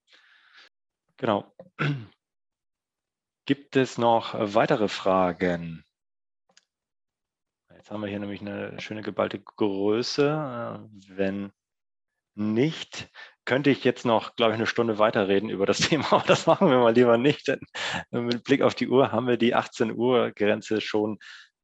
[1.16, 1.54] Genau.
[3.46, 5.84] Gibt es noch weitere Fragen?
[7.72, 10.88] Jetzt haben wir hier nämlich eine schöne geballte Größe.
[11.08, 11.52] Wenn
[12.34, 13.08] nicht,
[13.44, 16.68] könnte ich jetzt noch, glaube ich, eine Stunde weiterreden über das Thema, aber das machen
[16.68, 17.60] wir mal lieber nicht, denn
[18.10, 21.18] mit Blick auf die Uhr haben wir die 18 Uhr Grenze schon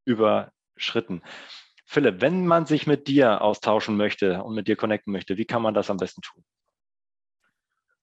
[0.04, 1.22] überschritten.
[1.92, 5.60] Philipp, wenn man sich mit dir austauschen möchte und mit dir connecten möchte, wie kann
[5.60, 6.42] man das am besten tun?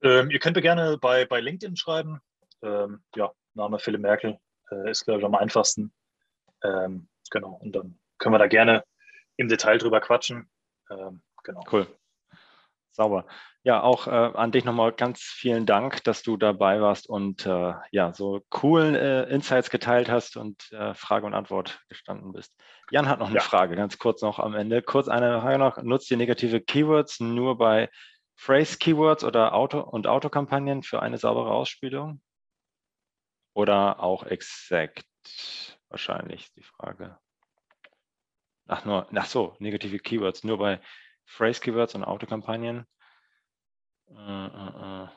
[0.03, 2.21] Ähm, ihr könnt mir gerne bei, bei LinkedIn schreiben.
[2.61, 4.37] Ähm, ja, Name Philipp Merkel
[4.69, 5.91] äh, ist, glaube ich, am einfachsten.
[6.63, 8.83] Ähm, genau, und dann können wir da gerne
[9.37, 10.51] im Detail drüber quatschen.
[10.91, 11.63] Ähm, genau.
[11.71, 11.87] Cool.
[12.99, 13.26] Sauber.
[13.63, 17.73] Ja, auch äh, an dich nochmal ganz vielen Dank, dass du dabei warst und äh,
[17.91, 22.53] ja, so coolen äh, Insights geteilt hast und äh, Frage und Antwort gestanden bist.
[22.91, 23.41] Jan hat noch eine ja.
[23.41, 24.81] Frage, ganz kurz noch am Ende.
[24.81, 25.81] Kurz eine Frage noch.
[25.81, 27.89] Nutzt ihr negative Keywords nur bei
[28.35, 32.21] Phrase-Keywords oder Auto- und Autokampagnen für eine saubere Ausspielung?
[33.53, 35.05] Oder auch exakt?
[35.88, 37.17] Wahrscheinlich ist die Frage.
[38.67, 40.81] Ach, nur, ach so, negative Keywords, nur bei
[41.30, 42.85] Phrase-Keywords und Autokampagnen.
[44.10, 45.07] Äh, äh, äh.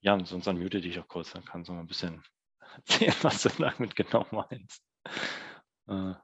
[0.00, 2.22] Jan, sonst unmute dich auch kurz, dann kannst du mal ein bisschen
[2.76, 4.82] erzählen, was du damit genau meinst.
[5.88, 6.14] Äh.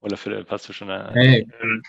[0.00, 1.12] Oder Philipp, hast du schon eine.
[1.12, 1.82] Hey, ähm,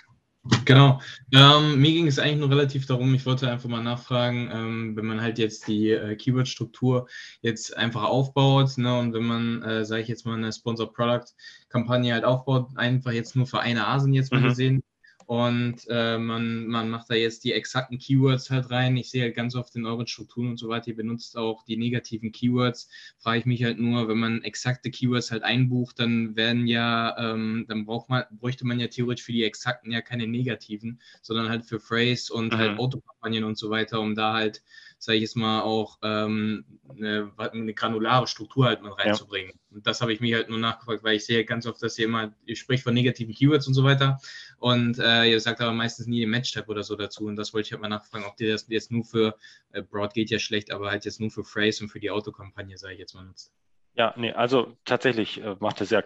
[0.65, 0.99] Genau.
[1.31, 5.05] Ähm, mir ging es eigentlich nur relativ darum, ich wollte einfach mal nachfragen, ähm, wenn
[5.05, 7.07] man halt jetzt die äh, Keyword-Struktur
[7.41, 12.25] jetzt einfach aufbaut ne, und wenn man, äh, sage ich jetzt mal, eine Sponsor-Product-Kampagne halt
[12.25, 14.45] aufbaut, einfach jetzt nur für eine Asen jetzt mal mhm.
[14.47, 14.83] gesehen,
[15.31, 18.97] und äh, man, man macht da jetzt die exakten Keywords halt rein.
[18.97, 21.77] Ich sehe halt ganz oft in euren Strukturen und so weiter, ihr benutzt auch die
[21.77, 22.89] negativen Keywords.
[23.17, 27.63] Frage ich mich halt nur, wenn man exakte Keywords halt einbucht, dann werden ja, ähm,
[27.69, 31.63] dann braucht man, bräuchte man ja theoretisch für die exakten ja keine negativen, sondern halt
[31.63, 32.57] für Phrase und mhm.
[32.57, 34.61] halt Autokampagnen und so weiter, um da halt
[35.03, 39.53] sage ich jetzt mal, auch ähm, eine, eine, granulare Struktur halt mal reinzubringen.
[39.53, 39.75] Ja.
[39.75, 42.05] Und das habe ich mir halt nur nachgefragt, weil ich sehe ganz oft, dass ihr
[42.05, 44.19] immer, ihr spricht von negativen Keywords und so weiter
[44.59, 47.67] und äh, ihr sagt aber meistens nie den Match-Tab oder so dazu und das wollte
[47.67, 49.35] ich halt mal nachfragen, ob ihr das jetzt nur für,
[49.71, 52.77] äh, Broad geht ja schlecht, aber halt jetzt nur für Phrase und für die Autokampagne,
[52.77, 53.51] sage ich jetzt mal, nutzt.
[53.95, 56.03] Ja, nee, also tatsächlich äh, macht es ja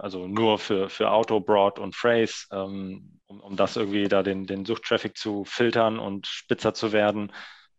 [0.00, 4.44] also nur für, für Auto, Broad und Phrase, ähm, um, um das irgendwie da den,
[4.46, 7.32] den Suchtraffic zu filtern und spitzer zu werden.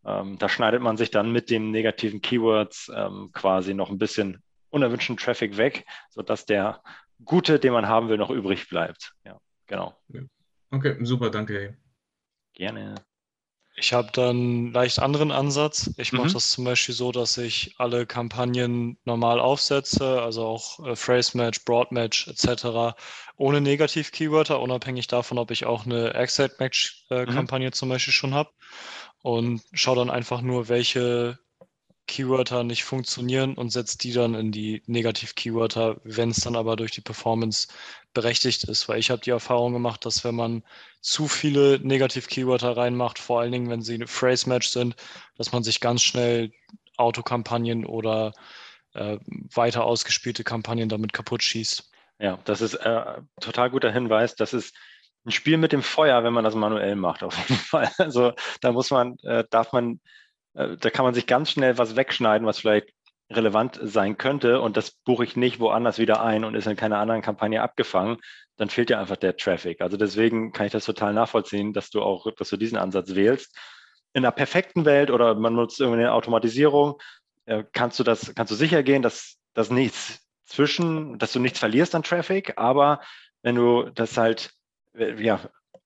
[0.05, 4.41] Ähm, da schneidet man sich dann mit den negativen Keywords ähm, quasi noch ein bisschen
[4.69, 6.81] unerwünschten Traffic weg, sodass der
[7.23, 9.13] gute, den man haben will, noch übrig bleibt.
[9.23, 9.97] Ja, genau.
[10.71, 11.77] Okay, super, danke.
[12.53, 12.95] Gerne.
[13.77, 15.91] Ich habe dann einen leicht anderen Ansatz.
[15.97, 16.19] Ich mhm.
[16.19, 21.37] mache das zum Beispiel so, dass ich alle Kampagnen normal aufsetze, also auch äh, Phrase
[21.37, 22.95] Match, Broad Match etc.
[23.35, 27.73] ohne Negativ-Keywörter, unabhängig davon, ob ich auch eine Exact Match-Kampagne äh, mhm.
[27.73, 28.49] zum Beispiel schon habe.
[29.25, 31.39] Und schaue dann einfach nur, welche
[32.05, 36.91] Keywörter nicht funktionieren und setzt die dann in die Negativ-Keywörter, wenn es dann aber durch
[36.91, 37.67] die Performance
[38.13, 38.87] berechtigt ist.
[38.87, 40.63] Weil ich habe die Erfahrung gemacht, dass wenn man
[41.01, 44.95] zu viele Negativ-Keywörter reinmacht, vor allen Dingen, wenn sie eine Phrase-Match sind,
[45.39, 46.51] dass man sich ganz schnell
[46.97, 48.31] Autokampagnen oder
[48.93, 49.17] äh,
[49.55, 51.89] weiter ausgespielte Kampagnen damit kaputt schießt.
[52.19, 54.35] Ja, das ist äh, total guter Hinweis.
[54.35, 54.75] Das ist
[55.25, 57.89] ein Spiel mit dem Feuer, wenn man das manuell macht, auf jeden Fall.
[57.97, 59.99] Also da muss man, äh, darf man
[60.55, 62.89] äh, da kann man sich ganz schnell was wegschneiden, was vielleicht
[63.29, 66.99] relevant sein könnte und das buche ich nicht woanders wieder ein und ist in keiner
[66.99, 68.17] anderen Kampagne abgefangen,
[68.55, 69.81] dann fehlt ja einfach der Traffic.
[69.81, 73.57] Also deswegen kann ich das total nachvollziehen, dass du auch, dass du diesen Ansatz wählst.
[74.13, 76.99] In einer perfekten Welt oder man nutzt irgendwie eine Automatisierung,
[77.45, 81.59] äh, kannst du das, kannst du sicher gehen, dass das nichts zwischen, dass du nichts
[81.59, 83.01] verlierst an Traffic, aber
[83.41, 84.51] wenn du das halt
[84.97, 85.39] ja,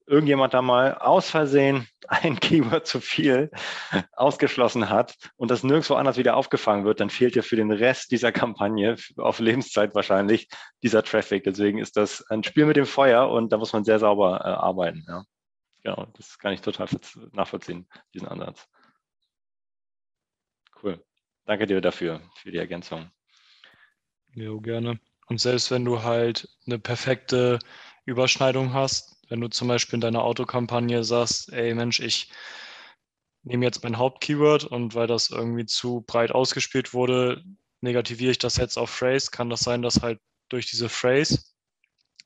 [0.09, 3.51] irgendjemand da mal aus Versehen ein Keyword zu viel
[4.13, 8.11] ausgeschlossen hat und das nirgendwo anders wieder aufgefangen wird, dann fehlt ja für den Rest
[8.11, 10.49] dieser Kampagne auf Lebenszeit wahrscheinlich
[10.81, 11.43] dieser Traffic.
[11.43, 14.47] Deswegen ist das ein Spiel mit dem Feuer und da muss man sehr sauber äh,
[14.47, 15.05] arbeiten.
[15.07, 15.23] Ja.
[15.83, 16.87] Genau, das kann ich total
[17.31, 18.67] nachvollziehen, diesen Ansatz.
[20.81, 21.03] Cool.
[21.45, 23.09] Danke dir dafür, für die Ergänzung.
[24.33, 24.99] Ja, gerne.
[25.27, 27.59] Und selbst wenn du halt eine perfekte
[28.05, 32.31] Überschneidung hast, wenn du zum Beispiel in deiner Autokampagne sagst, ey Mensch, ich
[33.43, 37.43] nehme jetzt mein Hauptkeyword und weil das irgendwie zu breit ausgespielt wurde,
[37.81, 40.19] negativiere ich das jetzt auf Phrase, kann das sein, dass halt
[40.49, 41.39] durch diese Phrase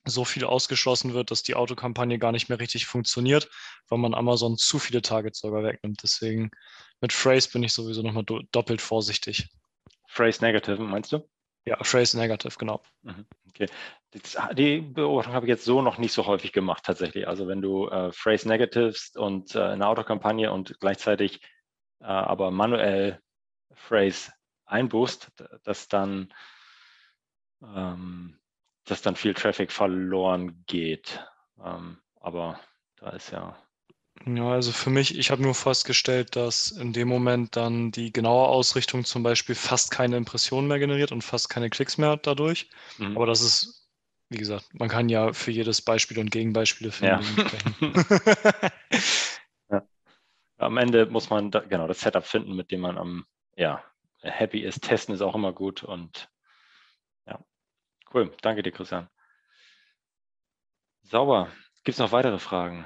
[0.06, 3.50] so viel ausgeschlossen wird, dass die Autokampagne gar nicht mehr richtig funktioniert,
[3.88, 6.02] weil man Amazon zu viele Targets sogar wegnimmt.
[6.04, 6.52] Deswegen
[7.00, 9.50] mit Phrase bin ich sowieso nochmal doppelt vorsichtig.
[10.08, 11.28] Phrase Negative, meinst du?
[11.66, 12.82] Ja, Phrase Negative, genau.
[13.04, 13.68] Mhm, okay.
[14.54, 17.28] Die Beobachtung habe ich jetzt so noch nicht so häufig gemacht, tatsächlich.
[17.28, 21.42] Also wenn du äh, Phrase Negatives und äh, eine Autokampagne und gleichzeitig
[22.02, 23.22] äh, aber manuell
[23.74, 24.32] Phrase
[24.66, 25.32] einbuchst,
[25.64, 26.34] dass dann,
[27.64, 28.40] ähm,
[28.86, 31.26] dass dann viel Traffic verloren geht.
[31.64, 32.60] Ähm, aber
[32.98, 33.58] da ist ja
[34.26, 38.48] ja, also für mich, ich habe nur festgestellt, dass in dem Moment dann die genaue
[38.48, 42.70] Ausrichtung zum Beispiel fast keine Impressionen mehr generiert und fast keine Klicks mehr dadurch.
[42.98, 43.18] Mhm.
[43.18, 43.90] Aber das ist,
[44.30, 47.26] wie gesagt, man kann ja für jedes Beispiel und Gegenbeispiele finden.
[49.70, 49.78] Ja.
[49.78, 49.88] ja.
[50.58, 53.26] Am Ende muss man da, genau das Setup finden, mit dem man am
[53.58, 53.84] ja,
[54.22, 54.84] happy ist.
[54.84, 56.30] Testen ist auch immer gut und
[57.26, 57.40] ja,
[58.14, 58.32] cool.
[58.42, 59.10] Danke dir, Christian.
[61.02, 61.50] Sauber.
[61.84, 62.86] Gibt es noch weitere Fragen?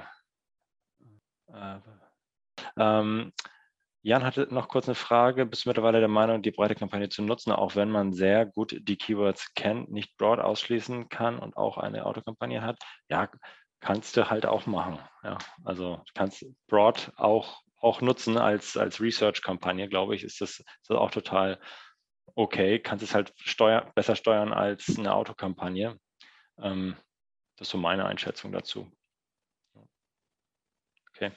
[1.52, 1.78] Äh,
[2.76, 3.32] ähm,
[4.02, 5.44] Jan hatte noch kurz eine Frage.
[5.44, 8.76] Bist du mittlerweile der Meinung, die breite Kampagne zu nutzen, auch wenn man sehr gut
[8.80, 12.78] die Keywords kennt, nicht broad ausschließen kann und auch eine Autokampagne hat?
[13.08, 13.28] Ja,
[13.80, 14.98] kannst du halt auch machen.
[15.24, 20.66] Ja, also kannst broad auch, auch nutzen als, als Research-Kampagne, glaube ich, ist das, ist
[20.88, 21.60] das auch total
[22.34, 22.78] okay.
[22.78, 25.98] Kannst es halt steuer, besser steuern als eine Autokampagne.
[26.62, 26.96] Ähm,
[27.56, 28.90] das ist so meine Einschätzung dazu.
[31.18, 31.32] Okay.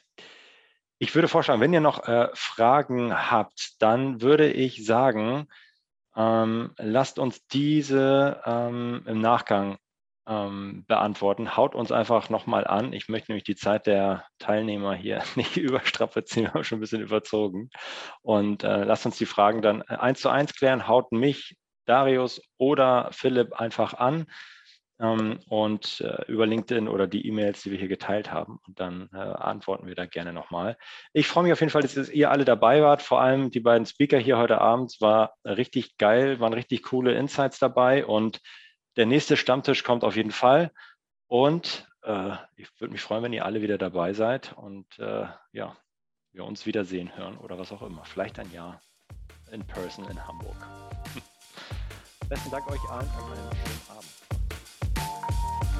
[0.99, 5.47] Ich würde vorschlagen, wenn ihr noch äh, Fragen habt, dann würde ich sagen,
[6.15, 9.77] ähm, lasst uns diese ähm, im Nachgang
[10.27, 11.57] ähm, beantworten.
[11.57, 12.93] Haut uns einfach nochmal an.
[12.93, 17.01] Ich möchte nämlich die Zeit der Teilnehmer hier nicht überstrapazieren, wir haben schon ein bisschen
[17.01, 17.71] überzogen.
[18.21, 20.87] Und äh, lasst uns die Fragen dann eins zu eins klären.
[20.87, 24.27] Haut mich, Darius oder Philipp einfach an
[25.01, 28.59] ähm, und äh, über LinkedIn oder die E-Mails, die wir hier geteilt haben.
[28.67, 30.77] Und dann äh, antworten wir da gerne nochmal.
[31.11, 33.01] Ich freue mich auf jeden Fall, dass ihr alle dabei wart.
[33.01, 37.57] Vor allem die beiden Speaker hier heute Abend war richtig geil, waren richtig coole Insights
[37.57, 38.05] dabei.
[38.05, 38.41] Und
[38.95, 40.71] der nächste Stammtisch kommt auf jeden Fall.
[41.27, 44.53] Und äh, ich würde mich freuen, wenn ihr alle wieder dabei seid.
[44.53, 45.75] Und äh, ja,
[46.31, 48.05] wir uns wiedersehen hören oder was auch immer.
[48.05, 48.79] Vielleicht ein Jahr
[49.51, 50.55] in person in Hamburg.
[52.29, 54.40] Besten Dank euch allen und einen schönen Abend.